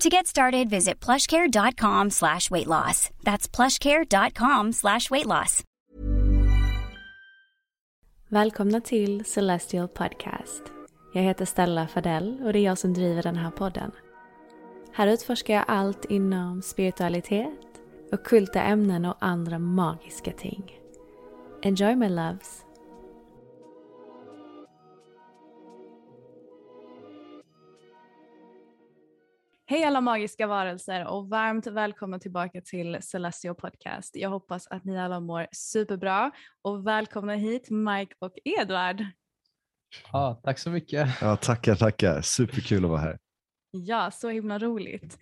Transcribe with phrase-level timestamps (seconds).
[0.00, 3.10] To get started, visit plushcare.com slash weight loss.
[3.22, 5.62] That's plushcare.com slash weight loss.
[8.28, 10.62] Välkomna till Celestial Podcast.
[11.14, 13.90] Jag heter Stella Fadell och det är jag som driver den här podden.
[14.92, 17.50] Här utforskar jag allt inom spiritualitet,
[18.12, 20.80] ockulta ämnen och andra magiska ting.
[21.62, 22.63] Enjoy my loves!
[29.66, 34.16] Hej alla magiska varelser och varmt välkomna tillbaka till Celestio Podcast.
[34.16, 36.30] Jag hoppas att ni alla mår superbra
[36.62, 39.04] och välkomna hit Mike och Edvard.
[40.12, 41.08] Ja, tack så mycket.
[41.20, 42.20] Ja, tackar, tackar.
[42.20, 43.18] Superkul att vara här.
[43.70, 45.18] Ja, så himla roligt.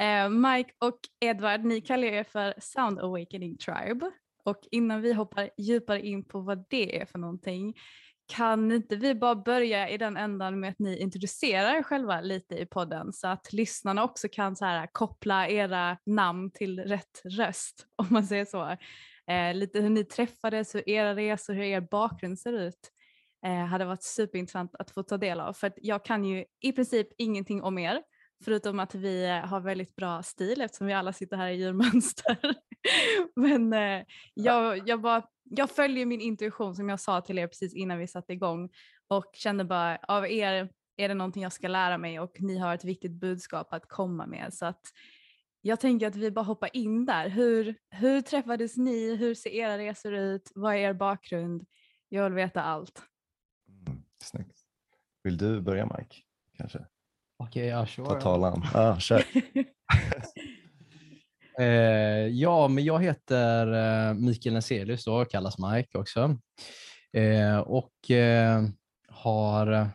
[0.00, 4.10] Eh, Mike och Edvard, ni kallar er för Sound Awakening Tribe
[4.44, 7.74] och innan vi hoppar djupare in på vad det är för någonting
[8.26, 12.54] kan inte vi bara börja i den ändan med att ni introducerar er själva lite
[12.54, 17.86] i podden så att lyssnarna också kan så här, koppla era namn till rätt röst
[17.96, 18.76] om man säger så.
[19.32, 22.92] Eh, lite hur ni träffades, hur era resor, hur er bakgrund ser ut
[23.46, 26.72] eh, hade varit superintressant att få ta del av för att jag kan ju i
[26.72, 28.02] princip ingenting om er
[28.44, 32.38] förutom att vi eh, har väldigt bra stil eftersom vi alla sitter här i djurmönster.
[33.36, 34.04] Men eh,
[34.34, 38.06] jag, jag, bara, jag följer min intuition som jag sa till er precis innan vi
[38.06, 38.70] satte igång
[39.08, 42.74] och kände bara av er är det någonting jag ska lära mig och ni har
[42.74, 44.54] ett viktigt budskap att komma med.
[44.54, 44.80] Så att
[45.60, 47.28] jag tänker att vi bara hoppar in där.
[47.28, 49.16] Hur, hur träffades ni?
[49.16, 50.52] Hur ser era resor ut?
[50.54, 51.66] Vad är er bakgrund?
[52.08, 53.02] Jag vill veta allt.
[53.68, 54.58] Mm, snyggt.
[55.22, 56.16] Vill du börja Mike?
[56.56, 56.78] Kanske?
[57.36, 58.06] Okej, okay, ja, sure.
[58.06, 58.66] Ta talan.
[58.74, 59.24] Ah, kör.
[61.58, 66.38] Eh, ja, men jag heter eh, Mikael Neselius, då, kallas Mike också.
[67.12, 68.62] Eh, och eh,
[69.08, 69.90] har,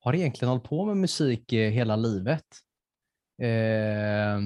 [0.00, 2.44] har egentligen hållit på med musik eh, hela livet.
[3.42, 4.36] Eh,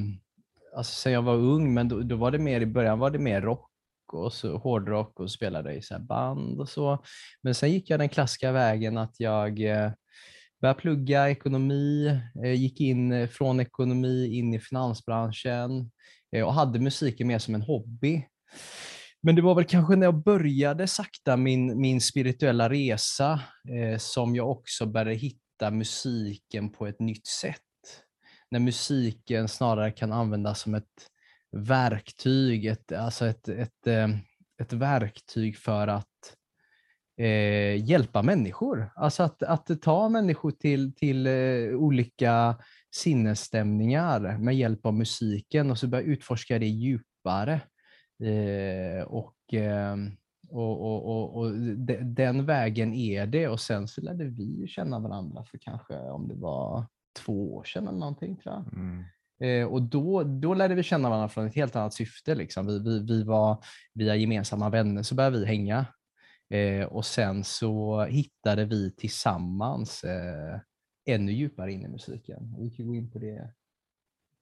[0.77, 3.19] alltså sen jag var ung, men då, då, var det mer i början var det
[3.19, 3.71] mer rock
[4.12, 7.05] och så, hårdrock och spelade i så band och så.
[7.43, 9.93] Men sen gick jag den klassiska vägen att jag eh,
[10.61, 15.91] började plugga ekonomi, eh, gick in eh, från ekonomi in i finansbranschen,
[16.34, 18.27] Eh, och hade musiken mer som en hobby.
[19.22, 24.34] Men det var väl kanske när jag började sakta min, min spirituella resa eh, som
[24.34, 27.61] jag också började hitta musiken på ett nytt sätt.
[28.50, 31.09] När musiken snarare kan användas som ett
[31.56, 34.09] verktyg, ett, alltså ett, ett, eh,
[34.61, 36.37] ett verktyg för att
[37.21, 38.93] eh, hjälpa människor.
[38.97, 42.56] Alltså att, att ta människor till, till eh, olika
[42.94, 47.60] sinnesstämningar med hjälp av musiken och så börja utforska det djupare.
[48.22, 49.97] Eh, och, eh,
[50.49, 54.98] och, och, och, och de, den vägen är det och sen så lärde vi känna
[54.98, 56.86] varandra för kanske om det var
[57.18, 58.74] två år sedan eller någonting tror jag.
[58.74, 59.04] Mm.
[59.41, 62.34] Eh, och då, då lärde vi känna varandra från ett helt annat syfte.
[62.34, 62.66] Liksom.
[62.66, 63.59] Vi, vi, vi var
[63.95, 65.86] via gemensamma vänner så började vi hänga
[66.51, 70.60] eh, och sen så hittade vi tillsammans eh,
[71.06, 72.54] ännu djupare in i musiken.
[72.59, 73.51] Vi kan gå in på det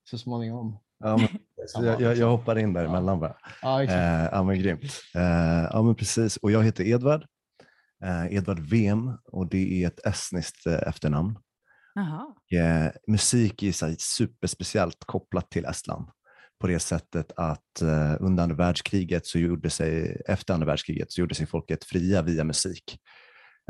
[0.05, 0.79] så småningom.
[0.99, 1.29] Ja, men,
[1.85, 3.37] jag, jag, jag, hoppar in där emellan bara.
[3.63, 4.85] Ja, eh, ja, men grymt.
[5.15, 6.37] Eh, ja, men precis.
[6.37, 7.27] Och jag heter Edvard.
[8.05, 11.39] Eh, Edvard Vem och det är ett estniskt eh, efternamn.
[12.53, 16.09] Eh, musik är så superspeciellt kopplat till Estland
[16.61, 21.21] på det sättet att eh, under andra världskriget, så gjorde sig, efter andra världskriget, så
[21.21, 22.99] gjorde sig folket fria via musik.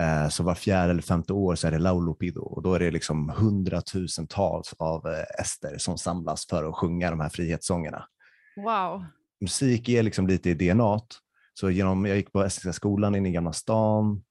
[0.03, 2.91] Eh, så var fjärde eller femte år så är det Laulupido och då är det
[2.91, 5.07] liksom hundratusentals av
[5.39, 8.05] ester som samlas för att sjunga de här frihetssångerna.
[8.57, 9.05] Wow.
[9.41, 11.01] Musik är liksom lite i DNA.
[11.55, 14.23] Så genom, jag gick på Estniska skolan inne i Gamla stan.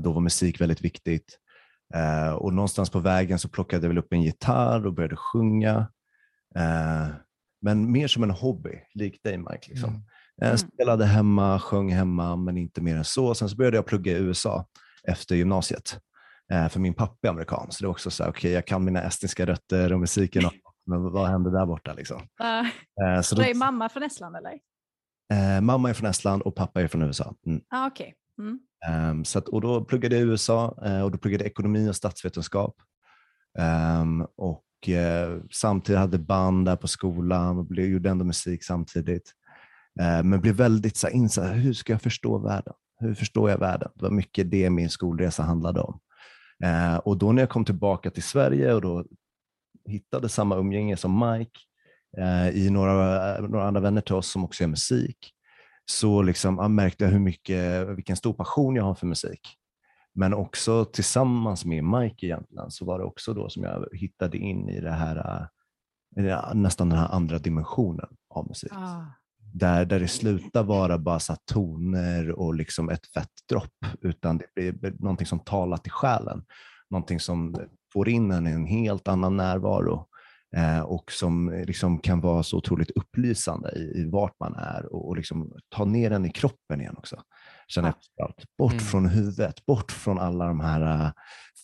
[0.00, 1.38] Då var musik väldigt viktigt.
[2.38, 5.86] Och någonstans på vägen så plockade jag väl upp en gitarr och började sjunga.
[7.60, 9.68] Men mer som en hobby, lik dig Mike.
[9.68, 9.90] Liksom.
[9.90, 10.02] Mm.
[10.40, 10.58] Jag mm.
[10.58, 13.34] spelade hemma, sjöng hemma, men inte mer än så.
[13.34, 14.66] Sen så började jag plugga i USA
[15.08, 15.98] efter gymnasiet.
[16.52, 18.84] Eh, för min pappa är amerikan, så det är också så här, okay, jag kan
[18.84, 20.42] mina estniska rötter och musiken,
[20.86, 21.92] men vad händer där borta?
[21.92, 22.20] Liksom?
[22.20, 24.58] Uh, så då, är mamma från Estland eller?
[25.32, 27.34] Eh, mamma är från Estland och pappa är från USA.
[27.46, 27.60] Mm.
[27.68, 28.12] Ah, okay.
[28.38, 28.60] Mm.
[29.10, 31.90] Um, så att, och då pluggade jag i USA uh, och då pluggade jag ekonomi
[31.90, 32.76] och statsvetenskap.
[33.58, 39.32] Um, och eh, samtidigt hade band där på skolan och blev, gjorde ändå musik samtidigt.
[40.00, 42.74] Eh, men blev väldigt så insatt, hur ska jag förstå världen?
[43.00, 43.90] Hur förstår jag världen?
[43.94, 46.00] Det var mycket det min skolresa handlade om.
[46.64, 49.04] Eh, och då när jag kom tillbaka till Sverige och då
[49.88, 51.60] hittade samma umgänge som Mike
[52.18, 52.94] eh, i några,
[53.40, 55.34] några andra vänner till oss som också gör musik,
[55.84, 59.40] så liksom, jag märkte jag hur mycket, vilken stor passion jag har för musik.
[60.14, 64.68] Men också tillsammans med Mike egentligen så var det också då som jag hittade in
[64.68, 65.48] i det här,
[66.54, 68.72] nästan den här andra dimensionen av musik.
[68.72, 69.17] Ah.
[69.52, 74.72] Där, där det slutar vara bara så toner och liksom ett fett dropp, utan det
[74.72, 76.44] blir någonting som talar till själen.
[76.90, 77.56] Någonting som
[77.92, 80.06] får in en i en helt annan närvaro
[80.56, 85.08] eh, och som liksom kan vara så otroligt upplysande i, i vart man är och,
[85.08, 87.22] och liksom ta ner en i kroppen igen också
[87.68, 88.44] känna efter allt.
[88.58, 88.84] Bort mm.
[88.84, 91.10] från huvudet, bort från alla de här uh,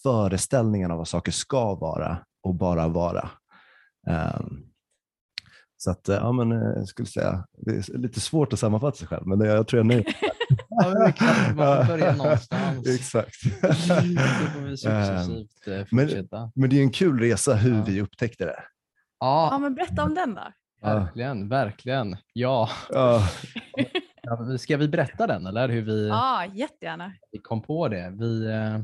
[0.02, 3.30] föreställningarna av vad saker ska vara och bara vara.
[4.38, 4.73] Um,
[5.84, 9.08] så att, ja, men, eh, jag skulle säga, det är lite svårt att sammanfatta sig
[9.08, 10.14] själv, men jag tror jag är nöjd.
[10.68, 12.88] ja, men exakt, man börjar någonstans.
[12.88, 13.36] exakt.
[14.86, 17.84] ehm, men, men det är en kul resa hur ja.
[17.86, 18.62] vi upptäckte det.
[19.20, 19.48] Ja.
[19.52, 20.52] ja, men berätta om den då.
[20.82, 22.16] Verkligen, verkligen.
[22.32, 22.68] Ja.
[22.90, 23.28] ja.
[24.58, 27.12] Ska vi berätta den eller hur vi, ja, jättegärna.
[27.32, 28.14] vi kom på det?
[28.18, 28.78] Vi, eh,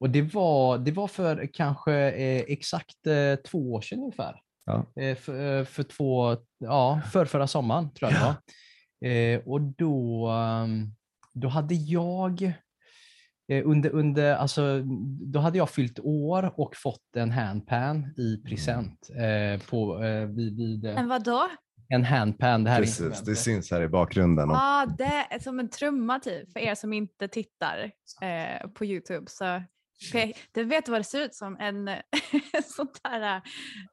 [0.00, 4.40] och det var, det var för kanske eh, exakt eh, två år sedan ungefär.
[4.68, 5.14] Ja.
[5.14, 9.52] För, för två, ja, för förra sommaren tror jag det var.
[9.52, 10.90] Och då, ehm,
[11.34, 12.52] då hade jag
[13.64, 14.82] under, under, alltså,
[15.32, 19.08] då hade jag fyllt år och fått en handpan i present.
[19.14, 19.60] Mm.
[19.60, 19.96] på,
[20.36, 21.48] vid, vid, en vadå?
[21.88, 22.64] en handpan.
[22.64, 24.48] Det, här Precis, det syns här i bakgrunden.
[24.48, 27.90] Ja, det är som en trumma typ för er som inte tittar
[28.22, 29.26] eh, på Youtube.
[29.28, 29.62] Så
[30.52, 31.90] det vet vad det ser ut som, en
[32.64, 33.42] sånt där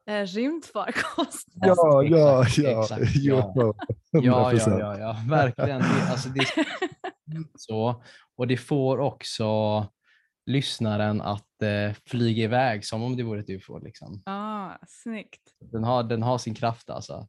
[0.06, 1.48] äh, rymdfarkost.
[1.54, 2.82] Ja, ja, ja.
[2.82, 3.52] Exakt, ja.
[3.54, 5.80] ja, ja, ja, ja, verkligen.
[5.80, 6.46] Det, alltså, det
[7.54, 8.02] så.
[8.36, 9.46] Och det får också
[10.46, 13.78] lyssnaren att eh, flyga iväg som om det vore ett ufo.
[13.78, 14.22] Liksom.
[14.26, 15.42] Ah, snyggt.
[15.60, 17.28] Den har, den har sin kraft alltså.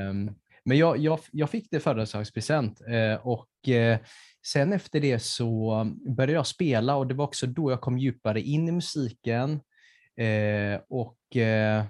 [0.00, 0.34] Um,
[0.64, 3.98] men jag, jag, jag fick det födelsedagspresent eh, och eh,
[4.52, 5.84] sen efter det så
[6.16, 9.60] började jag spela och det var också då jag kom djupare in i musiken.
[10.16, 11.84] Eh, och, eh,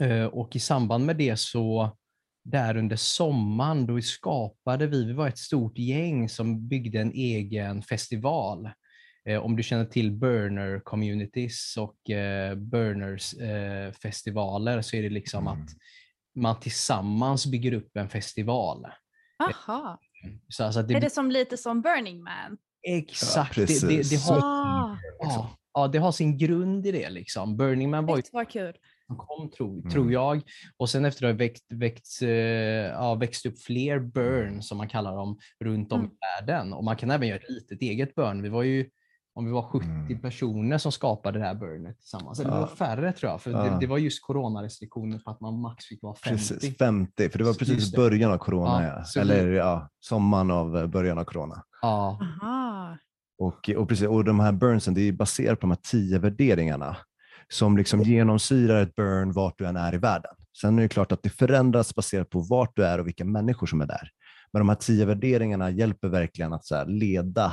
[0.00, 1.96] eh, och i samband med det så
[2.44, 7.82] där under sommaren då skapade vi, vi var ett stort gäng som byggde en egen
[7.82, 8.68] festival
[9.28, 15.10] Eh, om du känner till burner communities och eh, burners eh, festivaler så är det
[15.10, 15.62] liksom mm.
[15.62, 15.68] att
[16.34, 18.86] man tillsammans bygger upp en festival.
[19.38, 19.98] Aha.
[20.48, 22.56] Så alltså det, är det som lite som Burning Man?
[22.82, 23.56] Exakt.
[23.56, 24.98] Ja, det, det, det, har, ah.
[25.18, 27.10] ja, ja, det har sin grund i det.
[27.10, 27.56] Liksom.
[27.56, 28.74] Burning Man var ju vad kul.
[29.16, 29.90] kom, tro, mm.
[29.90, 30.42] tror jag.
[30.76, 32.22] Och sen efter det har växt, växt,
[32.92, 36.10] ja, växt upp fler burn, som man kallar dem, runt om mm.
[36.10, 36.72] i världen.
[36.72, 38.42] Och man kan även göra ett litet eget burn.
[38.42, 38.90] Vi var ju
[39.34, 40.20] om vi var 70 mm.
[40.20, 42.40] personer som skapade det här burnet tillsammans.
[42.40, 42.54] Eller ja.
[42.54, 43.62] det var färre tror jag, för ja.
[43.62, 46.30] det, det, var just coronarestriktioner på att man max fick vara 50.
[46.30, 49.04] Precis, 50, för det var precis i början av corona, ja.
[49.14, 49.20] ja.
[49.20, 51.62] eller ja, sommaren av eh, början av corona.
[51.82, 52.18] Ja.
[53.38, 56.96] Och, och, precis, och de här burnsen, det är baserat på de här tio värderingarna
[57.48, 60.34] som liksom genomsyrar ett burn vart du än är i världen.
[60.60, 63.66] Sen är det klart att det förändras baserat på vart du är och vilka människor
[63.66, 64.10] som är där.
[64.52, 67.52] Men de här tio värderingarna hjälper verkligen att så leda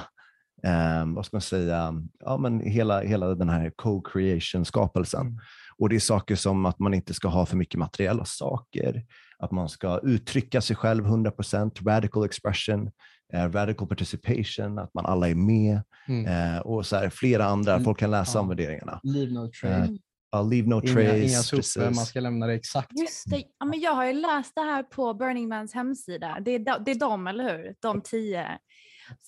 [0.63, 5.21] eh, vad ska man säga, ja, men hela, hela den här co-creation-skapelsen.
[5.21, 5.39] Mm.
[5.77, 9.05] Och det är saker som att man inte ska ha för mycket materiella saker,
[9.39, 12.91] att man ska uttrycka sig själv 100%, radical expression,
[13.33, 16.55] eh, radical participation, att man alla är med mm.
[16.55, 18.41] eh, och så här, flera andra, folk kan läsa ja.
[18.41, 18.99] om värderingarna.
[19.03, 19.67] Leave no trace.
[19.67, 19.89] Eh,
[20.35, 21.19] I'll leave no Inga, trace.
[21.19, 21.95] inga sopor, precis.
[21.95, 22.99] man ska lämna det exakt.
[22.99, 23.43] Just det.
[23.59, 26.37] Ja, men jag har ju läst det här på Burning Mans hemsida.
[26.41, 27.75] Det är, de, det är de, eller hur?
[27.79, 28.47] De tio.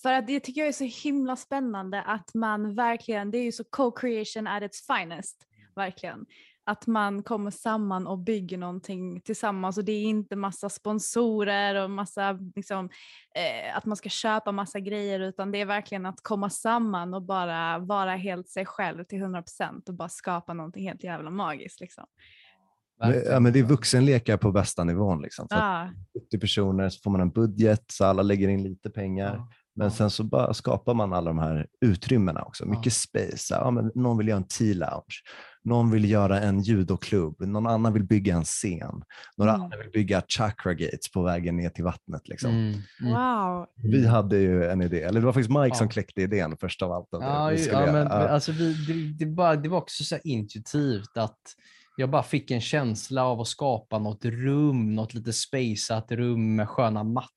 [0.02, 3.52] För att det tycker jag är så himla spännande att man verkligen, det är ju
[3.52, 6.26] så co-creation at its finest, verkligen.
[6.66, 11.90] Att man kommer samman och bygger någonting tillsammans och det är inte massa sponsorer och
[11.90, 12.90] massa, liksom,
[13.34, 17.22] eh, att man ska köpa massa grejer utan det är verkligen att komma samman och
[17.22, 21.80] bara vara helt sig själv till 100% och bara skapa någonting helt jävla magiskt.
[21.80, 22.04] Liksom.
[22.98, 25.22] Ja, men det är vuxenlekar på bästa nivån.
[25.22, 25.48] Liksom.
[25.48, 25.88] Så Ah,
[26.24, 29.34] 70 personer så får man en budget så alla lägger in lite pengar.
[29.34, 29.48] Ja.
[29.76, 32.66] Men sen så bara skapar man alla de här utrymmena också.
[32.66, 33.54] Mycket space.
[33.54, 35.14] Ja, men någon vill göra en tea-lounge.
[35.64, 37.40] Någon vill göra en judoklubb.
[37.40, 39.02] Någon annan vill bygga en scen.
[39.36, 39.62] Några Mm.
[39.64, 42.28] andra vill bygga chakra gates på vägen ner till vattnet.
[42.28, 42.50] Liksom.
[42.50, 43.12] Mm, mm.
[43.12, 43.66] wow.
[43.82, 45.90] Vi hade ju en idé, eller det var faktiskt Mike som Ja.
[45.90, 47.08] kläckte idén först av allt.
[47.10, 47.18] Det.
[47.20, 47.92] Ja, vi ju- skulle ja, göra.
[47.92, 48.28] men, Ja.
[48.28, 51.38] alltså, vi, det, det, bara, det var också så intuitivt att
[51.96, 56.68] jag bara fick en känsla av att skapa något rum, något lite spaceat rum med
[56.68, 57.28] sköna mattor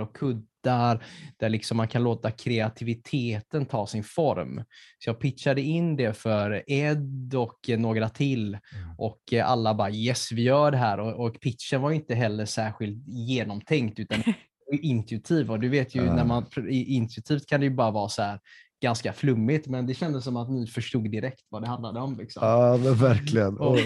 [0.00, 1.04] och kuddar
[1.36, 4.64] där liksom man kan låta kreativiteten ta sin form.
[4.98, 8.58] Så jag pitchade in det för Ed och några till
[8.98, 12.44] och eh, alla bara yes, vi gör det här och, och pitchen var inte heller
[12.44, 14.22] särskilt genomtänkt utan
[14.82, 16.14] intuitiv och du vet ju Ja.
[16.14, 18.40] när man intuitivt kan det ju bara vara så här
[18.82, 22.16] ganska flummigt men det kändes som att ni förstod direkt vad det handlade om.
[22.16, 22.46] Liksom.
[22.46, 23.58] ja, men verkligen.
[23.58, 23.78] Och,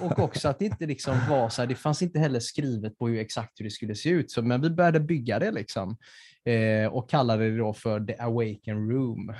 [0.00, 3.08] Och, också att det inte liksom var så här, det fanns inte heller skrivet på
[3.08, 4.30] hur exakt hur det skulle se ut.
[4.30, 5.96] Så, men vi började bygga det liksom.
[6.44, 9.34] Eh, och kallade det då för The Awaken Room.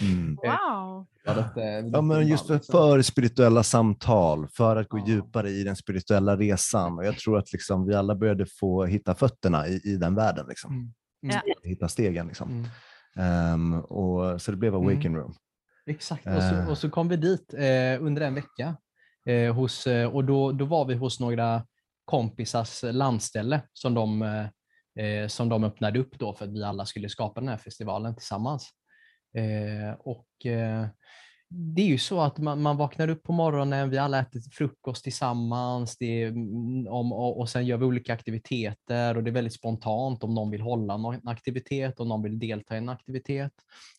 [0.00, 0.34] mm.
[0.36, 1.06] Wow.
[1.24, 5.04] Ja, det, Ja, men just för, för spirituella samtal, för att gå Ja.
[5.06, 6.98] djupare i den spirituella resan.
[6.98, 10.46] Och jag tror att liksom vi alla började få hitta fötterna i, i den världen.
[10.48, 10.72] Liksom.
[10.72, 10.92] Mm.
[11.20, 11.40] Ja.
[11.62, 12.26] Hitta stegen.
[12.26, 12.68] Liksom.
[13.16, 13.52] Mm.
[13.52, 15.34] Ehm, och, så det blev Awaken Room.
[15.86, 16.68] Exakt, och så, Eh.
[16.70, 18.76] och så kom vi dit eh, under en vecka.
[19.28, 21.66] Eh, hos, eh, och då, då var vi hos några
[22.04, 26.86] kompisars landställe som de, eh, eh, som de öppnade upp då för att vi alla
[26.86, 28.70] skulle skapa den här festivalen tillsammans.
[29.98, 30.26] Och
[31.48, 35.04] det är ju så att man, man vaknar upp på morgonen, vi alla äter frukost
[35.04, 39.52] tillsammans är, mm, om, och, och sen gör vi olika aktiviteter och det är väldigt
[39.54, 43.52] spontant om någon vill hålla någon aktivitet, om någon vill delta i en aktivitet.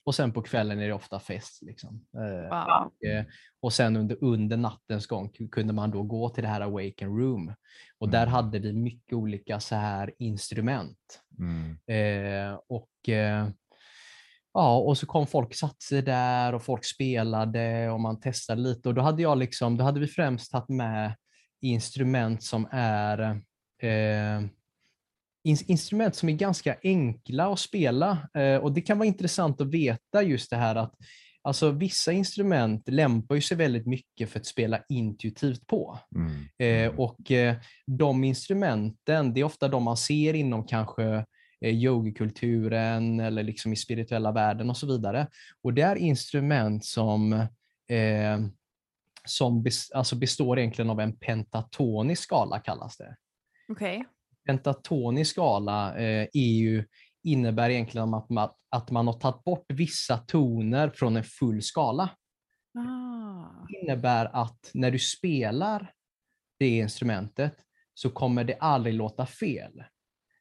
[0.03, 1.61] Och sen på kvällen är det ofta fest.
[1.61, 2.05] Liksom.
[2.17, 2.91] Eh, Wow.
[3.11, 3.25] Eh,
[3.59, 7.17] Och sen under, under nattens gång ku- kunde man då gå till det här awaken
[7.17, 7.53] room.
[7.99, 8.33] Och där Mm.
[8.33, 11.21] hade vi mycket olika så här instrument.
[11.39, 11.77] Mm.
[11.87, 13.47] Eh, och, eh,
[14.57, 18.89] ja, och så kom folk satt sig där och folk spelade och man testade lite.
[18.89, 21.15] Och då hade, jag liksom, då hade vi främst tagit med
[21.61, 23.19] instrument som är
[23.83, 24.41] eh,
[25.43, 28.29] in- instrument som är ganska enkla att spela.
[28.37, 30.93] Eh, och Det kan vara intressant att veta just det här att
[31.41, 35.99] alltså, vissa instrument lämpar ju sig väldigt mycket för att spela intuitivt på.
[36.15, 36.45] Mm.
[36.57, 37.55] Eh, och eh,
[37.87, 41.25] de instrumenten, det är ofta de man ser inom kanske
[41.61, 45.27] yogikulturen eller liksom i spirituella världen och så vidare.
[45.61, 47.33] Och det är instrument som,
[47.87, 48.39] eh,
[49.25, 53.15] som bes, alltså består egentligen av en pentatonisk skala kallas det.
[53.67, 54.05] Okej.
[54.45, 56.85] Pentatonisk skala eh, är ju,
[57.23, 62.09] innebär egentligen att man, att man har tagit bort vissa toner från en full skala
[62.77, 63.67] Ah.
[63.69, 65.91] innebär att när du spelar
[66.59, 67.55] det instrumentet
[67.93, 69.83] så kommer det aldrig låta fel.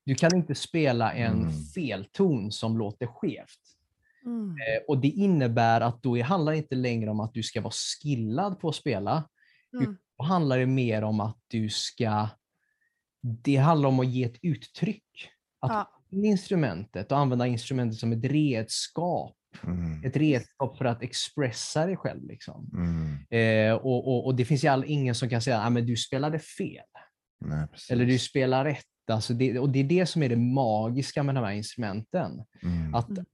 [0.07, 1.53] Du kan inte spela en Mm.
[1.75, 3.61] felton som låter skevt.
[4.25, 4.51] Mm.
[4.51, 7.73] Eh, Och Det innebär att då handlar det inte längre om att du ska vara
[8.03, 9.29] skillad på att spela.
[9.81, 9.97] Mm.
[10.19, 12.29] Då handlar det mer om att du ska...
[13.21, 15.29] Det handlar om att ge ett uttryck.
[15.61, 15.91] Att Ja.
[16.11, 19.37] in instrumentet och använda instrumentet som ett redskap.
[19.65, 20.05] Mm.
[20.05, 22.25] Ett redskap för att expressa dig själv.
[22.27, 22.71] Liksom.
[22.75, 23.17] Mm.
[23.31, 26.39] Eh, och, och, och det finns ju all, ingen som kan säga att du spelade
[26.39, 26.85] fel
[27.41, 28.85] Nej, eller du spelar rätt.
[29.11, 32.45] Alltså det, och det är det som är det magiska med de här instrumenten.
[32.63, 32.95] Mm.
[32.95, 33.25] Att Mm.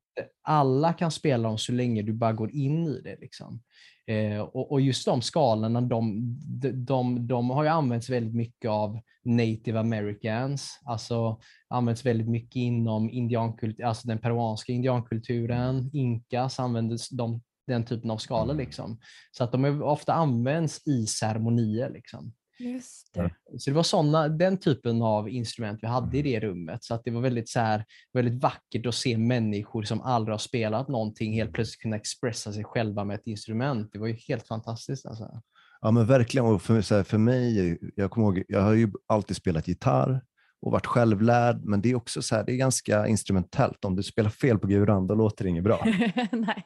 [0.43, 3.17] alla kan spela dem så länge du bara går in i det.
[3.21, 3.63] Liksom.
[4.07, 6.21] Eh, och, och just de skalorna, de,
[6.61, 10.81] de, de, de har ju använts väldigt mycket av native americans.
[10.85, 15.91] Alltså används väldigt mycket inom indiankult, alltså den peruanska indiankulturen.
[15.93, 18.55] Inkas användes de, den typen av skalor.
[18.55, 18.99] Liksom.
[19.31, 21.91] Så att de är ofta används i ceremonier.
[21.91, 22.33] Liksom.
[22.63, 23.31] Just det.
[23.59, 26.85] Så det var såna, den typen av instrument vi hade i det rummet.
[26.85, 30.39] Så att det var väldigt, så här, väldigt vackert att se människor som aldrig har
[30.39, 33.93] spelat någonting helt plötsligt kunna expressa sig själva med ett instrument.
[33.93, 35.07] Det var ju helt fantastiskt.
[35.07, 35.43] Alltså.
[35.81, 36.47] Ja men verkligen.
[36.47, 40.21] Och för, så här, för mig, jag kommer ihåg, jag har ju alltid spelat gitarr
[40.61, 43.85] och varit självlärd, men det är också så här, det är ganska instrumentellt.
[43.85, 45.85] Om du spelar fel på guran, då låter det inget bra.
[46.33, 46.65] Nej.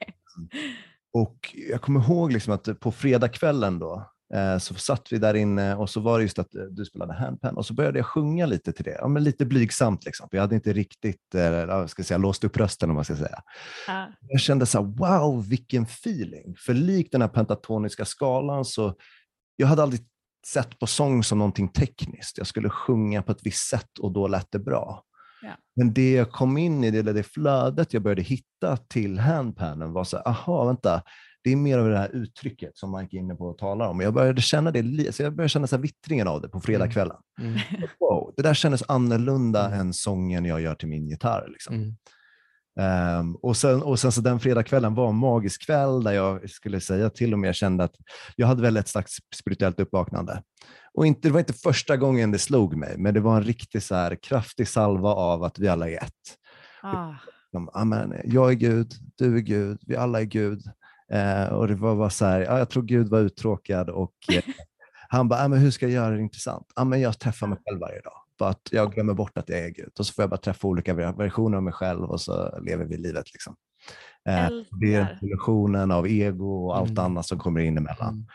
[1.12, 4.16] Och jag kommer ihåg liksom att på fredagskvällen då, Eh,
[4.61, 7.56] så satt vi där inne och så var det just att eh, du spelade handpan
[7.56, 8.97] och så började jag sjunga lite till det.
[9.00, 10.28] Ja, men lite blygsamt liksom.
[10.30, 13.42] Jag hade inte riktigt eh, jag ska säga, låst upp rösten om man ska säga.
[13.87, 14.09] Ja.
[14.21, 16.56] Jag kände så här, wow, vilken feeling.
[16.59, 18.95] För likt den här pentatoniska skalan så
[19.56, 20.00] jag hade aldrig
[20.47, 22.38] sett på sång som någonting tekniskt.
[22.38, 25.02] Jag skulle sjunga på ett visst sätt och då lät det bra.
[25.42, 25.52] Ja.
[25.76, 30.04] Men det jag kom in i, det, det flödet jag började hitta till handpanen var
[30.04, 31.02] så här, aha, vänta,
[31.47, 34.00] det är mer av det här uttrycket som Mike är inne på och talar om.
[34.00, 37.17] Jag började känna det, så jag började känna så här vittringen av det på fredagskvällen.
[37.41, 37.59] Mm.
[38.00, 39.81] Wow, det där kändes annorlunda Mm.
[39.81, 41.49] än sången jag gör till min gitarr.
[41.49, 41.75] Liksom.
[41.75, 41.97] Mm.
[42.81, 46.81] Ehm, och sen, och sen så den fredagskvällen var en magisk kväll där jag skulle
[46.81, 47.95] säga till och med kände att
[48.37, 50.43] jag hade väl ett slags spirituellt uppvaknande.
[50.95, 53.85] Och inte, det var inte första gången det slog mig, men det var en riktigt
[53.85, 56.12] så här kraftig salva av att vi alla är ett.
[56.83, 57.15] Ah.
[57.50, 60.62] Som, Amen, jag är Gud, du är Gud, vi alla är Gud.
[61.13, 64.43] Eh, och det var bara så här, ja, jag tror Gud var uttråkad och eh,
[65.09, 66.67] han bara, "Ja, men hur ska jag göra det intressant?
[66.87, 68.13] Men jag träffar mig själv varje dag.
[68.39, 69.91] För att jag glömmer bort att jag är Gud.
[69.99, 72.97] Och så får jag bara träffa olika versioner av mig själv och så lever vi
[72.97, 73.33] livet.
[73.33, 73.57] Liksom.
[74.29, 74.49] Eh,
[74.81, 77.05] det är illusionen av ego och allt Mm.
[77.05, 78.27] annat som kommer in emellan.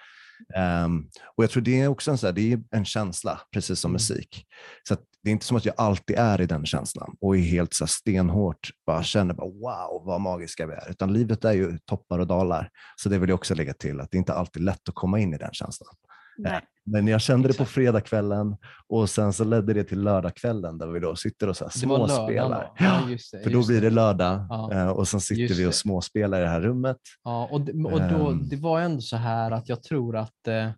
[0.56, 3.80] Ehm, och jag tror det är också en, så här, det är en känsla, precis
[3.80, 3.94] som Mm.
[3.94, 4.46] musik.
[4.88, 7.74] Så det är inte som att jag alltid är i den känslan och är helt
[7.74, 10.90] så här, stenhårt, bara känner bara, wow vad magiska vi är.
[10.90, 12.70] Utan livet är ju toppar och dalar.
[12.96, 15.20] Så det vill jag också lägga till, att det är inte alltid lätt att komma
[15.20, 15.96] in i den känslan.
[16.42, 16.62] Nej.
[16.86, 18.56] Men jag kände det på fredagskvällen
[18.88, 22.60] och sen så ledde det till lördagskvällen där vi då sitter och så här småspelar.
[22.78, 22.84] då?
[22.86, 24.72] Ja, det, För då blir det lördag Ja.
[24.74, 26.98] eh, och sen sitter vi och småspelar i det här rummet.
[27.24, 28.50] Ja, och, det, och då, Ehm.
[28.50, 30.70] det var ändå så här att jag tror att eh,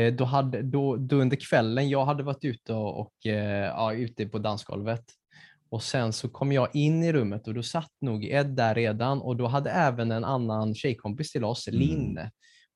[0.00, 3.92] eh, då, hade, då, då under kvällen, jag hade varit ute och, och eh, ja,
[3.94, 5.04] ute på dansgolvet
[5.70, 9.20] och sen så kom jag in i rummet och då satt nog Ed där redan
[9.20, 11.80] och då hade även en annan tjejkompis till oss, Mm.
[11.80, 12.18] Linn,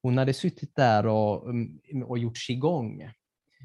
[0.02, 3.11] hon hade suttit där och, mm, och gjort qigong.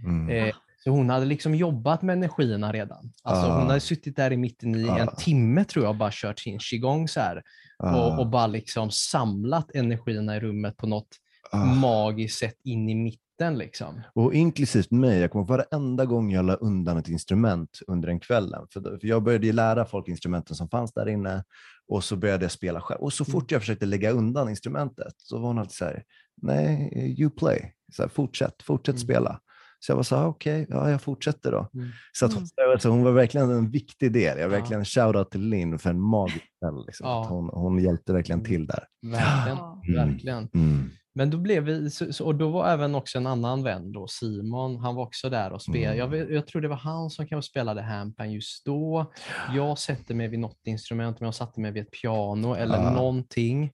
[0.05, 0.29] Mm.
[0.29, 3.11] Eh, så hon hade liksom jobbat med energierna redan.
[3.23, 3.59] Alltså Ah.
[3.59, 5.15] Hon hade suttit där i mitten i en Ah.
[5.15, 7.43] timme tror jag bara kört sin qigong så här
[7.79, 11.07] Ah, och, och bara liksom samlat energierna i rummet på något
[11.51, 11.65] ah.
[11.65, 13.57] magiskt sätt in i mitten.
[13.57, 14.01] Liksom.
[14.13, 18.67] Och inklusivt mig, jag kommer varenda gång jag la undan ett instrument under den kvällen.
[18.73, 21.43] För, för jag började lära folk instrumenten som fanns där inne
[21.87, 23.01] och så började jag spela själv.
[23.01, 26.03] Och så fort jag försökte lägga undan instrumentet så var hon alltid så här,
[26.41, 28.99] nej, you play, så här, fortsätt, fortsätt Mm.
[29.03, 29.39] spela.
[29.79, 31.69] Så jag var så här, okej, ja, jag fortsätter då.
[31.73, 31.89] Mm.
[32.11, 32.45] Så, att, Mm.
[32.71, 34.37] alltså, hon var verkligen en viktig del.
[34.37, 34.47] Jag Ja.
[34.59, 36.85] verkligen shoutout till Linn för en magisk kväll.
[36.85, 37.07] Liksom.
[37.07, 37.25] Ja.
[37.29, 38.49] Hon, hon hjälpte verkligen Mm.
[38.51, 38.83] till där.
[39.01, 39.57] Verkligen.
[39.57, 39.81] Ja.
[39.87, 40.09] Mm.
[40.09, 40.49] verkligen.
[40.53, 40.89] Mm.
[41.15, 41.89] Men då blev vi,
[42.21, 45.61] och då var även också en annan vän, då, Simon, han var också där och
[45.61, 46.01] spelade.
[46.01, 46.19] Mm.
[46.19, 49.11] Jag, jag tror det var han som kanske spelade handpan just då.
[49.55, 52.91] Jag sätter mig vid något instrument, men jag satte mig vid ett piano eller Ja.
[52.93, 53.71] någonting.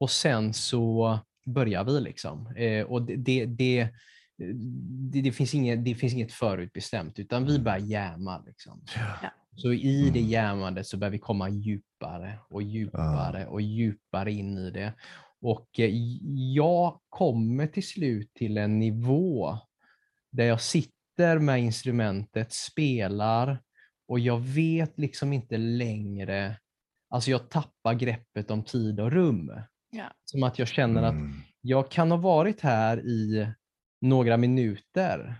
[0.00, 2.46] Och sen så börjar vi liksom.
[2.56, 3.88] Eh, och det, det, det,
[5.12, 8.42] det, det, finns inget, det finns inget förutbestämt, utan vi bara jamar.
[8.46, 8.82] Liksom.
[9.22, 9.30] Ja.
[9.56, 10.30] Så i det Mm.
[10.30, 14.92] jammandet så börjar vi komma djupare och djupare och djupare in i det.
[15.40, 15.90] Och eh,
[16.54, 19.58] jag kommer till slut till en nivå
[20.32, 23.62] där jag sitter med instrumentet, spelar
[24.08, 26.58] och jag vet liksom inte längre,
[27.10, 29.52] alltså jag tappar greppet om tid och rum.
[29.90, 30.12] Ja.
[30.24, 31.32] Som att jag känner att Mm.
[31.60, 33.48] jag kan ha varit här i
[34.00, 35.34] några minuter,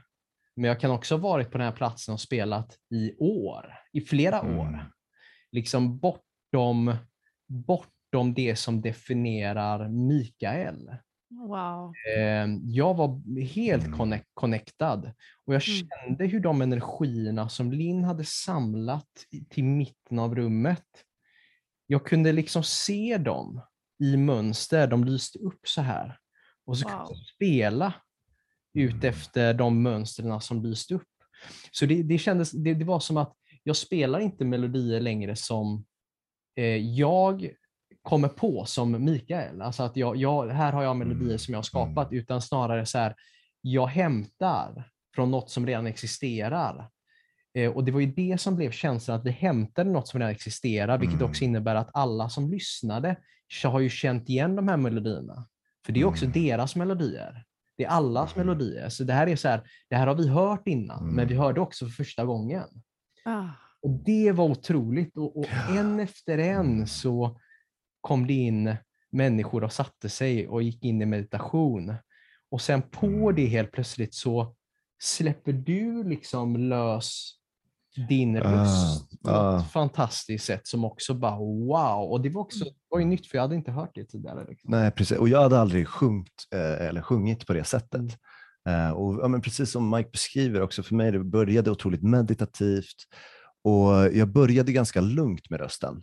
[0.56, 4.00] men jag kan också ha varit på den här platsen och spelat i år, i
[4.00, 4.58] flera Mm.
[4.58, 4.90] år.
[5.52, 6.94] Liksom bortom,
[8.10, 10.90] bortom det som definierar Mikael.
[11.48, 11.92] Wow.
[12.16, 13.98] Eh, jag var helt Mm.
[13.98, 15.12] connect, connectad
[15.46, 15.88] och jag Mm.
[15.88, 19.08] kände hur de energierna som Linn hade samlat
[19.50, 20.84] till mitten av rummet,
[21.86, 23.60] jag kunde liksom se dem
[24.02, 26.18] i mönster, de lyste upp så här.
[26.66, 27.08] Och så kunde Wow.
[27.10, 27.94] jag spela
[28.74, 29.08] ut Mm.
[29.08, 31.06] efter de mönstren som lyste upp.
[31.72, 35.84] Så det, det kändes, det, det var som att jag spelar inte melodier längre som
[36.56, 37.50] eh, jag
[38.02, 39.62] kommer på som Mikael.
[39.62, 41.38] Alltså att jag, jag, här har jag melodier Mm.
[41.38, 43.14] som jag har skapat, utan snarare så här,
[43.60, 44.84] jag hämtar
[45.14, 46.88] från något som redan existerar.
[47.54, 50.32] Eh, och Det var ju det som blev känslan, att vi hämtade något som redan
[50.32, 51.30] existerar, vilket Mm.
[51.30, 53.16] också innebär att alla som lyssnade
[53.64, 55.46] har ju känt igen de här melodierna.
[55.86, 56.42] För det är också Mm.
[56.42, 57.44] deras melodier.
[57.76, 58.46] Det är allas Mm.
[58.46, 58.88] melodier.
[58.88, 61.44] Så det här är så här, det här har vi hört innan, men vi Mm.
[61.44, 62.64] hörde också för första gången.
[63.24, 63.44] Ah.
[63.82, 65.16] Och det var otroligt.
[65.16, 66.86] Och, och en efter en Mm.
[66.86, 67.40] så
[68.00, 68.76] kom det in
[69.12, 71.94] människor och satte sig och gick in i meditation.
[72.50, 73.34] Och sen på Mm.
[73.34, 74.54] det helt plötsligt så
[75.02, 77.36] släpper du liksom lös
[78.08, 79.60] din röst på ah.
[79.60, 82.10] ett fantastiskt sätt som också bara wow.
[82.10, 84.46] Och det var också det var ju nytt för jag hade inte hört det tidigare.
[84.48, 84.70] Liksom.
[84.70, 85.18] Nej, precis.
[85.18, 88.18] Och jag hade aldrig sjungit, eh, eller sjungit på det sättet.
[88.68, 92.96] Eh, och, ja, men precis som Mike beskriver också, för mig det började otroligt meditativt
[93.64, 96.02] och jag började ganska lugnt med rösten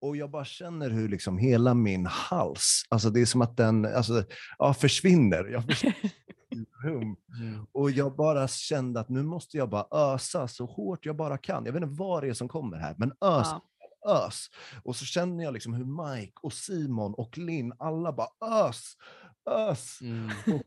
[0.00, 3.84] Och jag bara känner hur liksom hela min hals, alltså det är som att den
[3.86, 4.24] alltså,
[4.58, 5.44] ja, försvinner.
[5.44, 5.96] Jag försvinner.
[6.84, 7.16] Mm.
[7.72, 11.64] Och jag bara kände att nu måste jag bara ösa så hårt jag bara kan.
[11.64, 13.62] Jag vet inte vad det är som kommer här, men ös, Ja.
[14.26, 14.46] ös.
[14.84, 15.84] Och så känner jag liksom hur
[16.14, 18.92] Mike och Simon och Linn, alla bara ös,
[19.50, 19.98] ös.
[20.00, 20.30] Mm.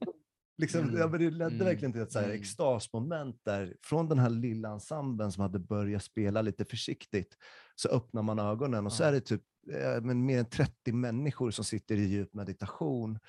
[0.58, 1.12] Liksom, Mm.
[1.12, 1.66] det ledde Mm.
[1.66, 2.38] verkligen till ett så här Mm.
[2.42, 7.38] extasmoment där från den här lilla ensemblen som hade börjat spela lite försiktigt
[7.76, 9.42] så öppnar man ögonen och så är det typ
[9.74, 13.20] eh, men mer än 30 människor som sitter i djup meditation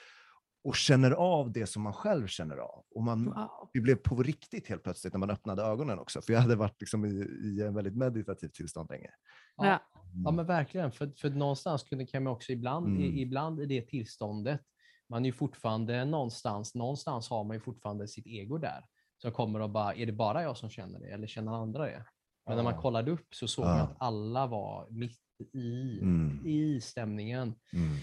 [0.64, 2.84] och känner av det som man själv känner av.
[2.94, 3.70] Och man, Wow.
[3.72, 6.80] det blev på riktigt helt plötsligt när man öppnade ögonen också, för jag hade varit
[6.80, 7.08] liksom i,
[7.42, 9.10] i en väldigt meditativt tillstånd länge.
[9.56, 9.66] Ja.
[9.66, 9.80] Ja.
[10.24, 13.00] Ja men verkligen, för, för någonstans kunde, kan man också ibland, Mm.
[13.02, 14.60] i, ibland i det tillståndet,
[15.08, 18.84] man är ju fortfarande någonstans, någonstans har man ju fortfarande sitt ego där.
[19.22, 22.04] Som kommer och bara, är det bara jag som känner det eller känner andra det?
[22.46, 25.18] Men när man kollade upp så såg man att alla var mitt
[25.54, 26.46] i, Mm.
[26.46, 27.54] i stämningen.
[27.72, 27.96] Mm.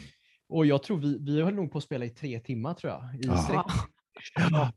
[0.50, 3.16] Och jag tror vi, vi höll nog på att spela i tre timmar tror jag.
[3.20, 3.66] I sträck.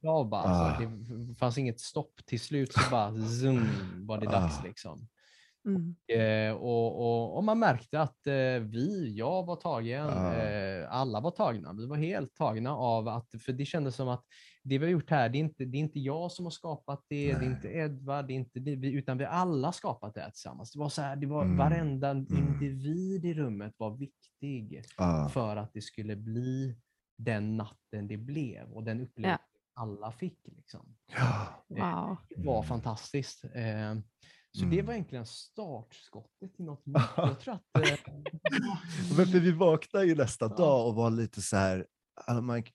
[0.06, 0.42] Av bara.
[0.42, 0.78] Ah.
[0.80, 2.20] Det fanns inget stopp.
[2.26, 3.68] Till slut så bara zoom
[4.06, 4.62] var det dags Ah.
[4.64, 5.08] liksom.
[5.66, 5.94] Mm.
[6.08, 10.34] Eh, och, och, och man märkte att eh, vi, jag var tagen, Ah.
[10.34, 11.72] eh, alla var tagna.
[11.72, 14.24] Vi var helt tagna av att, för det kändes som att
[14.64, 17.04] det vi har gjort här, det är inte, det är inte jag som har skapat
[17.08, 17.48] det, det är Nej.
[17.50, 20.72] inte Edvard, det är inte det, vi, utan vi alla skapat det här tillsammans.
[20.72, 21.56] Det var så här, det var Mm.
[21.56, 22.26] varenda Mm.
[22.38, 25.28] individ i rummet var viktig Ah.
[25.28, 26.76] för att det skulle bli
[27.18, 29.38] den natten det blev och den upplevelsen
[29.74, 30.38] alla fick.
[30.44, 30.96] Liksom.
[31.16, 31.46] Ja.
[31.68, 32.16] Wow.
[32.28, 33.44] Det var fantastiskt.
[34.58, 34.86] Så det Mm.
[34.86, 36.96] var egentligen startskottet till något nytt.
[37.16, 37.94] Jag tror att, eh,
[39.16, 40.56] Men för vi vaknade ju nästa Ja.
[40.56, 41.86] dag och var lite så här,
[42.26, 42.70] "Alla, Mike,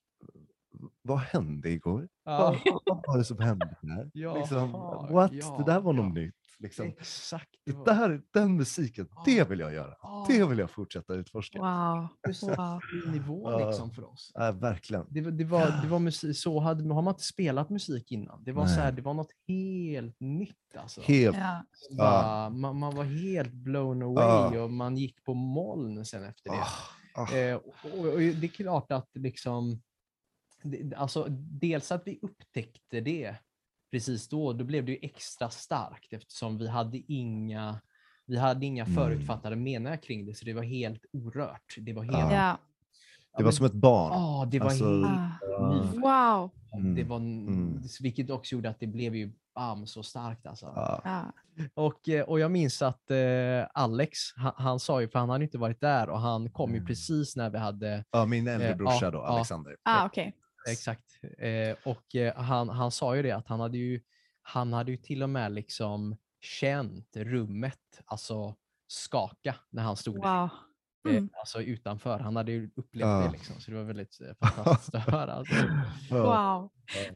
[1.02, 2.08] vad hände igår?
[2.26, 4.04] ja, Vad, vad var det som hände där?
[4.40, 5.32] liksom, Jaha, what?
[5.34, 6.02] ja, det där var ja.
[6.02, 6.36] något nytt.
[6.60, 6.86] Liksom.
[6.88, 7.50] exakt.
[7.66, 9.24] det Det var- där, den musiken, Ja.
[9.26, 9.96] det vill jag göra.
[10.30, 11.60] Ja, Det vill jag fortsätta utforska.
[11.60, 12.08] Wow.
[12.28, 12.80] just wow.
[13.06, 13.68] ny nivå Ja.
[13.68, 14.32] liksom för oss.
[14.40, 15.06] Äh, verkligen.
[15.10, 18.44] Det, var- det, var, det var musik, så hade, har man inte spelat musik innan.
[18.44, 20.76] Det var, så här, det var något helt nytt.
[20.78, 21.02] Alltså.
[21.02, 21.38] Helt.
[21.38, 21.64] Ja.
[21.98, 24.64] Bara, man, man var helt blown away Ja.
[24.64, 26.58] och man gick på moln sen efter det.
[27.16, 27.36] Ah.
[27.36, 29.82] Eh, och, och, och det är klart att liksom,
[30.64, 31.26] det, alltså,
[31.62, 33.36] dels att vi upptäckte det
[33.92, 37.82] precis då, då blev det ju extra starkt eftersom vi hade inga,
[38.28, 38.96] vi hade inga Mm.
[38.96, 41.76] förutfattade meningar kring det, så det var helt orört.
[41.78, 42.18] Det var helt...
[42.18, 42.34] Ja.
[42.34, 42.58] Ja.
[43.38, 44.12] Det var som ett barn.
[44.14, 46.02] Ja, det var Alltså, helt nyfött.
[46.04, 46.50] Wow.
[46.72, 47.82] Det Mm, var, mm.
[48.02, 50.46] Vilket också gjorde att det blev ju bam, så starkt.
[50.48, 50.66] Alltså.
[50.76, 51.02] Ja.
[51.04, 51.24] Ja.
[51.74, 53.18] Och, eh, och jag minns att eh,
[53.74, 56.76] Alex, han, han sa ju, för han hade inte varit där och han kom ju
[56.78, 56.88] Mm.
[56.88, 59.24] precis när vi hade Ja, min äldre Eh, brorsa ja, då, ja.
[59.28, 59.76] Alexander.
[59.84, 60.36] Ah, okej.
[60.72, 61.04] Exakt.
[61.40, 64.02] Eh, och eh, han, han sa ju det att han hade ju,
[64.42, 68.56] han hade ju till och med liksom känt rummet alltså
[68.88, 70.26] skaka när han stod Wow.
[70.26, 70.50] eh,
[71.10, 71.30] Mm.
[71.40, 72.20] alltså utanför.
[72.20, 73.24] Han hade ju upplevt Ja.
[73.26, 75.32] det liksom, så det var väldigt eh, fantastiskt att höra.
[75.34, 75.56] Alltså.
[76.12, 76.70] Wow.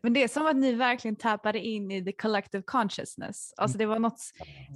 [0.03, 3.53] Men det är som att ni verkligen tappade in i the collective consciousness.
[3.57, 4.19] Alltså det var något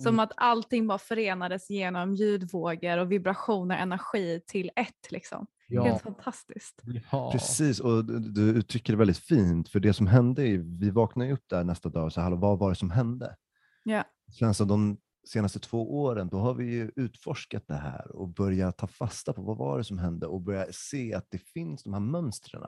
[0.04, 5.48] som att allting bara förenades genom ljudvågor och vibrationer, energi till ett liksom.
[5.68, 6.82] Ja, Helt fantastiskt.
[7.12, 7.32] ja.
[7.32, 11.64] Precis, och du, uttrycker det väldigt fint, för det som hände, vi vaknade upp där
[11.64, 13.36] nästa dag och sa, hallå, vad var det som hände?
[13.84, 14.04] Ja.
[14.32, 18.78] Sen så de senaste två åren, då har vi ju utforskat det här och börjat
[18.78, 21.94] ta fasta på vad var det som hände och börja se att det finns de
[21.94, 22.64] här mönstren.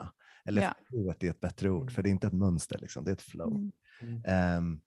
[0.46, 0.74] Eller Ja.
[0.90, 3.22] flowet är ett bättre ord, för det är inte ett mönster, liksom, det är ett
[3.22, 3.72] flow.
[4.02, 4.22] Mm.
[4.26, 4.82] Mm.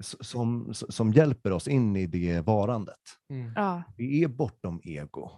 [0.00, 3.00] S- som, som hjälper oss in i det varandet.
[3.30, 3.52] Mm.
[3.56, 3.82] Ja.
[3.96, 5.30] Det är bortom ego.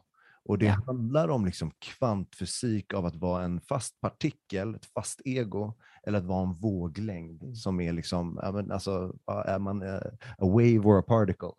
[0.44, 0.83] Och det Ja.
[0.87, 5.74] handlar om liksom kvantfysik av att vara en fast partikel, ett fast ego,
[6.07, 7.55] eller att vara en våglängd Mm.
[7.55, 9.96] som är liksom, alltså, är man eh,
[10.38, 11.52] a wave or a particle?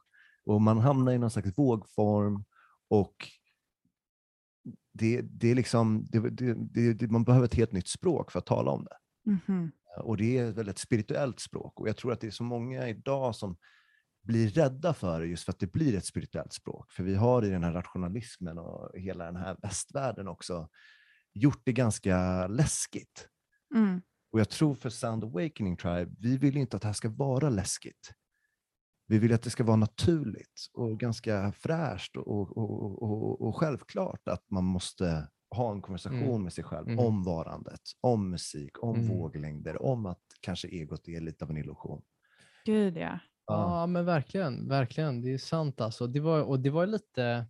[0.46, 2.44] Och man hamnar i någon slags vågform
[2.90, 3.16] och
[4.94, 8.46] det, det är liksom, det, det, det, man behöver ett helt nytt språk för att
[8.46, 8.98] tala om det.
[9.32, 9.72] Mhm.
[10.04, 11.80] Och det är ett väldigt spirituellt språk.
[11.80, 13.58] Och jag tror att det är så många idag som
[14.24, 16.92] blir rädda för det just för att det blir ett spirituellt språk.
[16.92, 20.70] För vi har i den här rationalismen och hela den här västvärlden också
[21.34, 23.28] gjort det ganska läskigt.
[23.76, 24.02] Mm.
[24.32, 27.50] Och jag tror för Sound Awakening Tribe, vi vill inte att det här ska vara
[27.50, 28.12] läskigt.
[29.08, 34.28] Vi vill att det ska vara naturligt och ganska fräscht och, och, och, och, självklart
[34.28, 36.44] att man måste ha en konversation Mm.
[36.44, 37.00] med sig själv Mm.
[37.06, 39.08] om varandet, om musik, om Mm.
[39.18, 42.02] våglängder, om att kanske egot är lite av en illusion.
[42.66, 43.20] Gud ja.
[43.48, 45.22] Ja, men verkligen, verkligen.
[45.22, 46.08] Det är sant alltså.
[46.08, 47.46] Det var, och det var lite,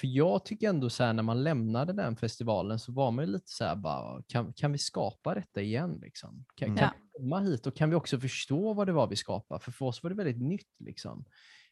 [0.00, 3.30] för jag tycker ändå så här när man lämnade den festivalen så var man ju
[3.32, 6.44] lite så här bara, kan, kan vi skapa detta igen liksom?
[6.56, 6.78] Kan, Mm.
[6.78, 9.60] kan vi komma hit och kan vi också förstå vad det var vi skapade?
[9.60, 11.24] För för oss var det väldigt nytt liksom.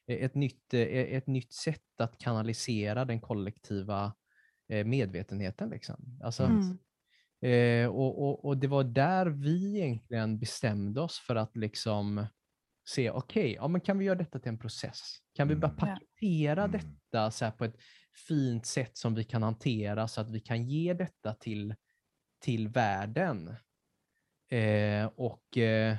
[0.06, 4.12] Eh, Ett nytt, eh, ett nytt sätt att kanalisera den kollektiva
[4.84, 6.20] medvetenheten liksom.
[6.24, 6.78] Alltså, Mm.
[7.42, 12.26] Eh, och, och, och det var där vi egentligen bestämde oss för att liksom
[12.94, 15.16] se, okej, ja, men kan vi göra detta till en process?
[15.34, 15.78] Kan vi bara Mm.
[15.80, 15.86] Ja.
[15.86, 16.70] paketera Mm.
[16.72, 17.76] detta så här på ett
[18.28, 21.74] fint sätt som vi kan hantera så att vi kan ge detta till,
[22.44, 23.48] till världen?
[24.52, 25.96] Eh, och, eh,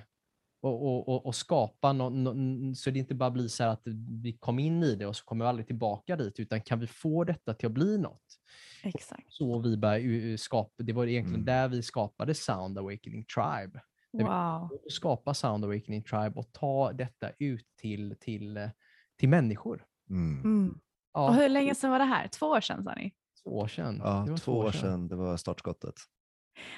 [0.62, 3.82] och, och, och, skapa no, no, så det inte bara blir så här att
[4.24, 6.88] vi kom in i det och så kommer vi aldrig tillbaka dit, utan kan vi
[6.88, 8.24] få detta till att bli något?
[8.84, 9.24] Exakt.
[9.34, 11.46] så vi började skapa, det var egentligen Mm.
[11.46, 13.82] där vi skapade Sound Awakening Tribe.
[14.14, 14.70] Wow.
[14.90, 18.70] Skapa Sound Awakening Tribe och ta detta ut till, till, eh,
[19.20, 19.84] till människor.
[20.10, 20.42] Mm.
[20.44, 20.76] Mm.
[21.14, 22.28] Ja, Och hur länge sedan var det här?
[22.28, 23.14] Två år sedan sa ni?
[23.44, 24.02] två år sedan.
[24.04, 25.96] Ja, Det var två år sedan det var startskottet.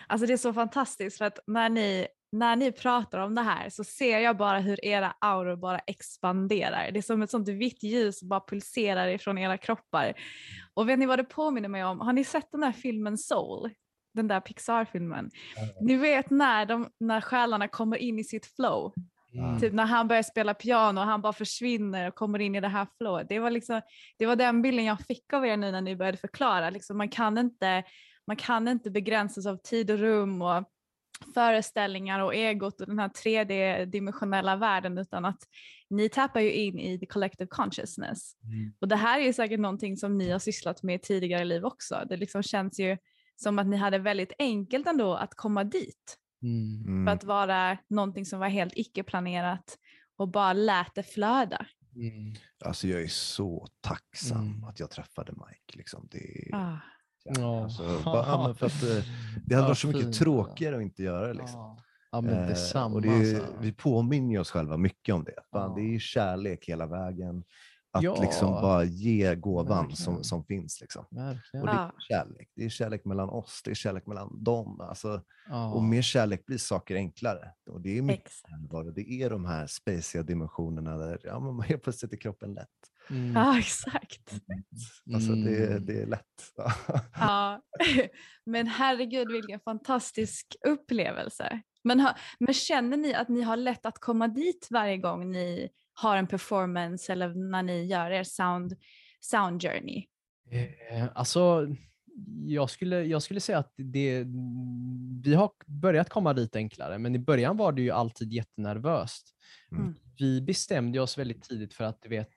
[0.07, 3.69] Alltså det är så fantastiskt för att när ni, när ni pratar om det här
[3.69, 6.91] så ser jag bara hur era auror bara expanderar.
[6.91, 10.13] Det är som ett sånt vitt ljus som bara pulserar ifrån era kroppar.
[10.73, 11.99] Och vet ni vad det påminner mig om?
[11.99, 13.69] Har ni sett den där filmen Soul?
[14.13, 15.29] Den där Pixar-filmen.
[15.81, 18.93] Ni vet när, de, när själarna kommer in i sitt flow.
[19.33, 19.59] Mm.
[19.59, 22.67] Typ när han börjar spela piano och han bara försvinner och kommer in i det
[22.67, 23.29] här flowet.
[23.29, 23.81] Det var, liksom,
[24.17, 26.69] det var den bilden jag fick av er nu när ni började förklara.
[26.69, 27.83] Liksom, man, kan inte,
[28.27, 30.63] man kan inte begränsas av tid och rum och
[31.33, 35.39] föreställningar och egot och den här 3D-dimensionella världen utan att
[35.89, 38.35] ni tappar ju in i the collective consciousness.
[38.43, 38.73] Mm.
[38.79, 41.65] Och det här är ju säkert någonting som ni har sysslat med i tidigare liv
[41.65, 42.03] också.
[42.09, 42.97] Det liksom känns ju
[43.35, 46.83] som att ni hade väldigt enkelt ändå att komma dit Mm.
[46.87, 47.05] Mm.
[47.05, 49.77] för att vara någonting som var helt icke-planerat
[50.17, 51.65] och bara lät det flöda.
[51.95, 52.33] Mm.
[52.65, 54.63] Alltså jag är så tacksam Mm.
[54.63, 55.77] att jag träffade Mike.
[55.77, 56.07] Liksom.
[56.11, 56.79] Det, är- Ah.
[57.23, 57.63] Ja.
[57.63, 58.89] alltså, bara, för att, eh,
[59.45, 61.33] det hade Ja, varit så mycket tråkigare att inte göra det.
[61.33, 61.59] Liksom.
[61.59, 61.77] Ja.
[62.11, 62.95] ja, men Eh, detsamma.
[62.95, 63.55] och det är, alltså.
[63.61, 65.35] Vi påminner oss själva mycket om det.
[65.51, 65.75] Fan, Ja.
[65.75, 67.43] Det är kärlek hela vägen.
[67.95, 68.21] Att Ja.
[68.21, 69.95] liksom bara ge gåvan Verkligen.
[69.97, 70.81] som, som finns.
[70.81, 71.05] Liksom.
[71.11, 71.67] Verkligen.
[71.67, 72.49] Och det är kärlek.
[72.55, 74.81] Det är kärlek mellan oss, det är kärlek mellan dem.
[74.81, 75.73] Alltså, Ja.
[75.73, 77.51] Och med kärlek blir saker enklare.
[77.69, 78.31] Och det är mycket.
[78.95, 82.67] Det är de här spaciga dimensionerna där ja, man helt plötsligt är kroppen lätt.
[83.09, 83.33] Mm.
[83.35, 84.33] Ja, exakt.
[85.13, 85.85] Alltså det, Mm.
[85.85, 86.53] det är lätt.
[87.15, 87.61] Ja.
[88.45, 91.61] Men herregud vilken fantastisk upplevelse.
[91.83, 92.07] Men,
[92.39, 96.27] men känner ni att ni har lätt att komma dit varje gång ni har en
[96.27, 98.75] performance eller när ni gör er sound,
[99.19, 100.05] sound journey?
[100.51, 101.67] Eh, Alltså,
[102.45, 104.25] jag skulle, jag skulle säga att det,
[105.23, 109.35] vi har börjat komma dit enklare, men i början var det ju alltid jättenervöst.
[109.71, 109.95] Mm.
[110.19, 112.33] Vi bestämde oss väldigt tidigt för att, du vet,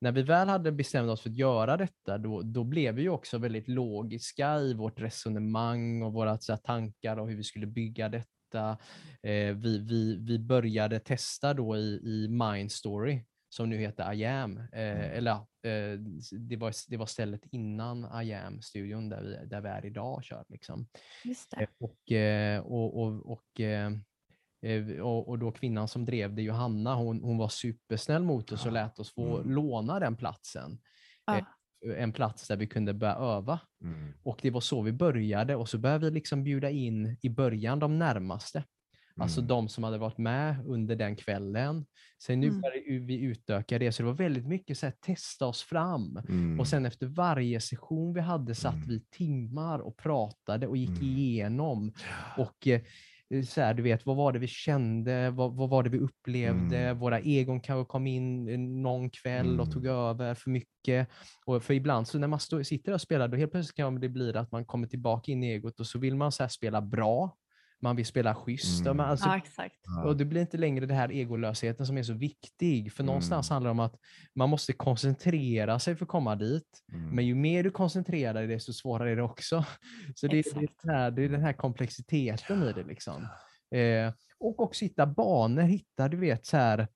[0.00, 3.08] när vi väl hade bestämt oss för att göra detta, då, då blev vi ju
[3.08, 7.66] också väldigt logiska i vårt resonemang och våra så här, tankar och hur vi skulle
[7.66, 8.28] bygga detta.
[9.22, 14.58] Eh, vi, vi, vi började testa då i, i Mindstory, som nu heter I am.
[14.58, 15.98] Eh, eller ja, eh,
[16.40, 20.44] det, var, det var stället innan I am-studion där vi, där vi är idag kör.
[20.48, 20.86] Liksom.
[21.62, 23.92] Eh, Och, eh, och, och, och, eh,
[25.02, 28.72] och, och då kvinnan som drev det, Johanna, hon, hon var supersnäll mot oss och
[28.72, 29.50] lät oss få Mm.
[29.54, 30.78] låna den platsen.
[31.26, 31.46] Ja.
[31.96, 33.60] En plats där vi kunde börja öva.
[33.82, 34.12] Mm.
[34.22, 37.78] Och det var så vi började och så började vi liksom bjuda in i början
[37.78, 38.64] de närmaste.
[39.20, 39.48] Alltså Mm.
[39.48, 41.86] de som hade varit med under den kvällen.
[42.22, 42.60] Sen nu Mm.
[42.60, 46.16] började vi utöka det, så det var väldigt mycket så här, testa oss fram.
[46.28, 46.60] Mm.
[46.60, 48.88] Och sen efter varje session vi hade satt Mm.
[48.88, 51.02] vi timmar och pratade och gick Mm.
[51.02, 51.92] igenom.
[52.36, 52.80] Och eh,
[53.42, 55.30] så här, du vet, vad var det vi kände?
[55.30, 56.78] Vad, vad var det vi upplevde?
[56.78, 56.98] Mm.
[56.98, 59.96] Våra egon kanske kom in eh, någon kväll och tog Mm.
[59.96, 61.08] över för mycket.
[61.46, 64.08] Och för ibland så när man stå, sitter och spelar, då helt plötsligt kan det
[64.08, 67.36] bli att man kommer tillbaka in i egot och så vill man så spela bra.
[67.82, 68.80] Man vill spela schysst.
[68.80, 68.96] Mm.
[68.96, 69.28] Men alltså,
[69.84, 72.92] Ja, och det blir inte längre det här egolösheten som är så viktig.
[72.92, 73.54] För någonstans Mm.
[73.54, 73.96] handlar det om att
[74.34, 76.82] man måste koncentrera sig för att komma dit.
[76.92, 77.10] Mm.
[77.10, 79.64] Men ju mer du koncentrerar dig, desto svårare är det också.
[80.14, 82.84] Så det, är- det, den här, det är den här komplexiteten i det.
[82.84, 83.22] Liksom.
[83.74, 86.88] Eh, och också hitta banor, hitta du vet så här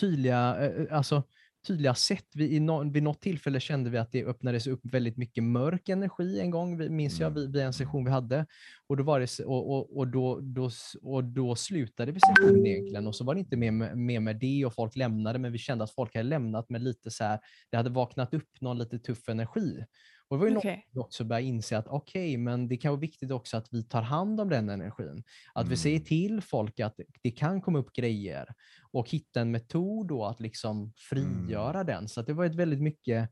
[0.00, 1.22] tydliga, eh, alltså
[1.66, 2.26] tydliga sätt.
[2.34, 5.88] Vi, i no, vid något tillfälle kände vi att det öppnades upp väldigt mycket mörk
[5.88, 7.40] energi en gång, minns jag, Mm.
[7.42, 8.46] vid, vid en session vi hade.
[8.86, 10.70] Och då, var det, och, och, och, då, då,
[11.02, 14.36] och då slutade vi sessionen egentligen och så var det inte mer med, mer med
[14.36, 17.38] det och folk lämnade, men vi kände att folk hade lämnat med lite så här,
[17.70, 19.84] det hade vaknat upp någon lite tuff energi.
[20.28, 20.88] Och det var ju något Okej.
[20.92, 24.02] vi också började inse att okej, men det kan vara viktigt också att vi tar
[24.02, 25.22] hand om den energin.
[25.54, 26.06] Att vi säger Mm.
[26.06, 28.48] till folk att det kan komma upp grejer
[28.92, 32.08] och hitta en metod då att liksom frigöra den.
[32.08, 33.30] Så att det var ett väldigt mycket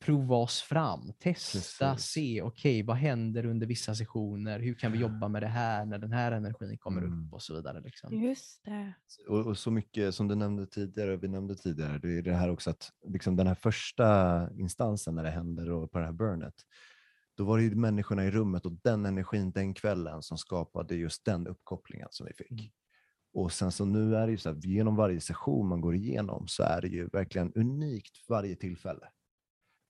[0.00, 2.10] prova oss fram, testa, Precis.
[2.10, 4.60] se, okej, vad händer under vissa sessioner?
[4.60, 7.26] Hur kan vi jobba med det här när den här energin kommer Mm.
[7.26, 7.80] upp och så vidare.
[7.80, 8.14] Liksom.
[8.14, 8.92] Just det.
[9.28, 12.50] Och, och så mycket som du nämnde tidigare, vi nämnde tidigare, det är det här
[12.50, 16.54] också att liksom den här första instansen när det händer och på det här burnet,
[17.36, 21.24] då var det ju människorna i rummet och den energin den kvällen som skapade just
[21.24, 22.50] den uppkopplingen som vi fick.
[22.50, 22.64] Mm.
[23.32, 26.48] Och sen så nu är det ju så att genom varje session man går igenom
[26.48, 29.08] så är det ju verkligen unikt varje tillfälle.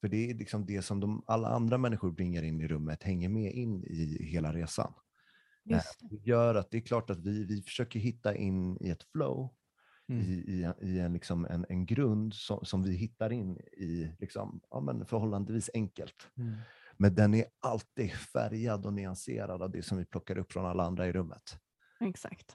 [0.01, 3.29] För det är liksom det som de, alla andra människor bringar in i rummet hänger
[3.29, 4.93] med in i hela resan.
[5.71, 6.17] Eh, Just det.
[6.17, 9.55] Gör att det är klart att vi, vi försöker hitta in i ett flow,
[10.09, 10.23] Mm.
[10.23, 14.61] i, i, i en, liksom en, en grund som, som vi hittar in i liksom,
[14.71, 16.29] ja, men förhållandevis enkelt.
[16.39, 16.55] Mm.
[16.97, 20.83] Men den är alltid färgad och nyanserad av det som vi plockar upp från alla
[20.85, 21.43] andra i rummet.
[22.01, 22.55] Exakt.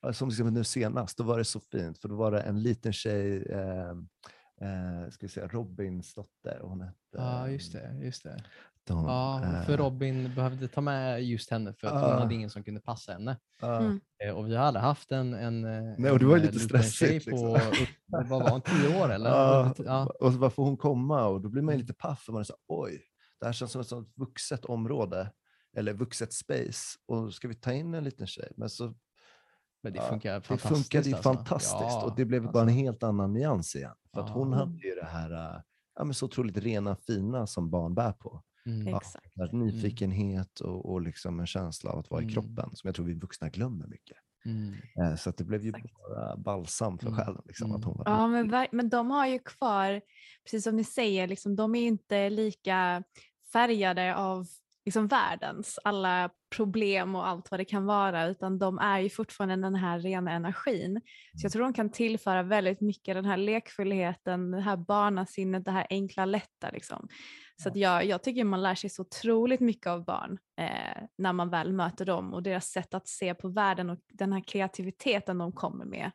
[0.00, 2.62] Ja, Som exempel nu senast, då var det så fint, för då var det en
[2.62, 3.94] liten tjej, eh,
[4.60, 6.60] eh, ska vi säga Robins dotter.
[6.62, 7.94] Hon hette, Ja, just det.
[8.02, 8.42] Just det.
[8.88, 12.18] hon, Ja, för eh, Robin behövde ta med just henne för att hon Ah.
[12.18, 13.36] hade ingen som kunde passa henne.
[13.62, 14.00] Mm.
[14.24, 16.58] Eh, Och vi hade haft en, en, eh, Nej, och det var ju en, lite
[16.58, 17.82] stressigt, tjej på, liksom.
[17.82, 19.30] upp, vad var hon, tio år eller?
[19.30, 20.06] Ja, Ja.
[20.20, 21.80] och så varför hon komma och då blir man ju Mm.
[21.86, 23.02] lite paff för man är så oj,
[23.40, 25.32] det här känns som ett sånt vuxet område
[25.76, 28.52] eller vuxet space och ska vi ta in en liten tjej?
[28.56, 28.94] Men så
[29.88, 30.74] Men det Ja, funkar det fantastiskt.
[30.74, 31.34] funkade ju alltså.
[31.34, 32.74] fantastiskt Ja, och det blev bara en alltså.
[32.84, 33.94] helt annan nyans igen.
[34.14, 34.58] För att hon Ja.
[34.58, 35.60] hade ju det här äh,
[35.98, 38.42] ja, men så otroligt rena, fina som barn bär på.
[38.66, 38.86] Mm.
[38.86, 38.96] Ja.
[38.96, 39.26] Exakt.
[39.36, 42.30] Här nyfikenhet och, och liksom en känsla av att vara Mm.
[42.30, 44.16] i kroppen som jag tror vi vuxna glömmer mycket.
[44.44, 44.74] Mm.
[45.00, 45.94] Eh, Så att det blev ju Exakt.
[46.08, 47.18] bara balsam för Mm.
[47.18, 47.42] själen.
[47.44, 47.88] Liksom, att Mm.
[47.88, 50.00] hon var Ja, men, men de har ju kvar,
[50.44, 53.04] precis som ni säger, liksom, de är inte lika
[53.52, 54.46] färgade av
[54.88, 59.66] liksom, världens alla problem och allt vad det kan vara, utan de är ju fortfarande
[59.66, 61.00] den här rena energin.
[61.34, 65.70] Så jag tror de kan tillföra väldigt mycket den här lekfullheten, det här barnasinnet, det
[65.70, 66.70] här enkla lätta.
[66.70, 67.08] Liksom.
[67.62, 71.32] Så att jag, jag tycker man lär sig så otroligt mycket av barn eh, när
[71.32, 75.38] man väl möter dem och deras sätt att se på världen och den här kreativiteten
[75.38, 76.10] de kommer med.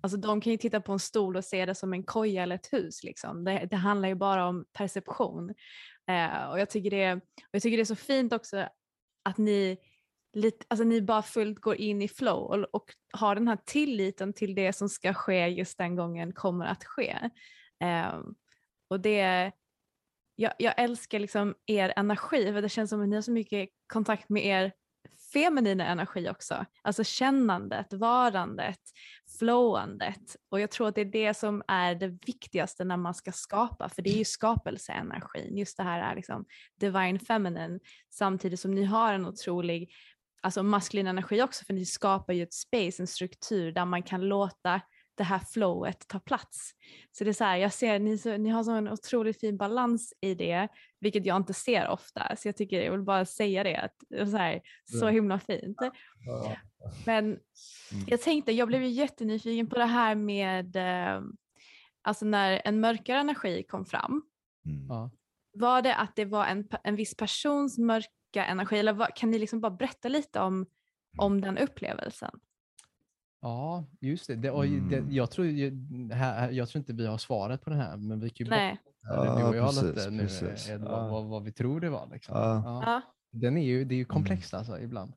[0.00, 2.54] Alltså de kan ju titta på en stol och se det som en koja eller
[2.54, 3.04] ett hus.
[3.04, 3.44] Liksom.
[3.44, 5.54] Det, det handlar ju bara om perception.
[6.08, 8.68] Eh, och jag tycker, det, och jag tycker det är så fint också
[9.22, 9.78] att ni,
[10.32, 14.32] lite, alltså ni bara fullt går in i flow och, och har den här tilliten
[14.32, 17.30] till det som ska ske just den gången kommer att ske.
[17.84, 18.20] Eh,
[18.90, 19.52] och det,
[20.34, 23.68] jag, jag älskar liksom er energi för det känns som att ni har så mycket
[23.86, 24.72] kontakt med er
[25.32, 26.64] feminina energi också.
[26.82, 28.80] Alltså kännandet, varandet,
[29.38, 30.36] flowandet.
[30.50, 33.88] Och jag tror att det är det som är det viktigaste när man ska skapa,
[33.88, 35.56] för det är ju skapelseenergin.
[35.56, 36.44] Just det här är liksom
[36.80, 39.90] divine feminine, samtidigt som ni har en otrolig
[40.42, 44.28] alltså maskulin energi också, för ni skapar ju ett space, en struktur där man kan
[44.28, 44.80] låta
[45.18, 46.70] det här flowet ta plats.
[47.12, 49.56] Så det är så här, jag ser ni, så, ni har så en otroligt fin
[49.56, 50.68] balans i det,
[51.00, 52.36] vilket jag inte ser ofta.
[52.36, 55.08] Så jag tycker, jag vill bara säga det, att så, här, så Ja.
[55.08, 55.78] himla fint.
[57.06, 57.38] Men
[58.06, 61.22] jag tänkte, jag blev ju jättenyfiken på det här med, eh,
[62.02, 64.22] alltså när en mörkare energi kom fram,
[64.66, 65.10] Mm.
[65.52, 69.38] Var det att det var en, en viss persons mörka energi eller vad, kan ni
[69.38, 70.66] liksom bara berätta lite om,
[71.18, 72.40] om den upplevelsen?
[73.40, 74.36] Ja, just det.
[74.36, 75.12] det, och det Mm.
[75.12, 78.44] jag, tror, här, jag tror inte vi har svaret på det här, men vi kan
[78.46, 78.80] ju Nej.
[79.02, 80.68] Ja, du och jag precis, lite nu, precis.
[80.68, 80.78] Ja.
[80.78, 82.08] vad, vad, vad vi tror det var.
[82.12, 82.36] Liksom.
[82.36, 82.62] Ja.
[82.84, 83.02] Ja.
[83.32, 85.12] Den är ju, det är ju komplext alltså ibland.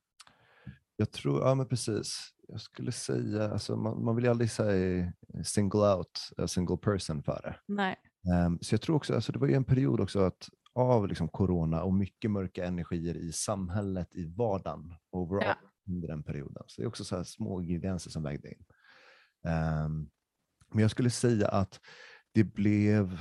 [0.96, 2.30] Jag tror, ja men precis.
[2.48, 7.24] Jag skulle säga, alltså man, man vill ju aldrig säga single out, a single person
[7.24, 7.56] för det.
[7.68, 7.96] Nej.
[8.34, 11.28] Ehm, så jag tror också, alltså det var ju en period också att av liksom
[11.28, 15.56] corona och mycket mörka energier i samhället, i vardagen overall Ja.
[15.94, 16.64] Under den perioden.
[16.68, 18.66] Så det är också så här små ingredienser som vägde in.
[19.46, 20.10] Ehm,
[20.74, 21.80] men jag skulle säga att
[22.34, 23.20] det blev,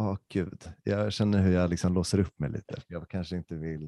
[0.00, 2.82] åh gud, jag känner hur jag liksom låser upp mig lite.
[2.88, 3.84] Jag kanske inte vill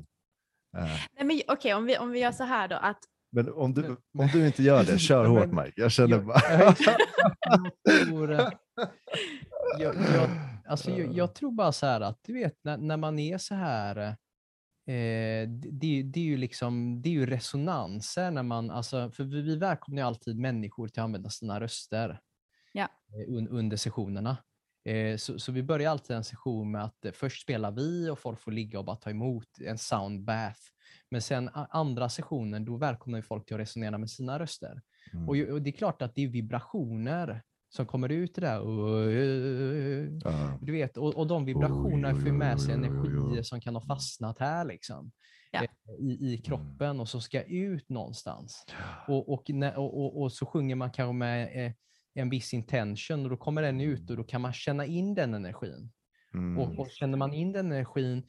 [0.76, 2.98] eh, Nej men okej, om, vi, om vi gör så här då, att
[3.32, 5.72] men om du, Men- om du inte gör det, kör hårt Mike.
[5.80, 6.40] Jag känner bara...
[6.50, 8.48] jag tror, eh,
[9.78, 10.30] jag, jag,
[10.68, 13.54] alltså, jag, jag tror bara så här att du vet när, när man är så
[13.54, 14.16] här
[14.86, 19.42] eh, det, det, är ju liksom det är ju resonanser när man, alltså, för vi,
[19.42, 22.20] vi välkomnar ju alltid människor till att använda sina röster
[22.72, 22.88] Ja.
[23.12, 24.36] eh, un, under sessionerna.
[24.84, 28.18] Eh, så, så vi börjar alltid en session med att eh, först spelar vi och
[28.18, 30.60] folk får ligga och bara ta emot en sound bath.
[31.10, 34.82] Men sen andra sessionen, då välkomnar vi folk till att resonera med sina röster.
[35.12, 35.28] Mm.
[35.28, 38.60] Och, och det är klart att det är vibrationer som kommer ut i det där.
[40.66, 44.38] Du vet, och, och de vibrationerna får ju med sig energier som kan ha fastnat
[44.38, 45.12] här liksom.
[45.50, 45.62] Ja.
[45.62, 48.64] eh, I, I kroppen och som ska ut någonstans.
[49.08, 51.72] Och, och, och, och, och så sjunger man kanske med eh,
[52.14, 55.34] en viss intention och då kommer den ut och då kan man känna in den
[55.34, 55.92] energin.
[56.34, 56.58] Mm.
[56.58, 58.22] Och, och känner man in den energin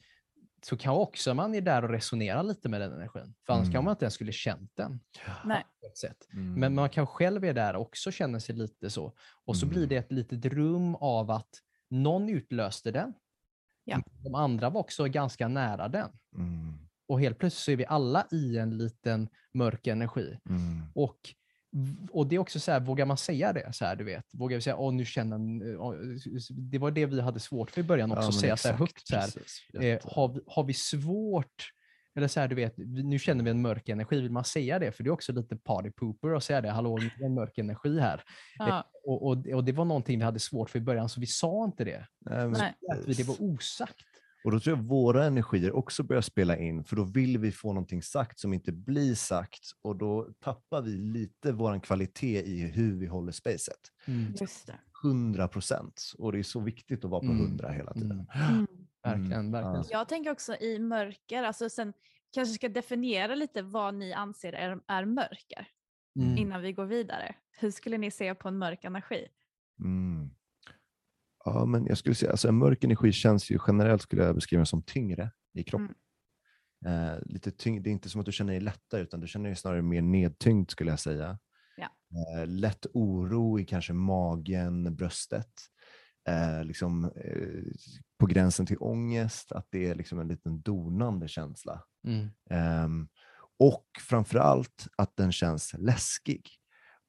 [0.62, 3.34] så kan också man är där och resonera lite med den energin.
[3.46, 3.72] För annars Mm.
[3.72, 5.00] kan man inte ens skulle känt den.
[5.44, 5.64] Nej.
[5.80, 6.28] På ett sätt.
[6.32, 6.54] Mm.
[6.60, 9.12] Men man kan själv är där och också känna sig lite så.
[9.44, 9.88] Och så blir Mm.
[9.88, 11.50] det ett litet rum av att
[11.90, 13.14] någon utlöste den.
[13.84, 14.02] Ja.
[14.24, 16.10] De andra var också ganska nära den.
[16.36, 16.78] Mm.
[17.08, 20.38] Och helt plötsligt så är vi alla i en liten mörk energi.
[20.48, 20.82] Mm.
[20.94, 21.18] Och,
[22.10, 23.72] och det är också så här, vågar man säga det?
[23.72, 25.94] Så här, du vet, vågar vi säga, åh nu känner åh,
[26.50, 28.78] Det var det vi hade svårt för i början också, Ja, säga så här exakt,
[28.78, 29.08] högt.
[29.08, 31.70] Så här, eh, har, vi, har vi svårt,
[32.18, 34.92] eller så här, du vet, nu känner vi en mörk energi, vill man säga det?
[34.92, 37.34] För det är också lite party pooper att säga det, hallå, nu är det en
[37.34, 38.22] mörk energi här.
[38.58, 38.84] Ja.
[39.04, 41.64] Och, och, och det var någonting vi hade svårt för i början, så vi sa
[41.64, 42.06] inte det.
[42.20, 42.74] Nej, men Nej.
[42.92, 44.04] Att vi, det var osagt.
[44.44, 47.72] Och då tror jag våra energier också börjar spela in, för då vill vi få
[47.72, 52.96] någonting sagt som inte blir sagt och då tappar vi lite vår kvalitet i hur
[52.96, 53.80] vi håller spacet.
[54.66, 54.74] Det.
[55.04, 56.12] 100 procent.
[56.18, 57.44] Och det är så viktigt att vara på Mm.
[57.44, 58.26] 100 hela tiden.
[58.34, 58.66] Mm.
[59.02, 59.74] Verkligen, Mm, verkligen.
[59.76, 59.84] ja.
[59.98, 61.92] Jag tänker också i mörker, alltså sen
[62.34, 65.68] kanske ska definiera lite vad ni anser är, är mörker
[66.18, 66.38] Mm.
[66.38, 67.34] innan vi går vidare.
[67.58, 69.26] Hur skulle ni se på en mörk energi?
[69.80, 70.30] Mm.
[71.44, 74.64] Ja, men jag skulle säga, alltså en mörk energi känns ju generellt skulle jag beskriva
[74.64, 75.94] som tyngre i kroppen.
[76.86, 79.46] Eh, lite tyng, det är inte som att du känner dig lättare, utan du känner
[79.48, 81.38] dig snarare mer nedtyngd skulle jag säga.
[81.76, 81.88] Ja.
[82.36, 85.52] Eh, lätt oro i kanske magen, bröstet.
[86.28, 87.62] Eh, liksom, eh,
[88.18, 91.82] på gränsen till ångest, att det är liksom en liten donande känsla.
[92.06, 92.28] Mm.
[92.50, 93.08] Ehm,
[93.58, 96.48] och framförallt att den känns läskig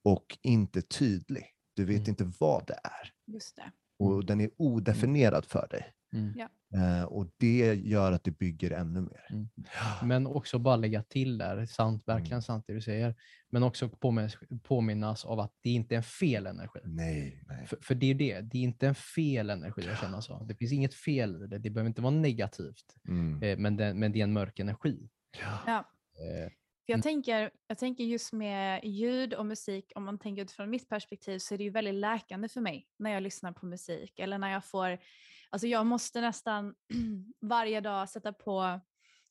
[0.03, 1.45] och inte tydlig.
[1.75, 2.09] Du vet Mm.
[2.09, 3.71] inte vad det är Just det.
[3.99, 5.93] och den är odefinierad för dig.
[6.13, 6.47] Mm.
[6.73, 9.27] Eh, och det gör att det bygger ännu mer.
[9.29, 9.49] Mm.
[10.03, 12.41] Men också bara lägga till där, sant, verkligen Mm.
[12.41, 13.15] sant det du säger.
[13.49, 16.79] Men också påminnas, påminnas av att det inte är en fel energi.
[16.83, 17.67] Nej, nej.
[17.67, 20.43] För, för det är det, det är inte en fel energi att känna så.
[20.43, 22.95] Det finns inget fel i det, det behöver inte vara negativt.
[23.07, 23.43] Mm.
[23.43, 25.09] Eh, men, det, men det är en mörk energi.
[25.65, 25.77] Ja.
[26.19, 26.51] Eh,
[26.89, 27.01] jag, Mm.
[27.01, 31.53] tänker, jag tänker just med ljud och musik, om man tänker utifrån mitt perspektiv så
[31.53, 34.19] är det ju väldigt läkande för mig när jag lyssnar på musik.
[34.19, 34.99] Eller när jag får,
[35.49, 36.75] alltså jag måste nästan
[37.41, 38.79] varje dag sätta på,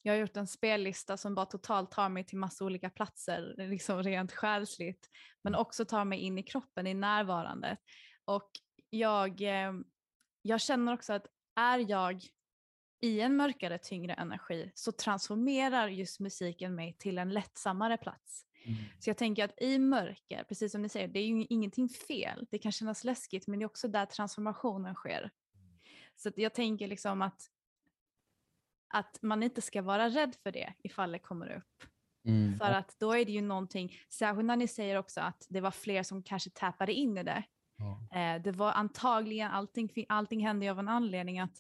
[0.02, 4.02] jag har gjort en spellista som bara totalt tar mig till massa olika platser, liksom
[4.02, 5.09] rent själsligt.
[5.44, 7.78] Men också tar mig in i kroppen, i närvarandet.
[8.24, 8.50] Och
[8.90, 9.72] jag, eh,
[10.42, 11.26] jag känner också att
[11.61, 12.22] är jag
[13.01, 18.44] i en mörkare, tyngre energi så transformerar just musiken mig till en lättsammare plats.
[18.99, 22.46] Så jag tänker att i mörker, precis som ni säger, det är ju ingenting fel.
[22.51, 25.30] Det kan kännas läskigt men det är också där transformationen sker.
[26.16, 27.51] Så jag tänker liksom att,
[28.88, 31.84] att man inte ska vara rädd för det ifall det kommer upp.
[32.24, 32.59] mm.
[32.59, 35.70] För att då är det ju någonting, särskilt när ni säger också att det var
[35.70, 37.44] fler som kanske tappade in i det.
[37.79, 38.18] Ja.
[38.18, 41.55] Eh, det var antagligen, allting, allting hände ju av en anledning att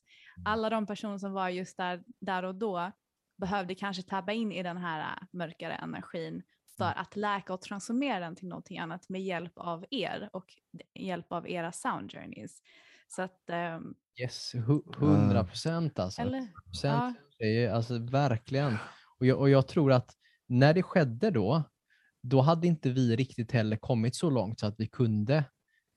[0.44, 2.92] alla de personer som var just där, där och då
[3.36, 6.42] behövde kanske tappa in i den här äh, mörkare energin
[6.76, 10.44] för att läka och transformera den till någonting annat med hjälp av er och
[10.94, 12.62] hjälp av era sound journeys.
[13.08, 16.22] Så att, ehm, Yes, hu- 100 procent alltså.
[16.22, 16.46] eller?
[16.64, 17.18] procent.
[17.38, 18.76] Är, alltså verkligen.
[19.18, 20.10] Och jag, och jag tror att
[20.46, 21.62] när det skedde då,
[22.22, 25.44] då hade inte vi riktigt heller kommit så långt så att vi kunde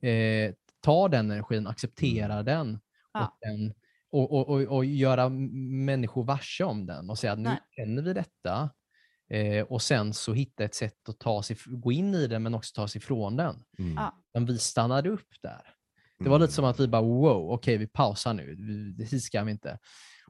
[0.02, 2.80] eh, ta den energin, acceptera den, Mm.
[3.14, 3.26] Ja.
[3.28, 3.74] och, den
[4.12, 7.60] och, och, och, och göra människor varse om den och säga att nu Nej.
[7.76, 8.70] känner vi detta.
[9.30, 12.54] Eh, och sen så hitta ett sätt att ta sig, gå in i den men
[12.56, 13.64] också ta sig ifrån den.
[13.80, 13.94] Mm.
[13.94, 14.16] Ja.
[14.34, 15.62] Men vi stannade upp där.
[16.20, 19.44] Det var lite som att vi bara wow, okej vi pausar nu, vi- det ska
[19.44, 19.80] vi inte.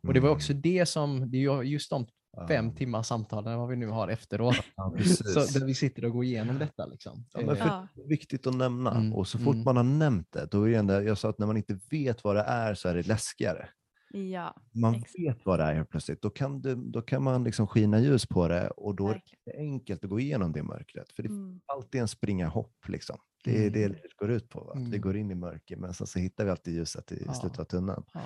[0.08, 2.08] Och det var också det som, det är ju just de
[2.38, 2.72] fem Mm.
[2.72, 2.78] Ja.
[2.78, 4.56] timmar samtalen vad vi nu har efteråt.
[4.76, 6.86] Ja, så, där vi sitter och går igenom detta.
[6.86, 7.26] Liksom.
[7.34, 7.88] Ja, men för Ja.
[7.96, 8.92] Det är viktigt att nämna.
[8.96, 9.64] Mm, Och så fort mm.
[9.66, 12.24] man har nämnt det, då är det ändå, jag sa att när man inte vet
[12.24, 13.70] vad det är så är det läskigare.
[14.14, 15.20] Ja, Man Exakt.
[15.20, 16.22] vet vad det är helt plötsligt.
[16.22, 19.40] Då kan, det, då kan man liksom skina ljus på det och då är verkligen.
[19.46, 21.12] det enkelt att gå igenom det mörkret.
[21.12, 21.60] För det är Mm.
[21.66, 22.76] alltid en springa hopp.
[22.88, 23.18] Liksom.
[23.44, 23.74] Det är Mm.
[23.74, 24.72] det livet går ut på.
[24.72, 25.02] Att Vi Mm.
[25.02, 27.34] går in i mörker men sen så hittar vi alltid ljuset i Ja.
[27.34, 28.04] slutet av tunneln.
[28.14, 28.22] ja.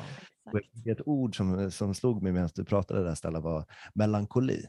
[0.91, 4.65] Ett ord som, som slog mig medan du pratade där Stella var melankoli.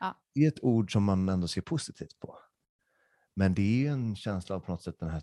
[0.00, 0.16] Ja.
[0.34, 2.38] Det är ett ord som man ändå ser positivt på.
[3.36, 5.22] Men det är en känsla av på något sätt den här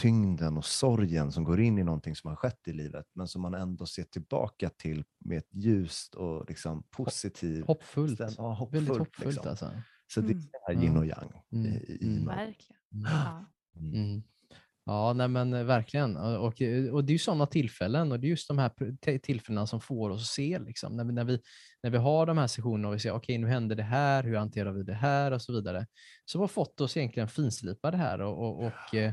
[0.00, 3.42] tyngden och sorgen som går in i någonting som har skett i livet, men som
[3.42, 7.66] man ändå ser tillbaka till med ett ljust och liksom positivt.
[7.66, 8.20] Hoppfullt.
[8.20, 9.50] Ja, hoppfullt, Väldigt hoppfullt liksom.
[9.50, 9.70] alltså.
[10.06, 10.44] Så det är Mm.
[10.66, 11.66] här yin och yang Mm.
[11.66, 12.26] i, i Mm.
[12.26, 12.80] Verkligen.
[12.92, 13.04] Mm.
[13.12, 13.44] Ja.
[13.76, 13.94] Mm.
[13.94, 14.22] Mm.
[14.88, 16.16] Ja, nej men eh, verkligen.
[16.16, 16.62] Och, och,
[16.92, 20.10] och det är ju sådana tillfällen och det är just de här tillfällena som får
[20.10, 20.58] oss att se.
[20.58, 20.96] Liksom.
[20.96, 21.40] När, vi, när, vi,
[21.82, 24.36] när vi har de här sessionerna och vi ser, okej nu händer det här, hur
[24.36, 25.86] hanterar vi det här och så vidare.
[26.24, 29.12] Så har fått oss egentligen finslipa det här och, och, och, eh,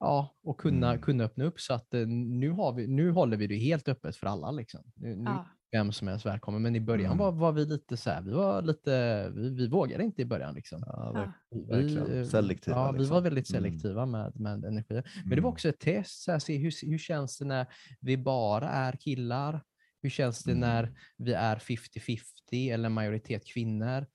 [0.00, 1.02] ja, och kunna, Mm.
[1.02, 4.16] kunna öppna upp så att eh, nu, har vi, nu håller vi det helt öppet
[4.16, 4.50] för alla.
[4.50, 4.80] Liksom.
[4.96, 5.46] Nu, Ja.
[5.72, 6.62] Vem som helst välkommen.
[6.62, 7.18] Men i början Mm.
[7.18, 10.54] var, var vi lite så här, vi var lite, vi, vi vågade inte i början.
[10.54, 10.82] Liksom.
[10.86, 13.14] Ja, verk- Vi, eh, Selektiva, Ja, vi liksom.
[13.14, 13.62] var väldigt Mm.
[13.62, 14.94] selektiva med, med energi.
[14.94, 15.42] Men det Mm.
[15.44, 17.66] var också ett test, så här, se hur, hur känns det när
[18.00, 19.62] vi bara är killar?
[20.02, 20.60] Hur känns det Mm.
[20.60, 24.06] när vi är 50-50 eller majoritet kvinnor?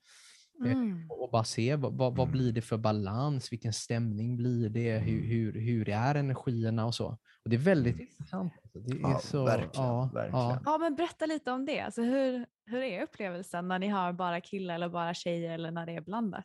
[0.72, 1.10] Mm.
[1.10, 5.18] Och bara se vad, vad, vad blir det för balans, vilken stämning blir det, hur,
[5.18, 5.28] Mm.
[5.30, 7.06] hur, hur är energierna och så.
[7.44, 8.06] Och det är väldigt Mm.
[8.10, 8.52] intressant.
[8.62, 8.78] alltså.
[8.78, 10.40] Det är Ja, så, verkligen, ja, verkligen.
[10.44, 10.60] Ja.
[10.64, 11.80] Ja, men berätta lite om det.
[11.80, 15.86] Alltså, hur, hur är upplevelsen när ni har bara killar eller bara tjejer eller när
[15.86, 16.44] det är blandat?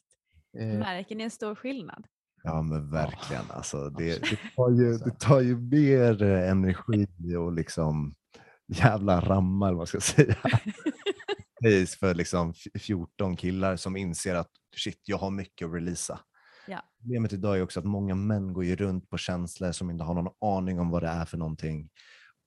[0.59, 2.05] Eh, Märker ni en stor skillnad?
[2.43, 3.43] Ja men verkligen.
[3.49, 7.07] Alltså, det, det, tar ju, det tar ju mer eh, energi
[7.37, 8.15] och liksom
[8.67, 10.35] jävla rammar, eller vad man ska säga.
[11.63, 16.19] Pace för liksom f- 14 killar som inser att shit, jag har mycket att releasa.
[16.67, 16.81] Ja.
[17.01, 20.13] Problemet idag är också att många män går ju runt på känslor som inte har
[20.13, 21.89] någon aning om vad det är för någonting.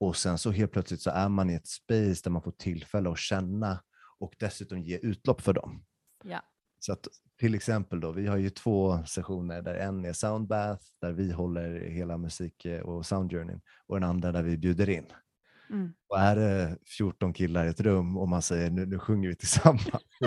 [0.01, 3.11] Och sen så helt plötsligt så är man i ett space där man får tillfälle
[3.11, 3.83] att känna
[4.19, 5.85] och dessutom ge utlopp för dem.
[6.25, 6.41] Ja.
[6.79, 7.09] Så att
[7.41, 11.81] till exempel då, vi har ju två sessioner där en är soundbath, där vi håller
[11.81, 15.07] hela musik eh, och soundjourneyn och den andra där vi bjuder in.
[15.73, 15.93] Mm.
[16.09, 19.35] Och är det 14 killar i ett rum och man säger nu, nu sjunger vi
[19.35, 19.87] tillsammans.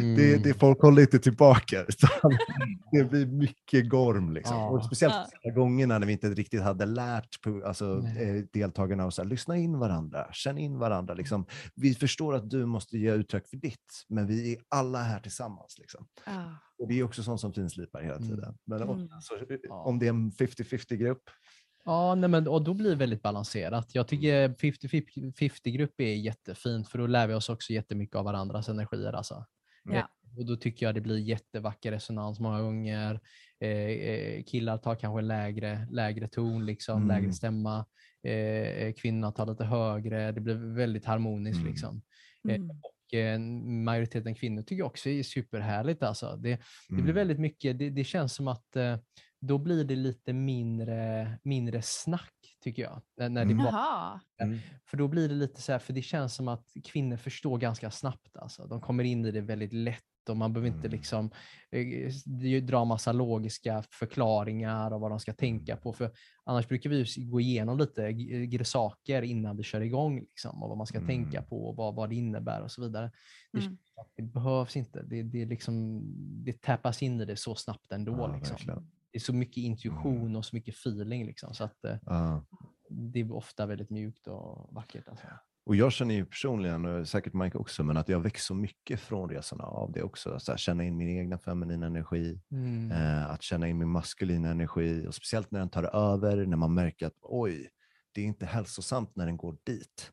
[0.00, 0.54] det, det, mm.
[0.58, 2.30] folk håller inte tillbaka utan
[2.92, 4.32] det blir mycket gorm.
[4.32, 4.56] Liksom.
[4.56, 4.68] Ja.
[4.70, 5.52] Och speciellt Ja.
[5.54, 7.28] gångerna när vi inte riktigt hade lärt
[7.64, 8.38] alltså, Nej.
[8.38, 11.14] eh, deltagarna att lyssna in varandra, känn in varandra.
[11.14, 11.46] Liksom.
[11.74, 15.76] Vi förstår att du måste ge uttryck för ditt, men vi är alla här tillsammans.
[15.78, 16.06] Liksom.
[16.26, 16.54] Ja.
[16.78, 18.28] Och det är också sånt som finslipar hela Mm.
[18.28, 18.54] tiden.
[18.66, 18.90] Men Mm.
[18.90, 19.74] om, alltså, Ja.
[19.84, 21.22] om det är en 50-50 grupp,
[21.90, 23.94] Ja, nej men, och då blir det väldigt balanserat.
[23.94, 29.12] Jag tycker 50-50-grupp är jättefint för då lär vi oss också jättemycket av varandras energier.
[29.12, 29.44] Alltså.
[29.84, 29.94] Ja.
[29.96, 30.04] Eh,
[30.38, 33.20] Och då tycker jag det blir jättevacker resonans många gånger.
[33.60, 37.08] Eh, eh, killar tar kanske lägre, lägre ton, liksom, Mm.
[37.08, 37.86] lägre stämma.
[38.22, 40.32] Eh, eh, kvinnorna tar lite högre.
[40.32, 41.60] Det blir väldigt harmoniskt.
[41.60, 41.70] Mm.
[41.70, 42.02] Liksom.
[42.48, 42.70] Eh, Mm.
[42.70, 43.14] Och
[43.84, 46.02] majoriteten kvinnor tycker jag också är superhärligt.
[46.02, 46.36] Alltså.
[46.36, 46.50] Det,
[46.88, 47.14] det blir Mm.
[47.14, 48.96] väldigt mycket, det, det känns som att eh,
[49.40, 53.02] då blir det lite mindre, mindre snack tycker jag.
[53.16, 53.56] När, det Mm.
[53.56, 54.20] bara, Jaha.
[54.42, 54.58] Mm.
[54.86, 57.90] för då blir det lite så här, för det känns som att kvinnor förstår ganska
[57.90, 58.36] snabbt.
[58.36, 58.66] Alltså.
[58.66, 60.90] De kommer in i det väldigt lätt och man behöver inte Mm.
[60.98, 61.30] liksom
[61.70, 65.92] eh, dra massa logiska förklaringar och vad de ska tänka på.
[65.92, 66.10] För
[66.44, 70.78] annars brukar vi gå igenom lite g- saker innan vi kör igång liksom, och vad
[70.78, 71.48] man ska tänka Mm.
[71.48, 73.12] på och vad, vad det innebär och så vidare.
[73.52, 73.76] Det, Mm.
[74.16, 75.02] det behövs inte.
[75.02, 76.02] Det, det, är liksom,
[76.44, 78.12] det tappas in i det så snabbt ändå.
[78.12, 78.86] Ja, liksom.
[79.12, 81.26] Det är så mycket intuition och så mycket feeling.
[81.26, 82.44] Liksom, så att, eh, Ja.
[82.90, 85.08] det är ofta väldigt mjukt och vackert.
[85.08, 85.26] Alltså.
[85.66, 89.00] Och jag känner ju personligen, och säkert Mike också, men att jag växer så mycket
[89.00, 90.40] från resorna av det också.
[90.40, 92.90] Så här, känna in min egna feminina energi, Mm.
[92.92, 95.82] eh, att känna in min maskulina energi och speciellt när den tar
[96.12, 97.68] över, när man märker att oj,
[98.14, 100.12] det är inte hälsosamt när den går dit.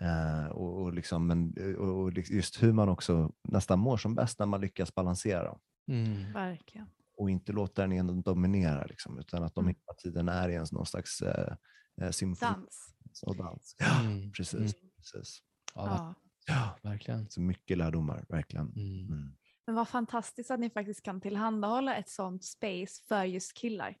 [0.00, 4.14] Eh, och, och, liksom, men, och, och liksom just hur man också nästan mår som
[4.14, 5.58] bäst när man lyckas balansera dem
[5.90, 6.32] Mm.
[6.32, 6.86] Verkligen.
[7.20, 9.74] Och inte låta den egen dominera, liksom, utan att de Mm.
[9.74, 11.56] hela tiden är i en någon slags eh,
[12.00, 12.94] eh, symfoni Dans.
[13.22, 13.76] och dans.
[13.78, 14.32] Ja, Mm.
[14.32, 14.54] precis.
[14.54, 14.90] Mm.
[14.96, 15.42] precis.
[15.74, 16.14] Ja,
[16.46, 16.78] Ja.
[16.82, 17.30] Verkligen.
[17.30, 18.66] så mycket lärdomar, verkligen.
[18.66, 19.06] Mm.
[19.12, 19.36] Mm.
[19.66, 23.96] Men vad fantastiskt att ni faktiskt kan tillhandahålla ett sånt space för just killar.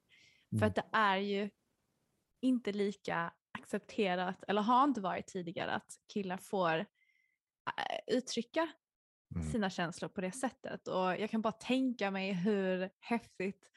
[0.58, 1.50] För att det är ju
[2.40, 6.86] inte lika accepterat, eller har inte varit tidigare, att killar får äh,
[8.16, 8.68] uttrycka
[9.34, 9.46] Mm.
[9.50, 10.88] sina känslor på det sättet.
[10.88, 13.70] Och jag kan bara tänka mig hur häftigt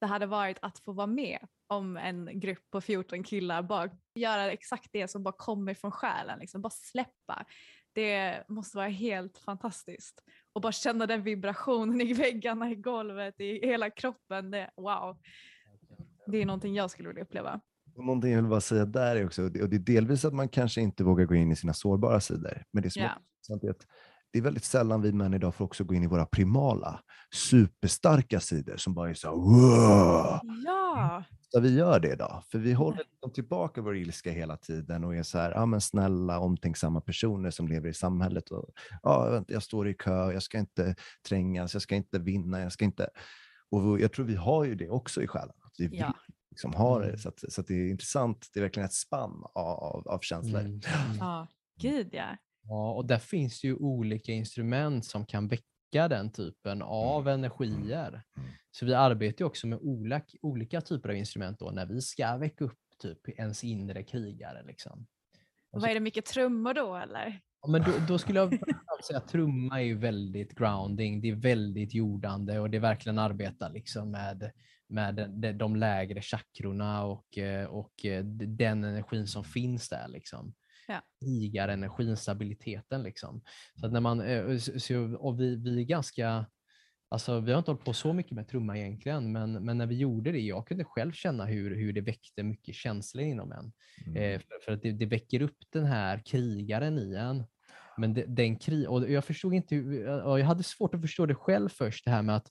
[0.00, 4.52] det hade varit att få vara med om en grupp på 14 killar bara göra
[4.52, 7.44] exakt det som bara kommer från själen, liksom bara släppa.
[7.92, 10.22] Det måste vara helt fantastiskt.
[10.52, 14.50] Och bara känna den vibrationen i väggarna, i golvet, i hela kroppen.
[14.50, 15.18] Det, wow.
[16.26, 17.60] Det är någonting jag skulle vilja uppleva.
[17.96, 20.48] Och någonting jag vill bara säga där är också, och det är delvis att man
[20.48, 23.70] kanske inte vågar gå in i sina sårbara sidor, men det som är intressant är
[23.70, 23.86] att
[24.36, 27.00] det är väldigt sällan vi män idag får också gå in i våra primala,
[27.34, 32.58] superstarka sidor som bara är så här, "Wow!" Ja, Så vi gör det idag, för
[32.58, 36.38] vi håller liksom tillbaka vår ilska hela tiden och är så här, ja men snälla,
[36.38, 38.50] omtänksamma personer som lever i samhället.
[38.50, 38.64] Och,
[39.02, 40.94] ja, vänta, jag står i kö, jag ska inte
[41.28, 43.08] trängas, jag ska inte vinna, jag ska inte...
[43.70, 45.54] Och jag tror vi har ju det också i själen.
[45.64, 46.14] Att vi Ja.
[46.50, 47.06] liksom ha det.
[47.06, 47.18] Mm.
[47.18, 48.46] Så, att, så att det är intressant.
[48.54, 50.60] Det är verkligen ett spann av, av, av känslor.
[50.60, 50.80] Mm.
[51.20, 51.46] Ja,
[51.80, 52.26] gud ja.
[52.68, 58.08] Ja, och där finns ju olika instrument som kan väcka den typen av energier.
[58.08, 58.48] Mm.
[58.70, 62.36] Så vi arbetar ju också med olika, olika typer av instrument då när vi ska
[62.36, 64.62] väcka upp typ ens inre krigare.
[64.62, 65.06] Liksom.
[65.70, 67.40] Och så- Vad är det mycket trummor då eller?
[67.62, 68.50] Ja, men då, då skulle jag
[69.06, 73.70] säga att trumma är ju väldigt grounding, det är väldigt jordande och det verkligen arbetar
[73.70, 74.52] liksom med,
[74.88, 80.08] med de, de lägre chakrorna och, eh, och eh, den energin som finns där.
[80.08, 80.54] Liksom.
[80.86, 81.02] Ja.
[81.24, 83.02] Krigarenergin, stabiliteten.
[83.02, 83.42] Liksom.
[83.80, 86.46] Så att när man, eh, så- och vi, vi är ganska
[87.08, 89.96] Alltså, vi har inte hållit på så mycket med trumma egentligen, men, men när vi
[89.96, 93.72] gjorde det, jag kunde själv känna hur, hur det väckte mycket känslor inom en.
[94.06, 94.16] Mm.
[94.16, 97.44] Eh, för, för att det, det väcker upp den här krigaren i en.
[97.96, 101.26] Men det, den krig, och jag förstod inte, hur- och jag hade svårt att förstå
[101.26, 102.48] det själv först, det här med att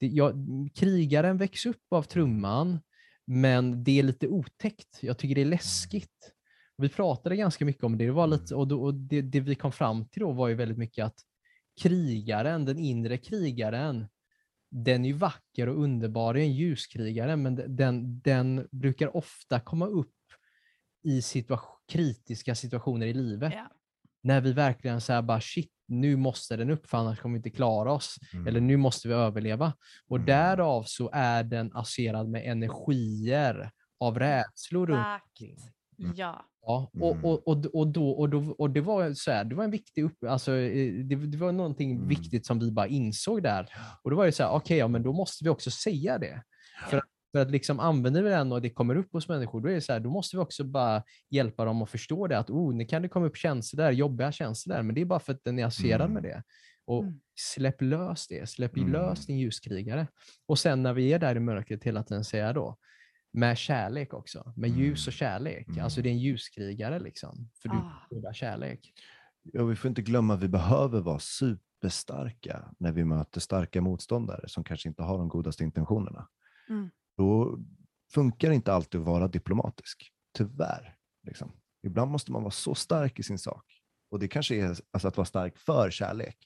[0.00, 0.34] det, jag,
[0.74, 2.80] krigaren väcks upp av trumman,
[3.26, 4.98] men det är lite otäckt.
[5.02, 6.32] Jag tycker det är läskigt.
[6.80, 9.54] Vi pratade ganska mycket om det, det var lite, och, då, och det, det vi
[9.54, 11.18] kom fram till då var ju väldigt mycket att
[11.82, 14.08] krigaren, den inre krigaren,
[14.70, 19.16] den är ju vacker och underbar, det är en ljuskrigare, men de- den, den brukar
[19.16, 20.14] ofta komma upp
[21.04, 23.52] i situa- kritiska situationer i livet.
[23.56, 23.70] Ja.
[24.22, 27.50] När vi verkligen säger bara shit, nu måste den upp för annars kommer vi inte
[27.50, 28.16] klara oss.
[28.32, 28.46] Mm.
[28.46, 29.72] Eller nu måste vi överleva.
[30.06, 30.26] Och Mm.
[30.26, 33.70] därav så är den associerad med energier
[34.00, 35.56] av rädslor runt omkring.
[36.00, 36.18] Exakt.
[36.18, 36.46] Ja.
[36.62, 37.04] Ja, Mm.
[37.04, 39.70] och, och, och, och, då, och, då, och det var så här, det var en
[39.70, 42.08] viktig upp, alltså, eh, det, det var någonting Mm.
[42.08, 43.68] viktigt som vi bara insåg där.
[44.02, 46.42] Och då var det så här, okej, ja, men då måste vi också säga det.
[46.90, 49.68] För att, för att liksom använder vi den och det kommer upp hos människor, då
[49.68, 52.50] är det så här, då måste vi också bara hjälpa dem att förstå det, att
[52.50, 55.20] oh, nu kan det komma upp känslor där, jobbiga känslor där, men det är bara
[55.20, 56.12] för att den är associerad Mm.
[56.14, 56.42] med det.
[56.86, 57.20] Och Mm.
[57.40, 58.92] släpp lös det, släpp Mm.
[58.92, 60.06] lös din ljuskrigare.
[60.46, 62.76] Och sen när vi är där i mörkret hela tiden säga då,
[63.32, 65.68] med kärlek också, med ljus och kärlek.
[65.68, 65.84] Mm.
[65.84, 68.06] Alltså det är en ljuskrigare liksom, för du Ah.
[68.10, 68.92] skydar kärlek.
[69.42, 74.48] Ja, vi får inte glömma att vi behöver vara superstarka när vi möter starka motståndare
[74.48, 76.28] som kanske inte har de godaste intentionerna.
[76.68, 76.90] Mm.
[77.16, 77.58] Då
[78.12, 80.96] funkar det inte alltid att vara diplomatisk, tyvärr.
[81.22, 81.52] Liksom.
[81.82, 83.64] Ibland måste man vara så stark i sin sak.
[84.10, 86.36] Och det kanske är alltså, att vara stark för kärlek,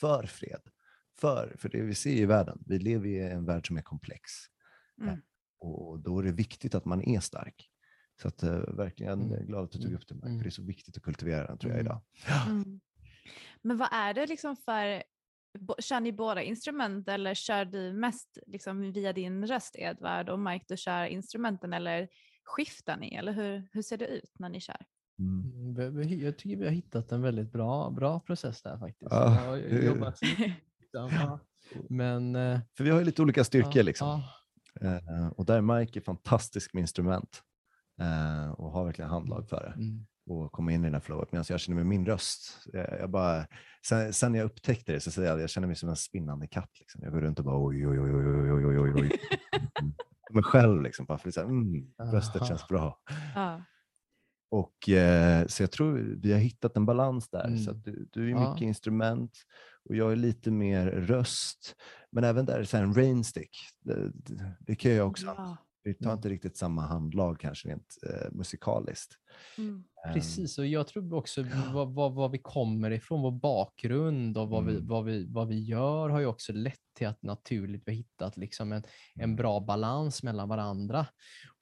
[0.00, 0.60] för fred,
[1.20, 2.62] för, för det vi ser i världen.
[2.66, 4.22] Vi lever i en värld som är komplex.
[5.02, 5.20] Mm.
[5.60, 7.70] Och då är det viktigt att man är stark.
[8.22, 9.46] Så att, uh, verkligen Mm.
[9.46, 9.96] glad att du tog Mm.
[9.96, 10.38] upp det, Mike, Mm.
[10.38, 11.86] för det är så viktigt att kultivera den tror jag Mm.
[11.86, 12.02] idag.
[12.46, 12.80] Mm.
[13.62, 15.02] Men vad är det liksom för,
[15.78, 20.64] kör ni båda instrument eller kör du mest liksom via din röst Edvard och Mike
[20.68, 22.08] du kör instrumenten eller
[22.44, 24.84] skiftar ni eller hur, hur ser det ut när ni kör?
[25.18, 25.76] Mm.
[25.78, 29.10] Mm, Jag tycker vi har hittat en väldigt bra, bra process där faktiskt.
[29.12, 30.18] Ja, jobbat
[30.80, 31.38] liksom.
[31.88, 32.36] Men...
[32.36, 34.08] eh, För vi har ju lite olika styrkor ja, liksom.
[34.08, 34.22] ja.
[34.82, 37.42] Eh, och där är Mike fantastisk med instrument
[38.00, 40.06] eh, och har verkligen handlag för det Mm.
[40.30, 41.32] och komma in i det här flowet.
[41.32, 43.46] Medan jag känner med min röst, eh, jag bara,
[43.86, 46.46] sen, sen jag upptäckte det så säger jag att jag känner mig som en spinnande
[46.48, 46.70] katt.
[46.80, 47.00] Liksom.
[47.04, 49.10] Jag går runt och bara oj, oj, oj, oj, oj, oj, oj, oj.
[50.32, 52.98] Mig själv liksom, bara för att säga, mm, röstet känns bra.
[53.34, 53.62] Ja.
[54.50, 57.44] Och, eh, så jag tror vi har hittat en balans där.
[57.46, 57.58] Mm.
[57.58, 58.52] Så att du, du är Ja.
[58.52, 59.32] mycket instrument
[59.88, 61.76] och jag är lite mer röst.
[62.12, 63.50] Men även där är så här en rainstick.
[63.84, 65.26] Det, det, det kan jag också.
[65.26, 65.56] Ja.
[65.82, 69.14] Vi tar inte riktigt samma handlag kanske rent eh, musikaliskt.
[69.58, 69.84] Mm.
[70.06, 71.44] Ehm, Precis, och jag tror också
[71.74, 74.86] vad, vad, vad vi kommer ifrån, vår bakgrund och vad, vi, Mm.
[74.86, 78.36] vad, vi, vad vi gör har ju också lett till att naturligt vi har hittat
[78.36, 78.82] liksom en,
[79.14, 79.36] en Mm.
[79.36, 81.06] bra balans mellan varandra.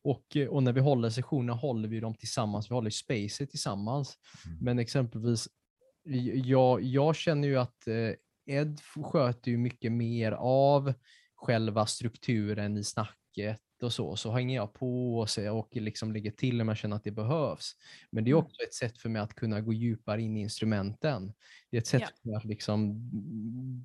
[0.04, 4.18] Och, eh, och när vi håller sessioner håller vi dem tillsammans, vi håller spacet tillsammans.
[4.46, 4.58] Mm.
[4.60, 5.48] Men exempelvis,
[6.44, 8.12] jag, jag känner ju att eh,
[8.46, 10.92] Ed sköter ju mycket mer av
[11.36, 16.30] själva strukturen i snacket och så, så hänger jag på och, så, och liksom lägger
[16.30, 17.72] till om jag känner att det behövs.
[18.10, 18.44] Men det är Mm.
[18.44, 21.32] också ett sätt för mig att kunna gå djupare in i instrumenten.
[21.70, 22.08] Det är ett sätt Ja.
[22.22, 22.94] för mig att liksom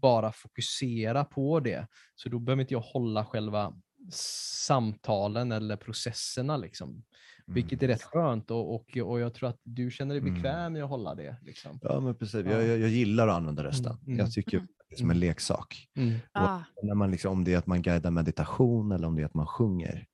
[0.01, 1.87] bara fokusera på det.
[2.15, 3.73] Så då behöver inte jag hålla själva
[4.09, 6.57] samtalen eller processerna.
[6.57, 7.03] Liksom.
[7.47, 10.33] Vilket är rätt skönt och, och, och jag tror att du känner dig Mm.
[10.33, 11.35] bekväm med att hålla det.
[11.41, 11.79] Liksom.
[11.81, 12.45] Ja, men precis.
[12.45, 12.51] Ja.
[12.51, 13.91] Jag, jag, jag gillar att använda rösten.
[13.91, 14.31] Mm, Jag mm.
[14.31, 14.67] tycker Mm.
[14.89, 15.27] det är som en Mm.
[15.27, 15.87] leksak.
[15.97, 16.13] Mm.
[16.31, 16.59] Ah.
[16.83, 19.33] När man liksom, om det är att man guidar meditation eller om det är att
[19.33, 20.05] man sjunger.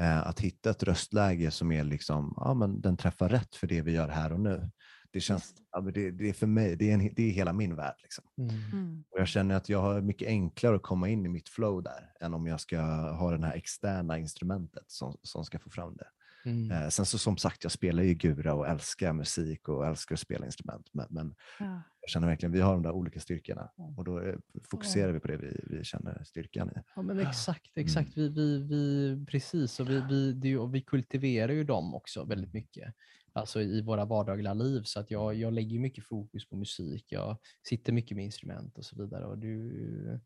[0.00, 3.82] Eh, att hitta ett röstläge som är liksom, ja, men den träffar rätt för det
[3.82, 4.70] vi gör här och nu.
[5.12, 7.76] Det känns, ja, det, det är för mig, det är, en, det är hela min
[7.76, 7.94] värld.
[8.02, 8.24] Liksom.
[8.38, 8.54] Mm.
[8.72, 9.04] Mm.
[9.10, 12.12] Och jag känner att jag har mycket enklare att komma in i mitt flow där
[12.20, 16.06] än om jag ska ha det här externa instrumentet som, som ska få fram det.
[16.44, 16.70] Mm.
[16.70, 20.20] Eh, sen så som sagt, jag spelar ju gura och älskar musik och älskar att
[20.20, 20.86] spela instrument.
[20.92, 21.82] Men, men Ja.
[22.00, 24.34] jag känner verkligen, vi har de där olika styrkorna och då eh,
[24.70, 26.80] fokuserar vi på det vi, vi känner styrkan i.
[26.96, 27.86] Ja men exakt, Mm.
[27.86, 28.16] exakt.
[28.16, 32.52] Vi, vi, vi, precis, och vi, vi, det, och vi kultiverar ju dem också väldigt
[32.54, 32.94] mycket.
[33.34, 34.82] Alltså i våra vardagliga liv.
[34.84, 37.06] Så att jag, jag lägger mycket fokus på musik.
[37.08, 37.36] Jag
[37.68, 39.26] sitter mycket med instrument och så vidare.
[39.26, 40.20] Och du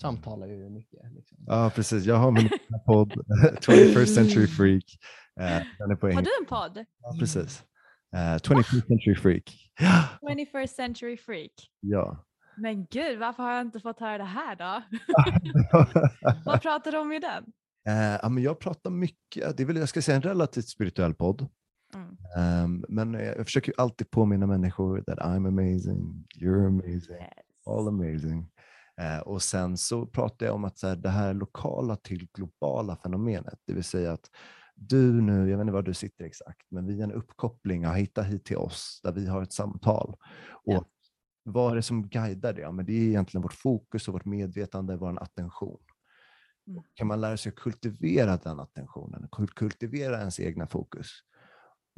[0.00, 1.12] samtalar ju mycket.
[1.12, 1.38] Liksom.
[1.46, 2.04] Ja, precis.
[2.04, 2.48] Jag har min
[2.86, 3.12] podd,
[3.60, 4.84] 21st Century Freak.
[5.40, 6.84] Eh, Den är på Har du en podd?
[6.98, 7.62] Ja, precis.
[8.16, 9.60] Eh, 21st Century Freak.
[9.80, 11.50] Ja, 21st century freak.
[11.80, 12.26] ja.
[12.56, 14.82] Men gud, varför har jag inte fått höra det här då?
[16.44, 17.44] Vad pratar du om i den?
[17.88, 21.14] Eh, ja, men jag pratar mycket, det är väl, jag ska säga en relativt spirituell
[21.14, 21.48] podd.
[22.36, 27.30] Ehm, men jag, försöker alltid påminna människor that I'm amazing, you're amazing, Yes.
[27.66, 28.50] all amazing.
[29.00, 32.96] Eh, och sen så pratar jag om att så här, det här lokala till globala
[32.96, 34.30] fenomenet, det vill säga att
[34.76, 38.26] du nu, jag vet inte var du sitter exakt, men via en uppkoppling har hittat
[38.26, 40.16] hit till oss där vi har ett samtal.
[40.50, 40.84] Och Ja.
[41.46, 42.60] Vad är det som guidar det?
[42.60, 45.80] Ja, men det är egentligen vårt fokus och vårt medvetande, vår attention.
[46.68, 46.82] Mm.
[46.94, 51.08] Kan man lära sig att kultivera den attentionen, kul- kultivera ens egna fokus,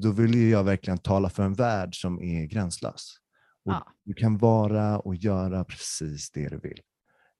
[0.02, 3.14] då vill jag verkligen tala för en värld som är gränslös.
[3.64, 3.86] Och Ja.
[4.04, 6.80] Du kan vara och göra precis det du vill.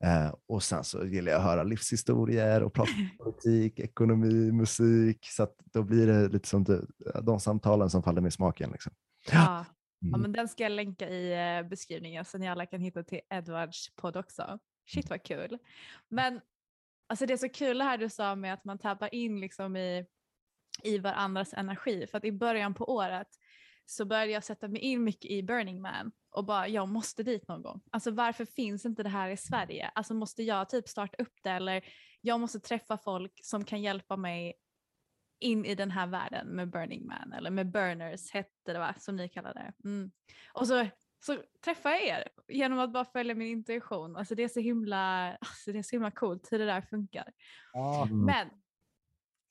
[0.05, 5.19] Eh, och sen så gillar jag att höra livshistorier och prata politik, ekonomi, musik.
[5.31, 6.87] Så då blir det lite som
[7.23, 8.71] de samtalen som faller med i smaken.
[8.71, 8.93] Liksom.
[9.33, 9.35] Ja.
[9.35, 9.65] ja,
[10.03, 10.21] Mm.
[10.21, 13.95] men den ska jag länka i eh, beskrivningen så ni alla kan hitta till Edwards
[13.97, 14.59] podd också.
[14.89, 15.59] Shit vad kul.
[16.09, 16.41] Men
[17.09, 19.77] alltså det är så kul det här du sa med att man tappar in liksom
[19.77, 20.07] i,
[20.83, 22.07] i varandras energi.
[22.07, 23.29] För att i början på året
[23.87, 27.49] så började jag sätta mig in mycket i Burning Man och bara jag måste dit
[27.49, 27.81] någon gång.
[27.91, 29.91] Alltså varför finns inte det här i Sverige?
[29.95, 31.85] Alltså måste jag typ starta upp det eller
[32.21, 34.55] jag måste träffa folk som kan hjälpa mig
[35.41, 39.17] in i den här världen med Burning Man eller med Burners hette det va, som
[39.17, 39.73] ni kallar det.
[39.85, 40.11] Mm.
[40.53, 40.87] Och så,
[41.27, 44.17] så träffar jag er genom att bara följa min intuition.
[44.17, 47.33] Alltså det är så himla, alltså det är så himla coolt hur det där funkar.
[47.75, 48.25] Mm.
[48.25, 48.49] Men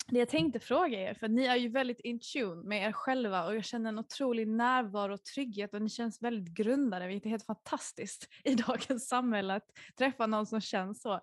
[0.07, 3.45] det jag tänkte fråga er, för ni är ju väldigt in tune med er själva
[3.45, 7.29] och jag känner en otrolig närvaro och trygghet och ni känns väldigt grundade, vilket är
[7.29, 11.21] helt fantastiskt i dagens samhälle att träffa någon som känns så.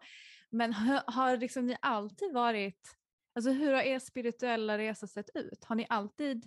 [0.51, 2.97] Men har, har liksom ni alltid varit,
[3.35, 5.65] alltså hur har er spirituella resa sett ut?
[5.65, 6.47] Har ni alltid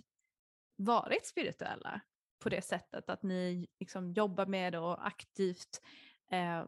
[0.76, 2.00] varit spirituella
[2.38, 5.80] på det sättet att ni liksom jobbar med det och aktivt,
[6.30, 6.64] eh,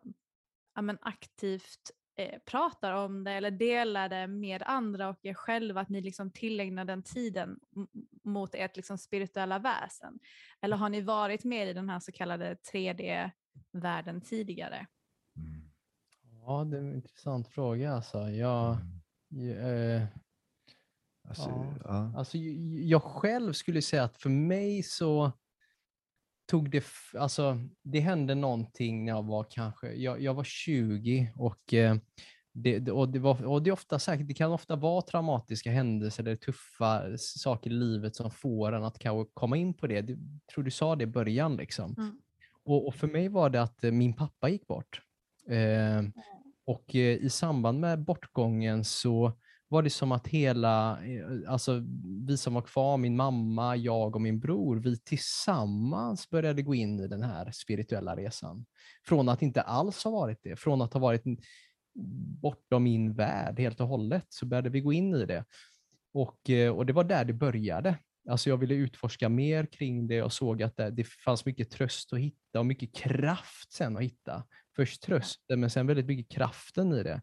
[0.74, 5.80] ja, men aktivt eh, pratar om det eller delar det med andra och er själva,
[5.80, 7.58] att ni liksom tillägnar den tiden
[8.24, 10.18] mot ert liksom spirituella väsen?
[10.60, 14.86] Eller har ni varit med i den här så kallade 3D-världen tidigare?
[15.36, 15.70] Mm.
[16.46, 17.92] Ja, det är en intressant fråga.
[17.92, 18.18] Alltså.
[18.18, 18.70] Jag,
[19.60, 20.02] eh,
[21.28, 21.74] Alltså, Ja.
[21.84, 22.12] ja.
[22.16, 22.38] Alltså,
[22.82, 25.32] jag själv skulle säga att för mig så
[26.48, 26.84] tog det,
[27.18, 31.96] alltså det hände någonting när jag var kanske, jag, jag var 20 och, eh,
[32.52, 36.36] det, och, det var, och det, ofta säkert, det kan ofta vara traumatiska händelser eller
[36.36, 38.98] tuffa saker i livet som får en att
[39.34, 39.94] komma in på det.
[39.94, 40.18] Jag
[40.54, 41.56] tror du sa det i början.
[41.56, 41.94] Liksom.
[41.98, 42.20] Mm.
[42.64, 45.02] Och, och för mig var det att eh, min pappa gick bort.
[45.48, 46.02] Eh,
[46.66, 49.32] och eh, i samband med bortgången så
[49.68, 51.82] var det som att hela, eh, alltså
[52.26, 57.00] vi som var kvar, min mamma, jag och min bror, vi tillsammans började gå in
[57.00, 58.66] i den här spirituella resan.
[59.06, 61.22] Från att inte alls ha varit det, från att ha varit
[62.40, 65.44] bortom min värld helt och hållet, så började vi gå in i det.
[66.12, 67.98] Och, eh, och det var där det började.
[68.28, 72.12] Alltså jag ville utforska mer kring det och såg att det, det fanns mycket tröst
[72.12, 74.44] att hitta och mycket kraft sen att hitta.
[74.76, 77.20] Först trösten men sen väldigt mycket kraften i det.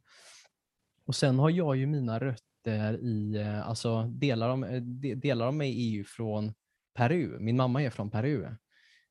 [1.06, 4.82] Och sen har jag ju mina rötter i, eh, alltså delar av, eh,
[5.16, 6.54] delar av mig är ju från
[6.98, 7.40] Peru.
[7.40, 8.44] Min mamma är från Peru.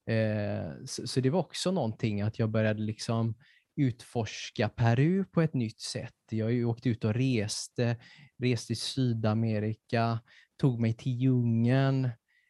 [0.06, 3.34] Eh, så, så det var också någonting att jag började liksom
[3.76, 6.14] utforska Peru på ett nytt sätt.
[6.30, 7.96] Jag har ju åkt ut och reste,
[8.38, 10.20] reste i Sydamerika,
[10.56, 12.04] tog mig till djungeln,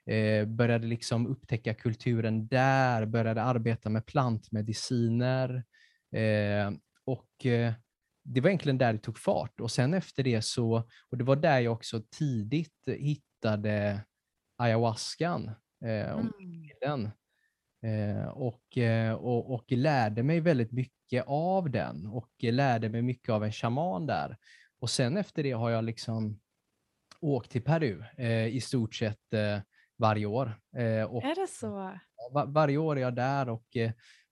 [0.06, 5.64] eh, började liksom upptäcka kulturen där, började arbeta med plantmediciner.
[6.12, 6.72] Eh,
[7.04, 7.72] och eh,
[8.24, 9.60] det var egentligen där det tog fart.
[9.60, 14.00] Och sen efter det så, och det var där jag också tidigt hittade
[14.58, 15.50] ayahuascan.
[15.84, 16.68] Eh, om Mm.
[16.80, 17.10] den.
[17.92, 23.28] Eh, och, eh, och, och lärde mig väldigt mycket av den och lärde mig mycket
[23.28, 24.36] av en shaman där.
[24.80, 26.40] Och sen efter det har jag liksom
[27.20, 29.58] åkt till Peru eh, i stort sett eh,
[29.98, 30.60] varje år.
[30.76, 31.98] Eh, och Är det så?
[32.32, 33.76] var, varje år är jag där och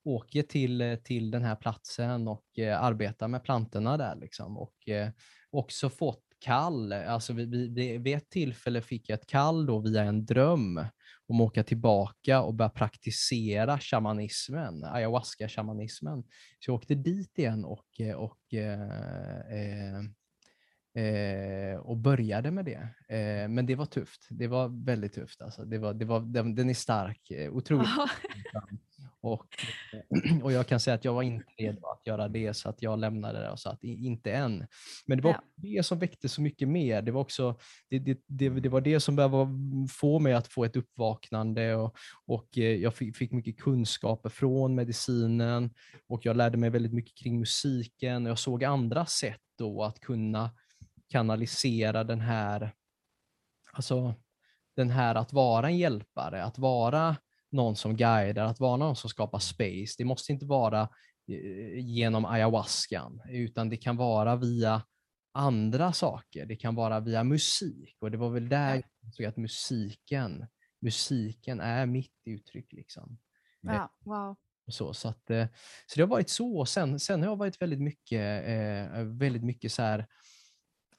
[0.03, 4.15] åker till, eh, till den här platsen och eh, arbetar med plantorna där.
[4.15, 4.57] Liksom.
[4.57, 5.09] Och eh,
[5.51, 6.93] också fått kall.
[6.93, 10.85] Alltså vid, vi, vid ett tillfälle fick jag ett kall då via en dröm
[11.27, 16.23] om att åka tillbaka och börja praktisera shamanismen, ayahuasca-shamanismen.
[16.59, 18.81] Så jag åkte dit igen och, eh, och eh,
[19.51, 20.01] eh
[20.95, 23.15] eh, Eh, och började med det.
[23.15, 24.27] Eh, men det var tufft.
[24.29, 25.41] Det var väldigt tufft.
[25.41, 25.65] Alltså.
[25.65, 27.89] Det var, det var, den, den är stark, eh, otroligt.
[29.21, 29.47] och,
[30.43, 32.99] och jag kan säga att jag var inte redo att göra det så att jag
[32.99, 34.67] lämnade det och sa att inte än.
[35.05, 35.43] Men det var ja.
[35.55, 37.01] det som väckte så mycket mer.
[37.01, 39.47] Det var också det, det, det, det var det som behövde
[39.89, 44.75] få mig att få ett uppvaknande och, och eh, jag fick, fick mycket kunskaper från
[44.75, 45.73] medicinen
[46.07, 48.25] och jag lärde mig väldigt mycket kring musiken.
[48.25, 50.51] Jag såg andra sätt då att kunna
[51.13, 52.71] kanalisera den här,
[53.71, 54.15] alltså
[54.75, 57.15] den här att vara en hjälpare, att vara
[57.51, 59.95] någon som guidar, att vara någon som skapar space.
[59.97, 60.81] Det måste inte vara
[61.27, 64.81] eh, genom ayahuascan, utan det kan vara via
[65.31, 66.45] andra saker.
[66.45, 70.47] Det kan vara via musik och det var väl där jag såg att musiken,
[70.81, 72.73] musiken är mitt uttryck.
[72.73, 73.17] Liksom.
[73.61, 74.35] Ja, wow.
[74.67, 75.45] Så, så, att, eh,
[75.87, 76.65] så det har varit så.
[76.65, 80.07] Sen, sen har jag varit väldigt mycket, eh, väldigt mycket så här,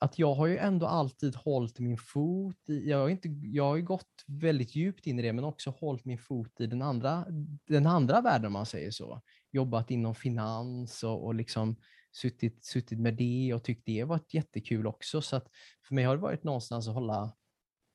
[0.04, 3.76] att jag har ju ändå alltid hållit min fot i, jag har, inte, jag har
[3.76, 7.26] ju gått väldigt djupt in i det, men också hållit min fot i den andra,
[7.68, 9.20] den andra världen om man säger så.
[9.50, 11.76] Jobbat inom finans och, och liksom
[12.12, 15.22] suttit, suttit med det och tyckt det varit jättekul också.
[15.22, 15.48] Så att
[15.88, 17.32] för mig har det varit någonstans att hålla,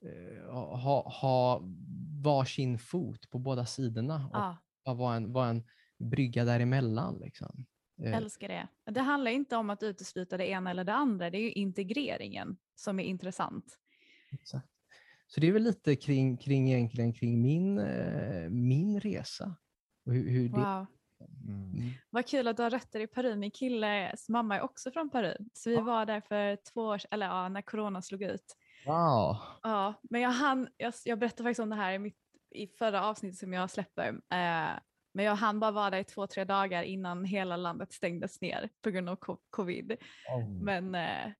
[0.05, 1.61] eh, ha, ha
[2.23, 4.93] varsin fot på båda sidorna och ah.
[4.93, 5.63] vara en, var en
[5.97, 7.19] brygga däremellan.
[7.19, 7.65] Liksom.
[7.99, 8.17] Jag eh.
[8.17, 8.67] älskar det.
[8.91, 12.57] Det handlar inte om att utesluta det ena eller det andra, det är ju integreringen
[12.75, 13.77] som är intressant.
[14.31, 14.67] Exakt.
[15.27, 19.55] Så det är väl lite kring, kring, egentligen kring min, eh, min resa.
[20.05, 20.59] Och hur, hur wow.
[20.59, 20.87] det...
[21.47, 21.71] Mm.
[21.73, 21.91] mm.
[22.09, 23.35] Vad kul att du har rötter i Peru.
[23.35, 25.37] Min killes mamma är också från Peru.
[25.53, 25.81] Så vi ja.
[25.81, 28.55] var där för två år eller ja, när corona slog ut.
[28.85, 29.37] Wow.
[29.61, 32.17] Ja, men jag, hann, jag, jag berättade faktiskt om det här i, mitt,
[32.51, 34.07] i förra avsnittet som jag släpper.
[34.07, 34.79] Eh,
[35.11, 38.69] men jag hann bara vara där i två, tre dagar innan hela landet stängdes ner
[38.81, 39.17] på grund av
[39.49, 39.97] covid.
[40.35, 40.49] Oh.
[40.49, 41.31] Men eh,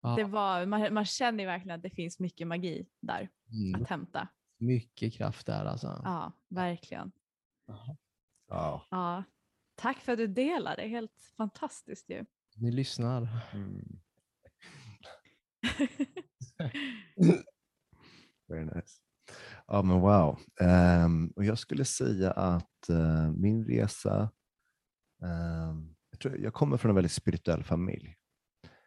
[0.00, 0.16] ah.
[0.16, 3.82] det var, man, man känner verkligen att det finns mycket magi där mm.
[3.82, 4.28] att hämta.
[4.58, 6.00] Mycket kraft där alltså.
[6.04, 7.12] Ja, verkligen.
[7.66, 7.94] Oh.
[8.90, 9.24] Ja.
[9.74, 12.24] Tack för att du delar, det är helt fantastiskt ju.
[12.56, 13.28] Ni lyssnar.
[13.52, 14.00] Mm.
[18.48, 19.05] Very nice.
[19.66, 20.38] Ja men wow.
[20.60, 24.30] Um, och jag skulle säga att uh, min resa,
[25.22, 28.16] um, jag, tror, jag kommer från en väldigt spirituell familj.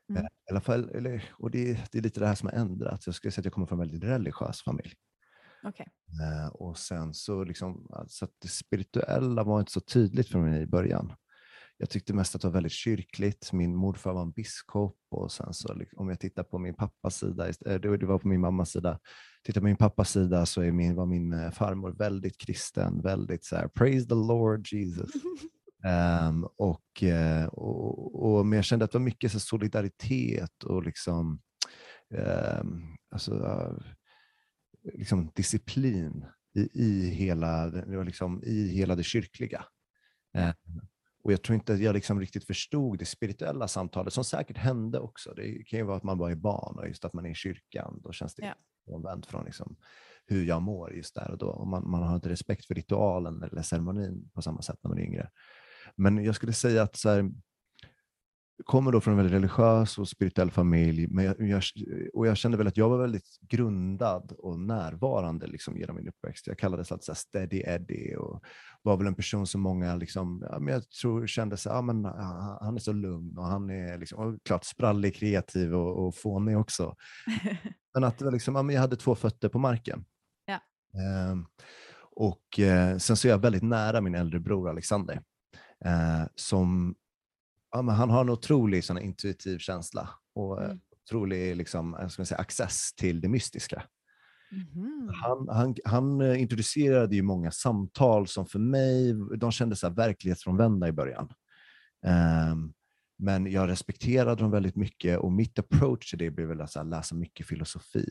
[0.10, 0.22] Mm.
[0.22, 3.06] Uh, I alla fall, eller, och det, det, är lite det här som har ändrats.
[3.08, 4.94] Jag skulle säga att jag kommer från en väldigt religiös familj.
[5.64, 5.86] Okay.
[6.22, 10.62] Uh, och sen så liksom, alltså att det spirituella var inte så tydligt för mig
[10.62, 11.14] i början
[11.82, 13.54] jag tyckte mest att det var väldigt kyrkligt.
[13.54, 17.48] Min morfar var en biskop och sen så om jag tittar på min pappas sida,
[17.48, 19.00] eh, det var på min mammas sida,
[19.44, 23.46] tittar på min pappas sida så är min, var min eh, farmor väldigt kristen, väldigt
[23.46, 25.10] så här, praise the Lord Jesus.
[26.30, 27.04] um, och,
[27.52, 31.42] och, och, men jag kände att det var mycket så solidaritet och liksom,
[32.62, 33.76] um, alltså,
[34.94, 36.26] liksom disciplin
[36.56, 37.66] i, i, hela,
[38.06, 39.66] liksom, i hela det kyrkliga.
[40.38, 40.82] Um,
[41.24, 45.00] och jag tror inte att jag liksom riktigt förstod det spirituella samtalet, som säkert hände
[45.00, 45.34] också.
[45.34, 47.36] Det kan ju vara att man bara är barn och just att man är i
[47.36, 48.54] kyrkan, då känns det ja.
[48.94, 49.76] omvänt från liksom
[50.26, 51.48] hur jag mår just där och då.
[51.48, 55.00] Och man, man har inte respekt för ritualen eller ceremonin på samma sätt när man
[55.00, 55.30] är yngre.
[55.96, 57.32] Men jag skulle säga att så här,
[58.66, 61.64] kommer då från en väldigt religiös och spirituell familj, men jag,
[62.14, 66.48] och jag kände väl att jag var väldigt grundad och närvarande liksom, genom min uppväxt.
[66.48, 68.44] Jag kallades alltså steady Eddie och
[68.82, 72.06] var väl en person som många liksom, ja, men jag tror kände sig, ja, men,
[72.62, 76.58] han är så lugn och han är liksom, och klart sprallig, kreativ och, och fånig
[76.58, 76.96] också.
[77.94, 80.06] men att liksom, ja, men jag hade två fötter på marken.
[80.46, 80.60] Ja.
[81.00, 81.36] Eh,
[82.16, 85.22] och eh, sen så är jag väldigt nära min äldre bror Alexander.
[85.86, 86.96] Eh, som
[87.72, 90.80] ja, men han har en otrolig sån intuitiv känsla och mm.
[91.04, 93.84] otrolig liksom, jag ska säga, access till det mystiska.
[94.52, 95.10] Mm.
[95.14, 100.88] Han, han, han, eh, introducerade ju många samtal som för mig, de kändes så verklighetsfrånvända
[100.88, 101.34] i början.
[102.52, 102.74] Um,
[103.18, 107.16] men jag respekterade dem väldigt mycket och mitt approach till det blev väl att läsa
[107.16, 108.06] mycket filosofi.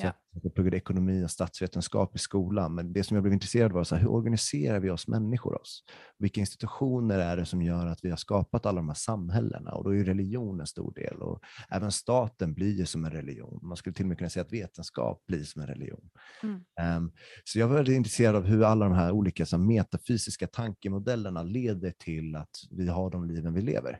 [0.00, 0.12] Så ja.
[0.42, 3.84] Jag pluggade ekonomi och statsvetenskap i skolan, men det som jag blev intresserad av var
[3.84, 5.84] så här, hur organiserar vi oss människor oss?
[6.18, 9.70] Vilka institutioner är det som gör att vi har skapat alla de här samhällena?
[9.72, 11.40] Och då är religion en stor del och
[11.70, 13.58] även staten blir ju som en religion.
[13.62, 16.10] Man skulle till och med kunna säga att vetenskap blir som en religion.
[16.42, 16.96] Mm.
[16.96, 17.12] Um,
[17.44, 21.90] så jag var väldigt intresserad av hur alla de här olika så metafysiska tankemodellerna leder
[21.90, 23.98] till att vi har de liven vi lever.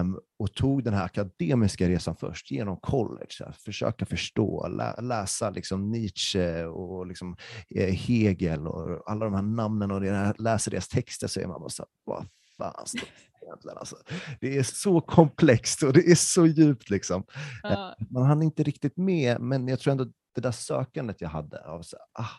[0.00, 5.50] Um, och tog den här akademiska resan först, genom college, här, försöka förstå, lä läsa
[5.50, 7.36] liksom Nietzsche och liksom,
[7.74, 11.60] eh, Hegel och alla de här namnen och det, läser deras texter så är man
[11.60, 13.78] bara så här, vad fan står det egentligen?
[13.78, 13.96] Alltså,
[14.40, 16.90] det är så komplext och det är så djupt.
[16.90, 17.24] Liksom.
[17.62, 17.96] Ja.
[18.10, 20.04] Man hann inte riktigt med, men jag tror ändå
[20.34, 22.30] det där sökandet jag hade, av så, ah,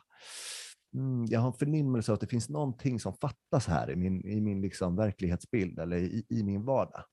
[0.93, 4.25] mm, jag har en förnimmelse av att det finns någonting som fattas här i min,
[4.25, 7.03] i min liksom verklighetsbild eller i, i min vardag.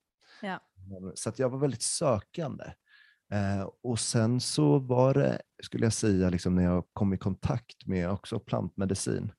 [0.42, 0.60] Ja.
[1.14, 2.64] Så att jag var väldigt sökande.
[3.32, 7.86] Eh, och sen så var det, skulle jag säga, liksom när jag kom i kontakt
[7.86, 9.32] med också plantmedicin,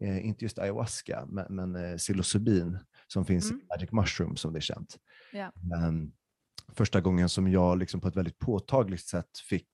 [0.00, 3.60] eh, inte just ayahuasca, men, men eh, psilocybin som finns Mm.
[3.60, 4.96] i Magic Mushroom som det är känt.
[5.32, 5.52] Ja.
[5.54, 6.12] Men
[6.72, 9.70] första gången som jag liksom på ett väldigt påtagligt sätt fick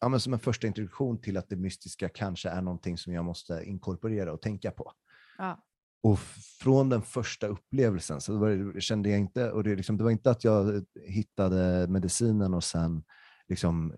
[0.00, 3.24] ja, men som en första introduktion till att det mystiska kanske är någonting som jag
[3.24, 4.92] måste inkorporera och tänka på.
[5.38, 5.64] Ja.
[6.02, 6.18] Och
[6.60, 10.30] från den första upplevelsen så det, kände jag inte, och det, liksom, det var inte
[10.30, 13.04] att jag hittade medicinen och sen
[13.48, 13.94] liksom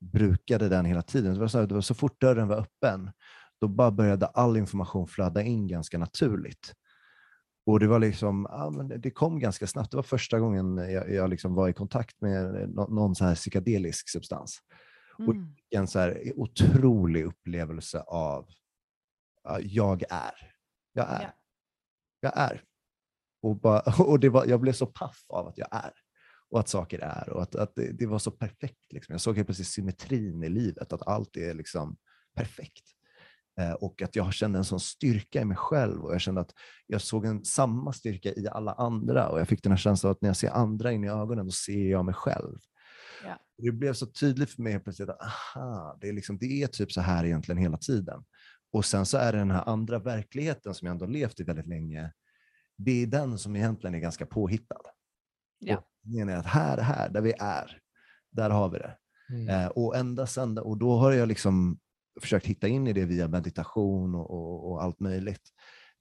[0.00, 1.34] brukade den hela tiden.
[1.34, 3.10] Det var, så, här, det var så fort dörren var öppen,
[3.60, 6.72] då bara började all information flöda in ganska naturligt.
[7.66, 9.90] Och det var liksom, ja, men det kom ganska snabbt.
[9.90, 13.34] Det var första gången jag, jag liksom var i kontakt med nå- någon så här
[13.34, 14.58] psykedelisk substans.
[15.18, 15.54] Och Mm.
[15.70, 18.48] en så här otrolig upplevelse av
[19.44, 20.55] ja, jag är.
[20.96, 21.22] Jag är.
[21.22, 21.32] Ja.
[22.20, 22.62] Jag är.
[23.42, 25.92] Och, bara, och det var, jag blev så paff av att jag är.
[26.50, 27.28] Och att saker är.
[27.28, 28.92] Och att, att det, det var så perfekt.
[28.92, 29.12] Liksom.
[29.12, 30.92] Jag såg helt plötsligt symmetrin i livet.
[30.92, 31.96] Att allt är liksom
[32.36, 32.84] perfekt.
[33.60, 36.04] Eh, och att jag kände en sån styrka i mig själv.
[36.04, 36.52] Och jag kände att
[36.86, 39.28] jag såg en samma styrka i alla andra.
[39.28, 41.52] Och jag fick den här känslan att när jag ser andra in i ögonen, då
[41.52, 42.58] ser jag mig själv.
[43.24, 43.38] Ja.
[43.58, 46.66] Det blev så tydligt för mig helt plötsligt att aha, det, är liksom, det är
[46.66, 48.24] typ så här egentligen hela tiden.
[48.72, 51.66] Och sen så är det den här andra verkligheten som jag ändå levt i väldigt
[51.66, 52.12] länge.
[52.76, 54.82] Det är den som egentligen är ganska påhittad.
[55.58, 55.76] Ja.
[55.76, 57.80] Och jag att här, här, där vi är,
[58.30, 58.96] där har vi det.
[59.30, 59.48] Mm.
[59.48, 61.78] Eh, och ända sen, och då har jag liksom
[62.20, 65.50] försökt hitta in i det via meditation och, och, och allt möjligt.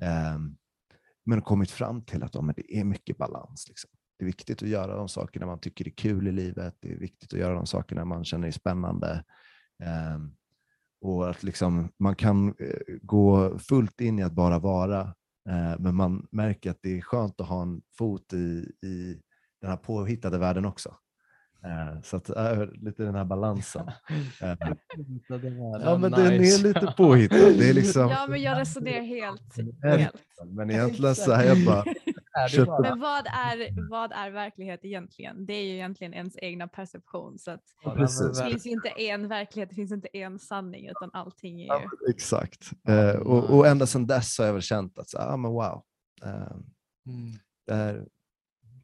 [0.04, 0.58] Ehm,
[1.26, 3.66] men kommit fram till att men det är mycket balans.
[3.68, 3.90] Liksom.
[4.18, 6.78] Det är viktigt att göra de sakerna man tycker är kul i livet.
[6.80, 9.24] Det är viktigt att göra de sakerna man känner är spännande.
[9.84, 10.36] Ehm,
[11.06, 15.02] och att liksom, man kan eh, gå fullt in i att bara vara,
[15.50, 19.22] eh, men man märker att det är skönt att ha en fot i, i
[19.62, 20.96] den här påhittade världen också.
[21.66, 22.30] Eh, så att,
[22.74, 23.92] lite den här balansen.
[25.84, 27.38] Ja, men den är lite påhittad.
[27.38, 29.56] Det är liksom, Ja, men jag resonerar helt.
[29.84, 30.16] Helt.
[30.46, 31.84] Men egentligen så är jag bara,
[32.68, 35.46] Och- Men vad är, vad är verklighet egentligen?
[35.46, 37.40] Det är ju egentligen ens egna perception.
[37.40, 38.08] Så det
[38.50, 41.86] finns ju inte en verklighet, det finns inte en sanning, utan allting är Ja, ju...
[41.88, 42.72] men exakt.
[42.88, 45.84] Eh, och, och ända sedan dess har jag väl känt att, så, ah, men wow.
[46.24, 46.32] Eh,
[47.08, 47.32] Mm.
[47.68, 48.08] det här,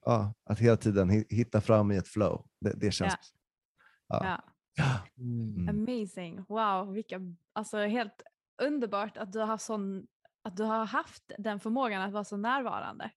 [0.06, 3.14] ja, att hela tiden hi- hitta fram i ett flow, det, det känns...
[4.08, 4.41] Ja.
[4.76, 4.97] Ja.
[5.18, 5.56] Mm.
[5.58, 5.70] Mm.
[5.70, 7.20] Amazing, wow, vilka,
[7.54, 8.22] alltså helt
[8.62, 10.08] underbart att du har sån,
[10.43, 13.12] att du har haft den förmågan att vara så närvarande.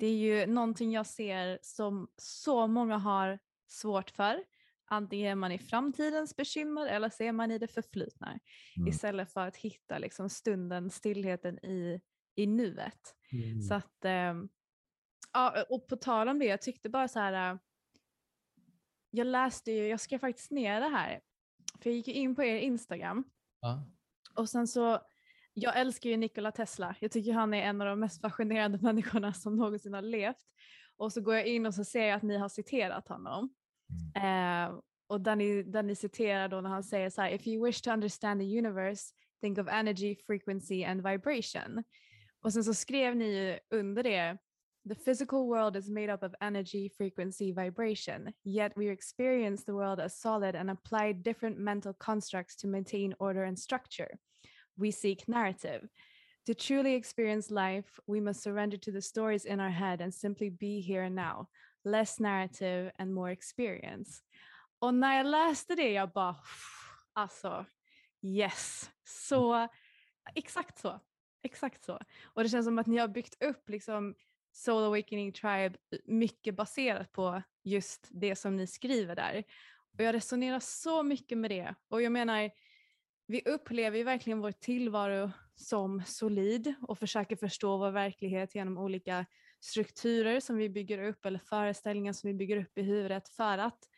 [0.00, 3.38] Det är ju någonting jag ser som så många har
[3.68, 4.44] svårt för.
[4.84, 8.38] Antingen är man i framtidens bekymmer eller så är man i det förflutna.
[8.76, 8.88] Mm.
[8.88, 12.00] Istället för att hitta liksom stunden, stillheten i,
[12.34, 13.14] i nuet.
[13.32, 13.62] Mm.
[13.62, 14.48] Så att, ehm,
[15.32, 17.52] ja, och på tal om det, jag tyckte bara så här.
[17.52, 17.58] äh,
[19.10, 21.20] Jag läste ju, jag skrev faktiskt ner det här,
[21.82, 23.24] för jag gick in på er Instagram
[23.60, 23.84] Ja.
[24.34, 25.00] och sen så,
[25.62, 26.94] jag älskar ju Nikola Tesla.
[27.00, 30.36] Jag tycker han är en av de mest fascinerande människorna som någonsin har levt.
[30.96, 33.54] Och så går jag in och så ser jag att ni har citerat honom.
[34.16, 37.66] Eh, och där ni, där ni citerar då när han säger så här, if you
[37.66, 41.84] wish to understand the universe, think of energy, frequency and vibration.
[42.42, 44.38] Och sen så skrev ni ju under det,
[44.88, 50.00] the physical world is made up of energy, frequency, vibration, yet we experience the world
[50.00, 54.18] as solid and apply different mental constructs to maintain order and structure.
[54.80, 55.88] We seek narrative.
[56.46, 60.50] To truly experience life, we must surrender to the stories in our head and simply
[60.50, 61.48] be here and now.
[61.84, 64.22] Less narrative and more experience.
[64.78, 66.36] Och när jag läste det, jag bara,
[67.12, 67.66] alltså,
[68.22, 68.90] yes.
[69.04, 69.68] Så,
[70.34, 71.00] exakt så.
[71.42, 71.98] Exakt så.
[72.24, 74.14] Och det känns som att ni har byggt upp liksom
[74.52, 79.44] Soul Awakening Tribe mycket baserat på just det som ni skriver där.
[79.92, 81.74] Och jag resonerar så mycket med det.
[81.88, 82.50] Och jag menar,
[83.30, 89.26] vi upplever ju verkligen vår tillvaro som solid och försöker förstå vår verklighet genom olika
[89.60, 93.88] strukturer som vi bygger upp eller föreställningar som vi bygger upp i huvudet för att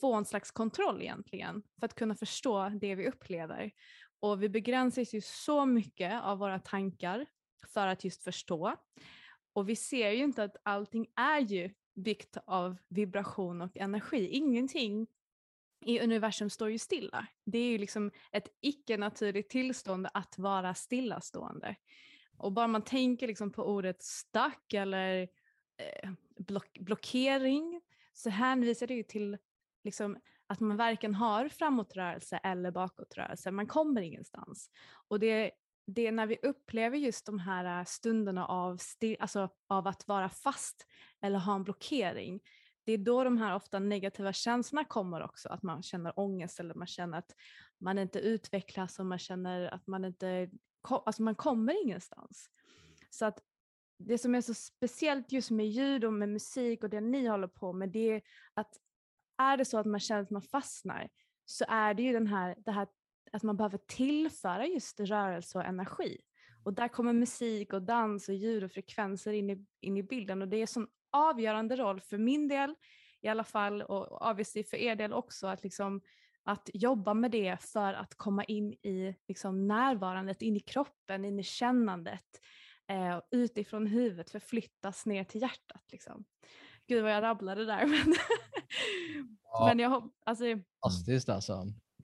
[0.00, 3.70] få en slags kontroll egentligen, för att kunna förstå det vi upplever.
[4.20, 7.26] Och vi begränsas ju så mycket av våra tankar
[7.66, 8.76] för att just förstå.
[9.52, 14.28] Och vi ser ju inte att allting är ju byggt av vibration och energi.
[14.28, 15.06] Ingenting
[15.80, 17.26] i universum står ju stilla.
[17.44, 21.76] Det är ju liksom ett icke-naturligt tillstånd att vara stillastående.
[22.36, 25.28] Och bara man tänker liksom på ordet stuck eller
[25.76, 27.80] eh, block blockering
[28.12, 29.38] så hänvisar det ju till
[29.84, 33.50] liksom att man varken har framåtrörelse eller bakåtrörelse.
[33.50, 34.70] Man kommer ingenstans.
[35.08, 35.50] Och det,
[35.86, 38.78] det är när vi upplever just de här eh, stunderna av,
[39.18, 40.86] alltså av att vara fast
[41.20, 42.40] eller ha en blockering
[42.90, 46.74] det är då de här ofta negativa känslorna kommer också, att man känner ångest eller
[46.74, 47.34] man känner att
[47.78, 50.50] man inte utvecklas och man känner att man inte,
[50.88, 52.50] alltså man kommer ingenstans.
[53.10, 53.38] Så att
[53.98, 57.48] det som är så speciellt just med ljud och med musik och det ni håller
[57.48, 58.22] på med, det är
[58.54, 58.76] att
[59.38, 61.08] är det så att man känner att man fastnar
[61.44, 62.88] så är det ju den här, det här
[63.32, 66.18] att man behöver tillföra just rörelse och energi.
[66.64, 70.42] Och där kommer musik och dans och ljud och frekvenser in i, in i bilden
[70.42, 72.74] och det är en sån avgörande roll för min del
[73.20, 76.00] i alla fall och obviously för er del också att, liksom,
[76.42, 81.40] att jobba med det för att komma in i liksom, närvarandet, in i kroppen, in
[81.40, 82.40] i kännandet
[82.88, 85.82] eh, utifrån huvudet förflyttas ner till hjärtat.
[85.92, 86.24] Liksom.
[86.86, 87.86] Gud vad jag rabblade där.
[87.86, 88.14] Men,
[89.42, 89.66] ja.
[89.68, 90.44] men jag alltså,
[90.82, 91.52] Fantastiskt alltså.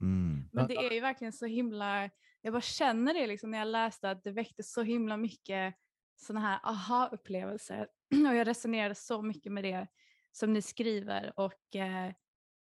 [0.01, 0.49] Mm.
[0.51, 2.09] Men det är ju verkligen så himla,
[2.41, 5.75] jag bara känner det liksom när jag läste att det väckte så himla mycket
[6.17, 7.87] sådana här aha-upplevelser
[8.29, 9.87] och jag resonerade så mycket med det
[10.31, 12.11] som ni skriver och eh,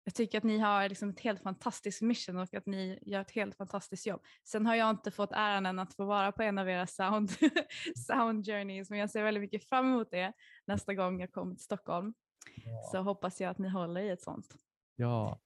[0.03, 3.31] jag tycker att ni har liksom ett helt fantastiskt mission och att ni gör ett
[3.31, 4.21] helt fantastiskt jobb.
[4.43, 7.31] Sen har jag inte fått äran än att få vara på en av era sound,
[8.07, 10.33] sound journeys men jag ser väldigt mycket fram emot det
[10.65, 12.13] nästa gång jag kommer till Stockholm.
[12.55, 12.89] Ja.
[12.91, 14.55] Så hoppas jag att ni håller i ett sånt.
[15.01, 15.39] Ja,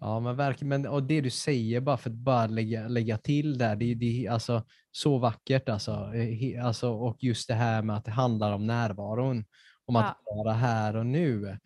[0.00, 0.68] ja men verkligen.
[0.68, 4.26] Men, och det du säger, bara för att bara lägga, lägga till där, det, det
[4.26, 5.68] är alltså, så vackert.
[5.68, 9.44] Alltså, eh, alltså, och just det här med att det handlar om närvaron,
[9.86, 10.04] om ja.
[10.04, 11.58] att vara här och nu.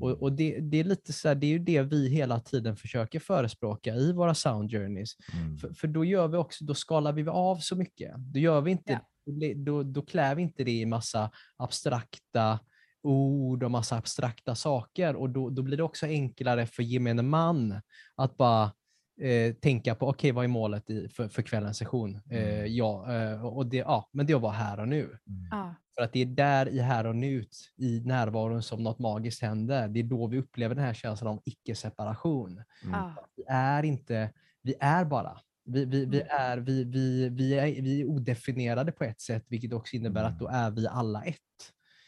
[0.00, 2.76] Och, och det, det, är lite så här, det är ju det vi hela tiden
[2.76, 5.16] försöker förespråka i våra sound journeys.
[5.32, 5.58] Mm.
[5.58, 8.14] För, för, då gör vi också, då skalar vi av så mycket.
[8.16, 9.54] Då gör vi inte, ja.
[9.56, 12.58] då, då klär vi inte det i massa abstrakta
[13.04, 17.80] ord och massa abstrakta saker och då, då blir det också enklare för gemene man
[18.14, 18.72] att bara
[19.20, 22.20] eh, tänka på, okej okay, vad är målet i, för, för kvällens session?
[22.30, 22.74] Eh, mm.
[22.74, 25.02] ja, eh, och det, ja, men det är att vara här och nu.
[25.02, 25.74] Mm.
[25.94, 27.44] För att det är där i här och nu,
[27.76, 29.88] i närvaron som något magiskt händer.
[29.88, 32.62] Det är då vi upplever den här känslan av icke-separation.
[32.84, 33.00] Mm.
[33.36, 34.30] Vi är inte,
[34.62, 35.40] vi är bara.
[35.64, 36.28] Vi, vi, vi, mm.
[36.30, 40.38] är, vi, vi, vi, är, vi är odefinierade på ett sätt, vilket också innebär att
[40.38, 41.38] då är vi alla ett.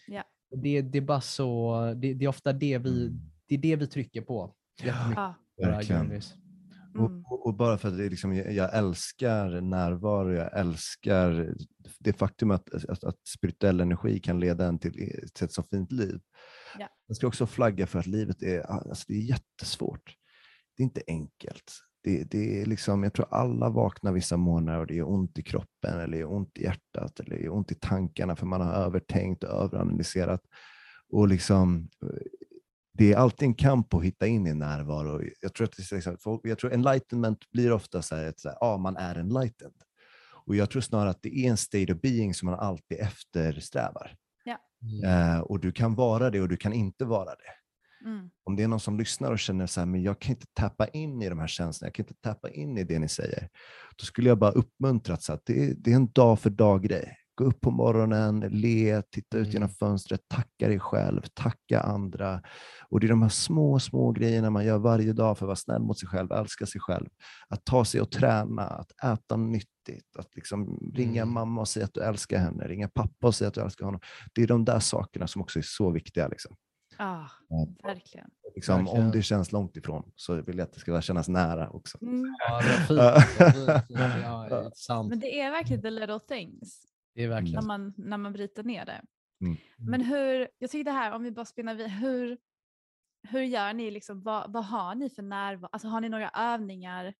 [0.06, 0.22] Ja.
[0.50, 3.20] Det, det är bara så, det, det, är ofta det vi, mm.
[3.48, 4.54] det är det vi trycker på.
[4.82, 6.22] Ja, verkligen.
[6.98, 7.24] Mm.
[7.24, 11.54] Och, och, bara för att det liksom, jag älskar närvaro, jag älskar
[11.98, 14.92] det faktum att, att, att spirituell energi kan leda en till,
[15.34, 16.20] till ett så fint liv.
[16.78, 16.88] Ja.
[17.06, 20.14] Jag ska också flagga för att livet är, alltså det är jättesvårt.
[20.76, 21.72] Det är inte enkelt.
[22.06, 25.42] Det, det är liksom, jag tror alla vaknar vissa morgnar och det är ont i
[25.42, 28.60] kroppen, eller det är ont i hjärtat, eller det är ont i tankarna för man
[28.60, 30.40] har övertänkt och överanalyserat.
[31.12, 31.88] Och liksom,
[32.92, 35.22] det är alltid en kamp att hitta in i närvaro.
[35.40, 38.76] Jag tror, att liksom, jag tror enlightenment blir ofta så här, att så här, ja,
[38.76, 39.82] man är enlightened.
[40.46, 44.16] Och jag tror snarare att det är en state of being som man alltid eftersträvar.
[44.44, 44.58] Ja.
[45.04, 47.65] Uh, och du kan vara det och du kan inte vara det.
[48.06, 48.30] Mm.
[48.44, 50.88] Om det är någon som lyssnar och känner så här, men jag kan inte tappa
[50.88, 53.48] in i de här känslorna, jag kan inte tappa in i det ni säger.
[53.96, 57.18] Då skulle jag bara uppmuntra att, så att det, det är en dag för dag-grej.
[57.34, 59.74] Gå upp på morgonen, le, titta ut genom mm.
[59.74, 62.42] fönstret, tacka dig själv, tacka andra.
[62.88, 65.56] Och Det är de här små, små grejerna man gör varje dag för att vara
[65.56, 67.08] snäll mot sig själv, älska sig själv.
[67.48, 71.34] Att ta sig och träna, att äta nyttigt, att liksom ringa mm.
[71.34, 74.00] mamma och säga att du älskar henne, ringa pappa och säga att du älskar honom.
[74.34, 76.28] Det är de där sakerna som också är så viktiga.
[76.28, 76.56] Liksom.
[76.98, 77.28] Ah,
[77.82, 78.30] verkligen.
[78.54, 79.04] Liksom, verkligen.
[79.04, 81.98] Om det känns långt ifrån så vill jag att det ska kännas nära också.
[82.02, 82.34] Mm.
[82.38, 82.62] Ja,
[85.08, 86.86] Men det är verkligen the little things.
[87.14, 87.54] Det är verkligen.
[87.54, 89.02] När man, när man bryter ner det.
[89.40, 89.56] Mm.
[89.78, 92.38] Men hur, jag tycker det här, om vi bara spinner vid, hur,
[93.28, 95.68] hur gör ni, liksom, vad, vad har ni för närvaro?
[95.72, 97.14] Alltså har ni några övningar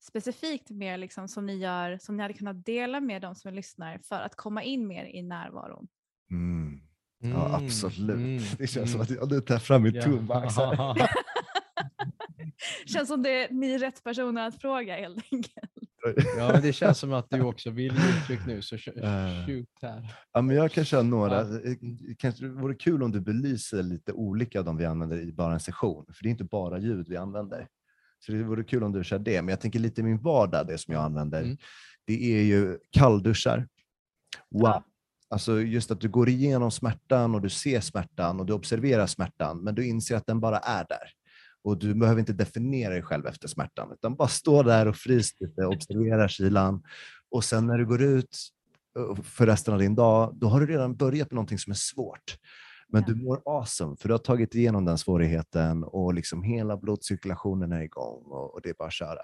[0.00, 3.98] specifikt mer liksom, som ni gör, som ni hade kunnat dela med de som lyssnar
[3.98, 5.88] för att komma in mer i närvaron?
[6.30, 6.80] Mm.
[7.20, 8.16] Ja, mm, absolut.
[8.16, 8.42] Mm.
[8.58, 10.02] Det känns som att jag nu tar fram mitt ja.
[10.02, 10.54] toolbox.
[12.86, 15.72] känns som det är ni rätt personer att fråga helt enkelt.
[16.36, 19.46] Ja, men det känns som att du också vill ge uttryck nu, så eh.
[19.46, 20.14] shoot här.
[20.32, 21.34] Ja, men jag kan köra några.
[21.34, 21.60] Ja.
[21.64, 21.76] Eh,
[22.18, 25.52] kanske det vore kul om du belyser lite olika av de vi använder i bara
[25.52, 27.68] en session, för det är inte bara ljud vi använder.
[28.18, 30.66] Så det vore kul om du kör det, men jag tänker lite i min vardag,
[30.66, 31.56] det som jag använder, mm.
[32.06, 33.68] det är ju kallduschar,
[34.50, 34.62] wow.
[34.62, 34.84] Ja
[35.30, 39.64] Alltså just att du går igenom smärtan och du ser smärtan och du observerar smärtan,
[39.64, 41.12] men du inser att den bara är där.
[41.62, 45.40] Och du behöver inte definiera dig själv efter smärtan, utan bara stå där och frys
[45.40, 46.82] lite, observera kylan.
[47.30, 48.38] Och sen när du går ut
[48.98, 51.74] eh, för resten av din dag, då har du redan börjat med någonting som är
[51.74, 52.38] svårt.
[52.88, 57.72] Men du mår awesome, för du har tagit igenom den svårigheten och liksom hela blodcirkulationen
[57.72, 59.20] är igång och, och det är bara att köra.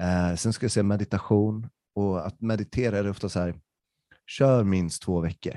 [0.00, 3.54] Eh, sen ska jag säga meditation, och att meditera är ofta så här,
[4.38, 5.56] kör minst två veckor.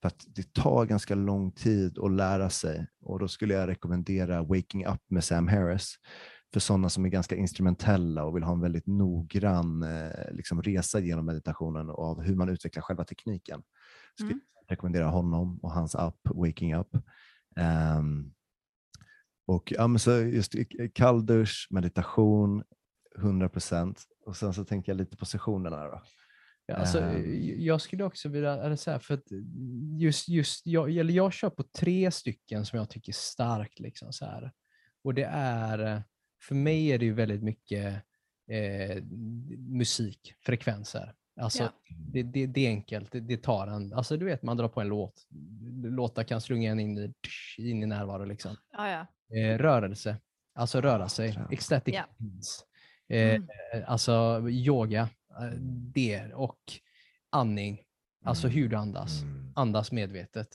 [0.00, 4.42] För att det tar ganska lång tid att lära sig och då skulle jag rekommendera
[4.42, 5.94] Waking Up med Sam Harris
[6.52, 11.00] för sådana som är ganska instrumentella och vill ha en väldigt noggrann eh, liksom resa
[11.00, 13.62] genom meditationen och av hur man utvecklar själva tekniken.
[14.14, 14.40] Skulle Mm.
[14.54, 16.88] jag rekommendera honom och hans app Waking Up.
[17.56, 18.32] Ehm,
[19.46, 20.54] och ja, så just
[20.94, 22.62] kalldusch, meditation,
[23.18, 24.04] 100 procent.
[24.26, 25.84] Och sen så tänker jag lite på sessionerna.
[25.84, 26.02] Då.
[26.70, 27.54] Ja, alltså, Ehm.
[27.62, 29.24] jag skulle också vilja, eller så här, för att
[29.98, 33.78] just, just jag, eller jag kör på tre stycken som jag tycker är starkt.
[33.80, 34.52] Liksom, så här.
[35.04, 36.02] Och det är,
[36.42, 37.94] för mig är det ju väldigt mycket
[38.50, 39.02] eh,
[39.58, 41.14] musik, frekvenser.
[41.40, 41.72] Alltså, Ja.
[42.12, 44.80] det, det, det är enkelt, det, det tar en, alltså du vet man drar på
[44.80, 45.26] en låt,
[45.84, 47.12] låtar kan slunga en in i,
[47.58, 48.24] in i närvaro.
[48.24, 48.56] Liksom.
[48.72, 49.36] Ja, ja.
[49.38, 50.16] Eh, rörelse,
[50.54, 52.04] alltså röra sig, ecstatic Ja.
[52.18, 52.64] dance.
[53.08, 53.48] Eh, Mm.
[53.86, 55.08] Alltså yoga,
[55.94, 56.58] det och
[57.30, 57.80] andning,
[58.24, 58.56] alltså Mm.
[58.58, 59.52] hur du andas, Mm.
[59.56, 60.48] andas medvetet.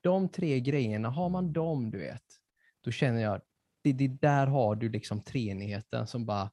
[0.00, 2.22] De tre grejerna, har man dem du vet,
[2.84, 3.40] då känner jag,
[3.84, 6.50] det, det där har du liksom treenigheten som bara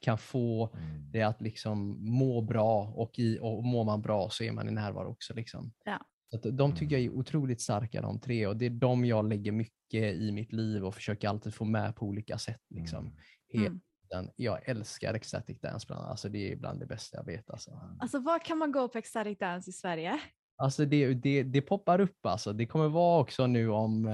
[0.00, 1.10] kan få Mm.
[1.12, 4.72] det att liksom må bra och, i, och mår man bra så är man i
[4.72, 5.34] närvaro också.
[5.34, 5.72] Liksom.
[5.84, 6.00] Ja.
[6.30, 9.28] Så att de tycker jag är otroligt starka de tre och det är de jag
[9.28, 12.60] lägger mycket i mitt liv och försöker alltid få med på olika sätt.
[12.70, 13.06] Liksom.
[13.54, 13.66] Mm.
[13.66, 13.80] Mm.
[14.12, 14.30] Tiden.
[14.36, 16.10] Jag älskar ecstatic dance bland annat.
[16.10, 17.50] Alltså, det är bland det bästa jag vet.
[17.50, 17.70] Alltså.
[18.00, 20.20] Alltså var kan man gå på ecstatic dance i Sverige?
[20.56, 22.52] Alltså det, det, det poppar upp alltså.
[22.52, 24.06] Det kommer vara också nu om,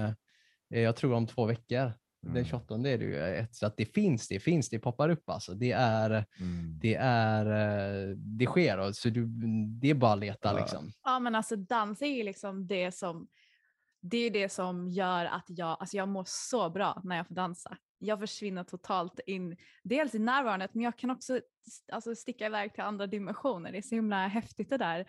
[0.73, 1.93] eh, jag tror om två veckor.
[2.21, 2.45] Den Mm.
[2.45, 5.53] 28 är det ju ett, så att det finns, det finns, det poppar upp alltså.
[5.53, 6.09] Det är,
[6.39, 6.79] Mm.
[6.81, 9.25] det är, eh, det sker så du,
[9.81, 10.59] det är bara att leta Ja.
[10.59, 10.91] liksom.
[11.03, 13.27] Ja men alltså dans är ju liksom det som
[14.01, 17.35] det är det som gör att jag, alltså jag mår så bra när jag får
[17.35, 17.77] dansa.
[17.99, 21.41] Jag försvinner totalt in, dels i närvarandet men jag kan också
[21.91, 23.71] alltså, sticka iväg till andra dimensioner.
[23.71, 25.05] Det är så himla häftigt det där.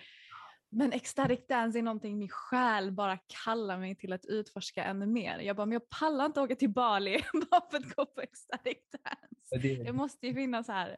[0.73, 5.39] Men ecstatic dance är någonting min själ bara kallar mig till att utforska ännu mer.
[5.39, 8.79] Jag bara, men jag pallar inte åka till Bali bara för att gå på ecstatic
[8.93, 9.69] dance.
[9.69, 10.97] Det, Det måste ju finnas här.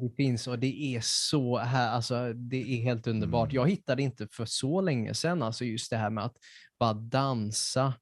[0.00, 3.52] det finns och det är så här, alltså det är helt underbart.
[3.52, 3.56] Mm.
[3.56, 6.38] Jag hittade inte för så länge sedan, alltså just det här med att
[6.78, 7.94] bara dansa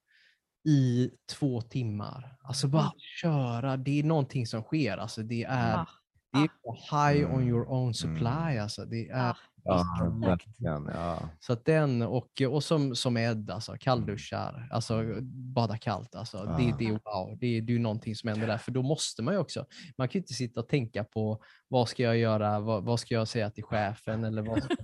[0.69, 2.37] i två timmar.
[2.43, 4.97] Alltså bara köra, det är någonting som sker.
[4.97, 5.87] Alltså det är, Ah,
[6.33, 7.49] det är high on Mm.
[7.49, 8.27] your own supply.
[8.27, 8.63] Mm.
[8.63, 9.37] Alltså det är, ah.
[9.67, 9.85] Ja,
[10.27, 10.91] verkligen.
[10.95, 11.19] Ja.
[11.41, 15.53] Så att den och, och som, som Ed, alltså kallduschar, alltså Mm.
[15.55, 16.15] bada kallt.
[16.15, 16.77] Alltså, det, Ja.
[16.79, 18.59] det är wow, det är, det är ju någonting som händer där.
[18.59, 19.67] För då måste man ju också,
[19.99, 23.15] man kan ju inte sitta och tänka på vad ska jag göra, vad, vad ska
[23.15, 24.75] jag säga till chefen eller vad ska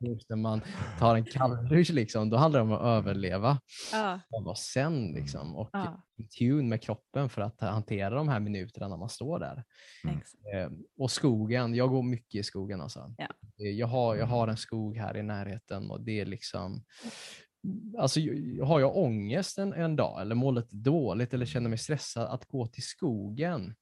[0.00, 0.60] lunch när man
[0.98, 2.30] tar en kalldusch liksom.
[2.30, 3.60] Då handlar det om att överleva
[3.92, 5.56] Ja, och vara sen liksom.
[5.56, 9.38] Och ja, i tune med kroppen för att hantera de här minuterna när man står
[9.38, 9.64] där.
[10.04, 10.16] Mm.
[10.54, 13.14] Eh, och skogen, jag går mycket i skogen alltså.
[13.18, 13.28] Ja.
[13.64, 16.84] Eh, Jag, har, jag har en skog här i närheten och det är liksom
[17.98, 18.20] Alltså,
[18.62, 22.44] har jag ångest en, en dag eller mår lite dåligt eller känner mig stressad, att
[22.46, 23.74] gå till skogen,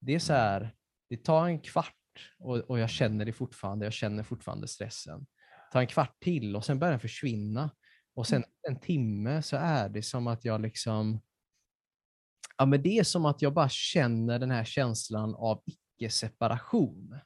[0.00, 0.74] det är så här,
[1.08, 1.94] det tar en kvart
[2.38, 5.26] och, och jag känner det fortfarande, jag känner fortfarande stressen.
[5.72, 7.70] Tar en kvart till och sen börjar den försvinna.
[8.14, 11.20] Och sen en timme så är det som att jag liksom
[12.58, 17.18] Ja, men det är som att jag bara känner den här känslan av icke-separation.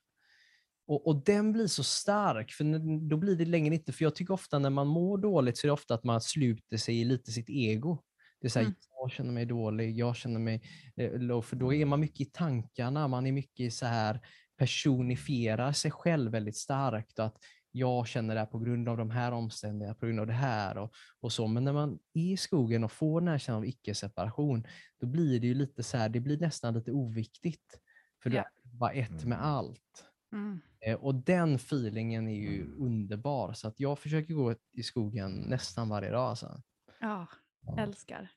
[0.86, 2.64] Och, och den blir så stark, för
[3.08, 5.68] då blir det längre inte, för jag tycker ofta när man mår dåligt så är
[5.68, 7.98] det ofta att man sluter sig i lite sitt ego.
[8.40, 8.76] Det är så här, Mm.
[9.02, 10.62] jag känner mig dålig, jag känner mig
[10.96, 14.20] eh, low, för då är man mycket i tankarna, man är mycket i så här
[14.60, 17.18] personifierar sig själv väldigt starkt.
[17.18, 17.36] Och att
[17.72, 20.78] jag känner det här på grund av de här omständigheterna, på grund av det här
[20.78, 21.46] och, och så.
[21.46, 24.66] Men när man är i skogen och får den här känslan av icke-separation,
[25.00, 27.80] då blir det ju lite så här, det blir nästan lite oviktigt.
[28.22, 28.42] För du Ja.
[28.42, 29.40] är bara ett med Mm.
[29.40, 30.04] allt.
[30.32, 30.60] Mm.
[30.80, 32.82] Eh, Och den feelingen är ju Mm.
[32.82, 33.52] underbar.
[33.52, 36.28] Så att jag försöker gå i skogen nästan varje dag.
[36.30, 36.62] Alltså.
[37.00, 37.26] Ja,
[37.66, 37.78] Ja.
[37.78, 38.30] älskar.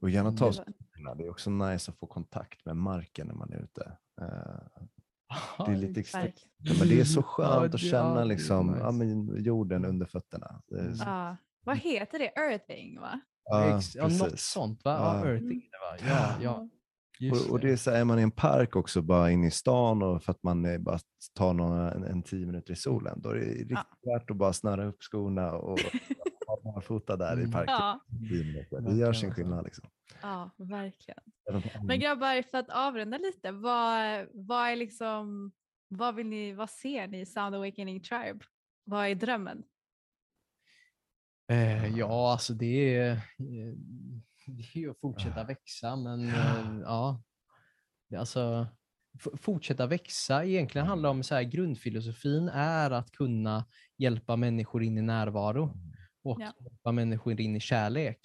[0.00, 0.64] Och gärna ta Det
[1.16, 3.96] Det är också nice att få kontakt med marken när man är ute.
[5.66, 6.26] Det är lite extra,
[6.58, 10.62] ja, men det är så skönt att känna liksom, ja, men jorden under fötterna.
[10.98, 11.36] Ja.
[11.64, 12.28] Vad heter det?
[12.40, 13.20] Earthing va?
[13.44, 14.40] Ja, ja, något precis.
[14.40, 14.92] sånt va?
[14.92, 16.06] Ja, earthing va?
[16.08, 16.68] Ja, ja.
[17.20, 19.46] Just Och, och det är så här, är man i en park också, bara inne
[19.46, 20.98] i stan och för att man är, bara
[21.34, 23.78] tar några, en, en tio minuter i solen, då är det riktigt
[24.14, 25.78] värt att bara snöra upp skorna och
[26.74, 27.52] barfota där i Mm.
[27.52, 27.74] parken.
[27.74, 28.00] Ja.
[28.80, 29.30] Det gör sin alltså.
[29.30, 29.64] skillnad.
[29.64, 29.88] Liksom.
[30.22, 31.20] ja, verkligen.
[31.82, 35.52] Men grabbar, för att avrunda lite, vad, vad är liksom,
[35.88, 38.44] vad vill ni, vad ser ni i Sound Awakening Tribe?
[38.84, 39.62] Vad är drömmen?
[41.48, 43.18] Eh, ja, alltså det är, eh,
[44.46, 47.22] det är ju att fortsätta växa, men eh, ja.
[48.08, 48.66] Det är Alltså,
[49.40, 53.64] fortsätta växa egentligen handlar om så här, grundfilosofin är att kunna
[53.96, 55.74] hjälpa människor in i närvaro
[56.26, 56.52] och Ja.
[56.60, 58.18] hjälpa människor in i kärlek.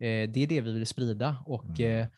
[0.00, 2.00] Eh, det är det vi vill sprida och Mm.
[2.00, 2.08] eh,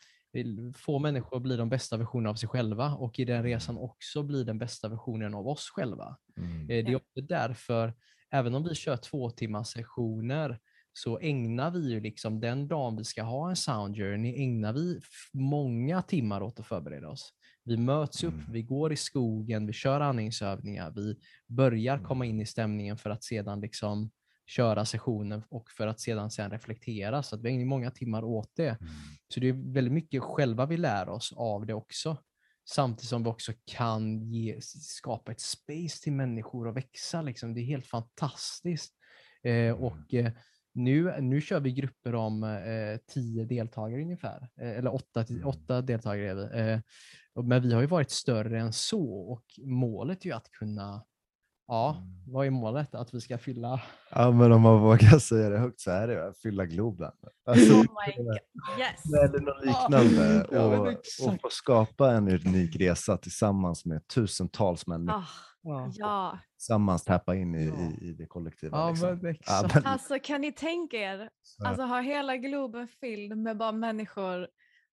[0.76, 4.22] få människor att bli de bästa versionerna av sig själva och i den resan också
[4.22, 6.16] bli den bästa versionen av oss själva.
[6.36, 6.60] Mm.
[6.60, 7.94] Eh, Det är också därför,
[8.30, 10.58] även om vi kör två timmars sessioner,
[10.92, 15.00] så ägnar vi ju liksom den dagen vi ska ha en sound journey, ägnar vi
[15.32, 17.32] många timmar åt att förbereda oss.
[17.64, 18.52] Vi möts upp, Mm.
[18.52, 21.16] vi går i skogen, vi kör andningsövningar, vi
[21.46, 22.34] börjar komma Mm.
[22.34, 24.10] in i stämningen för att sedan liksom
[24.46, 27.22] köra sessionen och för att sedan, sedan reflektera.
[27.22, 28.68] Så att vi ägnar många timmar åt det.
[28.68, 28.92] Mm.
[29.34, 32.16] Så det är väldigt mycket själva vi lär oss av det också.
[32.68, 37.22] Samtidigt som vi också kan ge, skapa ett space till människor att växa.
[37.22, 37.54] Liksom.
[37.54, 38.92] Det är helt fantastiskt.
[39.42, 40.32] Eh, och eh,
[40.72, 44.48] nu, nu kör vi grupper om eh, tio deltagare ungefär.
[44.60, 45.46] Eh, eller åtta, Mm.
[45.46, 46.70] åtta deltagare är vi.
[46.72, 46.80] Eh,
[47.34, 51.04] och- men vi har ju varit större än så och målet är ju att kunna
[51.68, 52.32] Ja, Mm.
[52.32, 52.94] vad är målet?
[52.94, 53.80] Att vi ska fylla
[54.10, 57.12] Ja, men om man vågar säga det högt så är det att fylla Globen.
[57.46, 58.38] Alltså, Oh my god,
[58.78, 59.04] yes!
[59.24, 60.44] eller något liknande.
[61.24, 65.18] Och, och få skapa en unik resa tillsammans med tusentals människor.
[65.68, 67.74] Ah, ja, Tillsammans tappa in i, Ja.
[67.74, 68.78] i, i det kollektiva.
[68.78, 69.18] Ja, liksom.
[69.22, 71.30] men Ja, men- alltså kan ni tänka er,
[71.64, 74.48] alltså ha hela Globen fylld med bara människor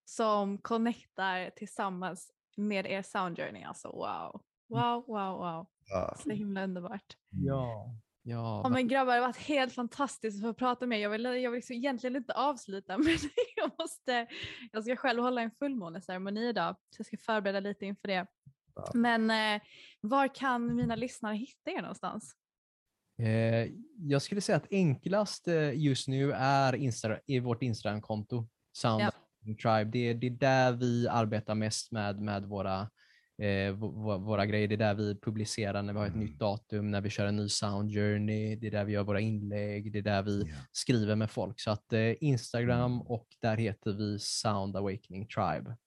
[0.06, 3.64] som connectar tillsammans med er sound journey.
[3.64, 5.68] Alltså wow, wow, wow, wow.
[5.88, 6.16] Ja.
[6.24, 7.18] Så himla underbart.
[7.30, 11.04] Ja, ja, Ja, men grabbar, det har varit helt fantastiskt att få prata med er.
[11.04, 13.18] Jag vill, jag vill liksom egentligen inte avsluta men
[13.56, 14.28] jag måste,
[14.72, 18.28] jag ska själv hålla en fullmåneceremoni idag så jag ska förbereda lite inför det.
[18.76, 18.92] Ja.
[18.94, 19.62] Men eh,
[20.02, 22.36] var kan mina lyssnare hitta er någonstans?
[23.22, 28.48] Eh, jag skulle säga att enklast eh, just nu är, Insta, är vårt Instagram-konto,
[28.78, 29.12] Sound Ja.
[29.46, 29.92] Tribe.
[29.92, 32.90] Det är, det är där vi arbetar mest med, med våra,
[33.44, 33.72] eh,
[34.20, 34.68] våra grejer.
[34.68, 36.26] Det är där vi publicerar när vi har ett Mm.
[36.26, 38.56] nytt datum, när vi kör en ny Sound Journey.
[38.56, 39.92] Det är där vi gör våra inlägg.
[39.92, 40.56] Det är där vi Ja.
[40.72, 41.60] skriver med folk.
[41.60, 43.02] Så att eh, Instagram Mm.
[43.08, 45.78] och där heter vi Sound Awakening Tribe.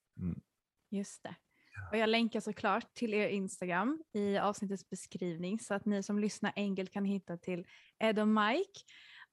[0.90, 1.34] Just det.
[1.92, 6.52] Och jag länkar såklart till er Instagram i avsnittets beskrivning så att ni som lyssnar
[6.56, 7.66] enkelt kan hitta till
[7.98, 8.80] Ed och Mike.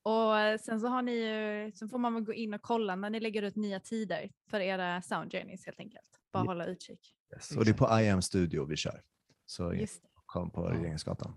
[0.04, 3.10] Och sen så har ni ju, så får man väl gå in och kolla när
[3.10, 6.20] ni lägger ut nya tider för era sound journeys helt enkelt.
[6.34, 6.48] Bara Ja.
[6.48, 7.16] hålla utkik.
[7.36, 7.58] Yes.
[7.58, 9.02] Och det är på I am Studio vi kör.
[9.46, 9.90] Så det.
[10.26, 10.68] kom på.
[10.68, 11.34] Regeringsgatan.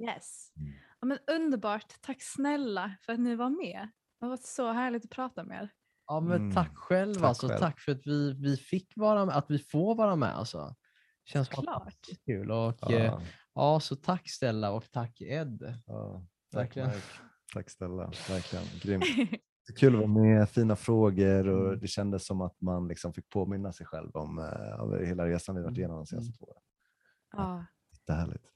[0.00, 0.52] Yes.
[0.56, 0.72] Mm.
[1.00, 1.94] Ja, men underbart.
[2.00, 3.88] Tack snälla för att ni var med.
[4.20, 5.70] Det har varit så härligt att prata med er.
[6.06, 7.14] Ja, men Mm, tack själv.
[7.14, 7.48] tack alltså.
[7.48, 7.58] själv.
[7.60, 10.36] Tack för att vi, vi fick vara med, att vi får vara med.
[10.38, 10.74] Alltså.
[11.24, 11.64] Känns Klart.
[11.64, 12.50] fantastiskt kul.
[12.50, 13.20] Och, Ja, eh,
[13.54, 15.82] ja, så tack Stella och tack Ed.
[15.86, 16.26] ja.
[16.52, 16.90] Tack, Verkligen.
[17.52, 18.12] Tack Stella.
[18.28, 18.64] Verkligen.
[18.82, 19.04] Grymt.
[19.66, 21.80] Det är kul att vara med, fina frågor och Mm.
[21.80, 25.54] det kändes som att man liksom fick påminna sig själv om eh, av hela resan
[25.54, 26.62] vi varit Mm, igenom de senaste två åren.
[27.32, 27.64] ja.
[28.06, 28.50] Det är härligt.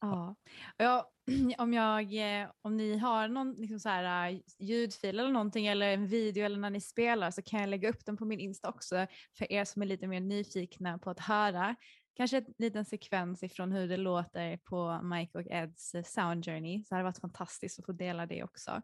[0.00, 0.34] Ja.
[0.76, 1.10] Ja,
[1.58, 5.94] om, jag, eh, om ni har någon liksom så här, eh, ljudfil eller någonting eller
[5.94, 8.68] en video eller när ni spelar så kan jag lägga upp den på min Insta
[8.68, 9.06] också
[9.38, 11.76] för er som är lite mer nyfikna på att höra.
[12.16, 16.84] Kanske en liten sekvens ifrån hur det låter på Mike och Eds eh, Sound Journey.
[16.84, 18.82] Så det hade varit fantastiskt att få dela det också.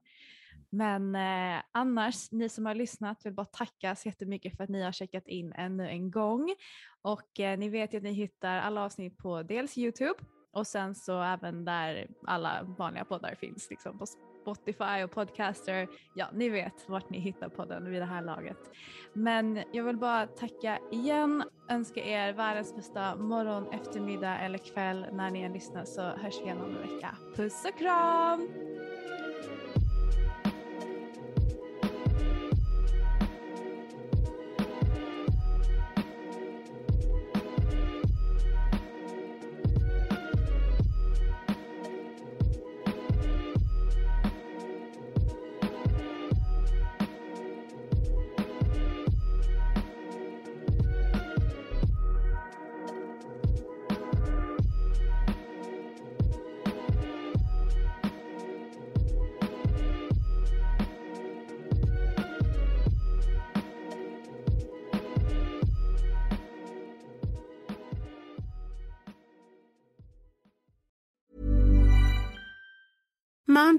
[0.70, 4.82] Men eh, annars, ni som har lyssnat vill bara tacka så jättemycket för att ni
[4.82, 6.54] har checkat in ännu en gång.
[7.02, 10.14] Och eh, ni vet ju att ni hittar alla avsnitt på dels Youtube
[10.52, 14.06] och sen så även där alla vanliga poddar finns, liksom på
[14.42, 15.88] Spotify och Podcaster.
[16.14, 18.58] Ja, ni vet vart ni hittar podden vid det här laget.
[19.12, 25.30] Men jag vill bara tacka igen, önska er världens bästa morgon, eftermiddag eller kväll när
[25.30, 27.16] ni än lyssnar så hörs vi igen om en vecka.
[27.36, 28.48] Puss och kram!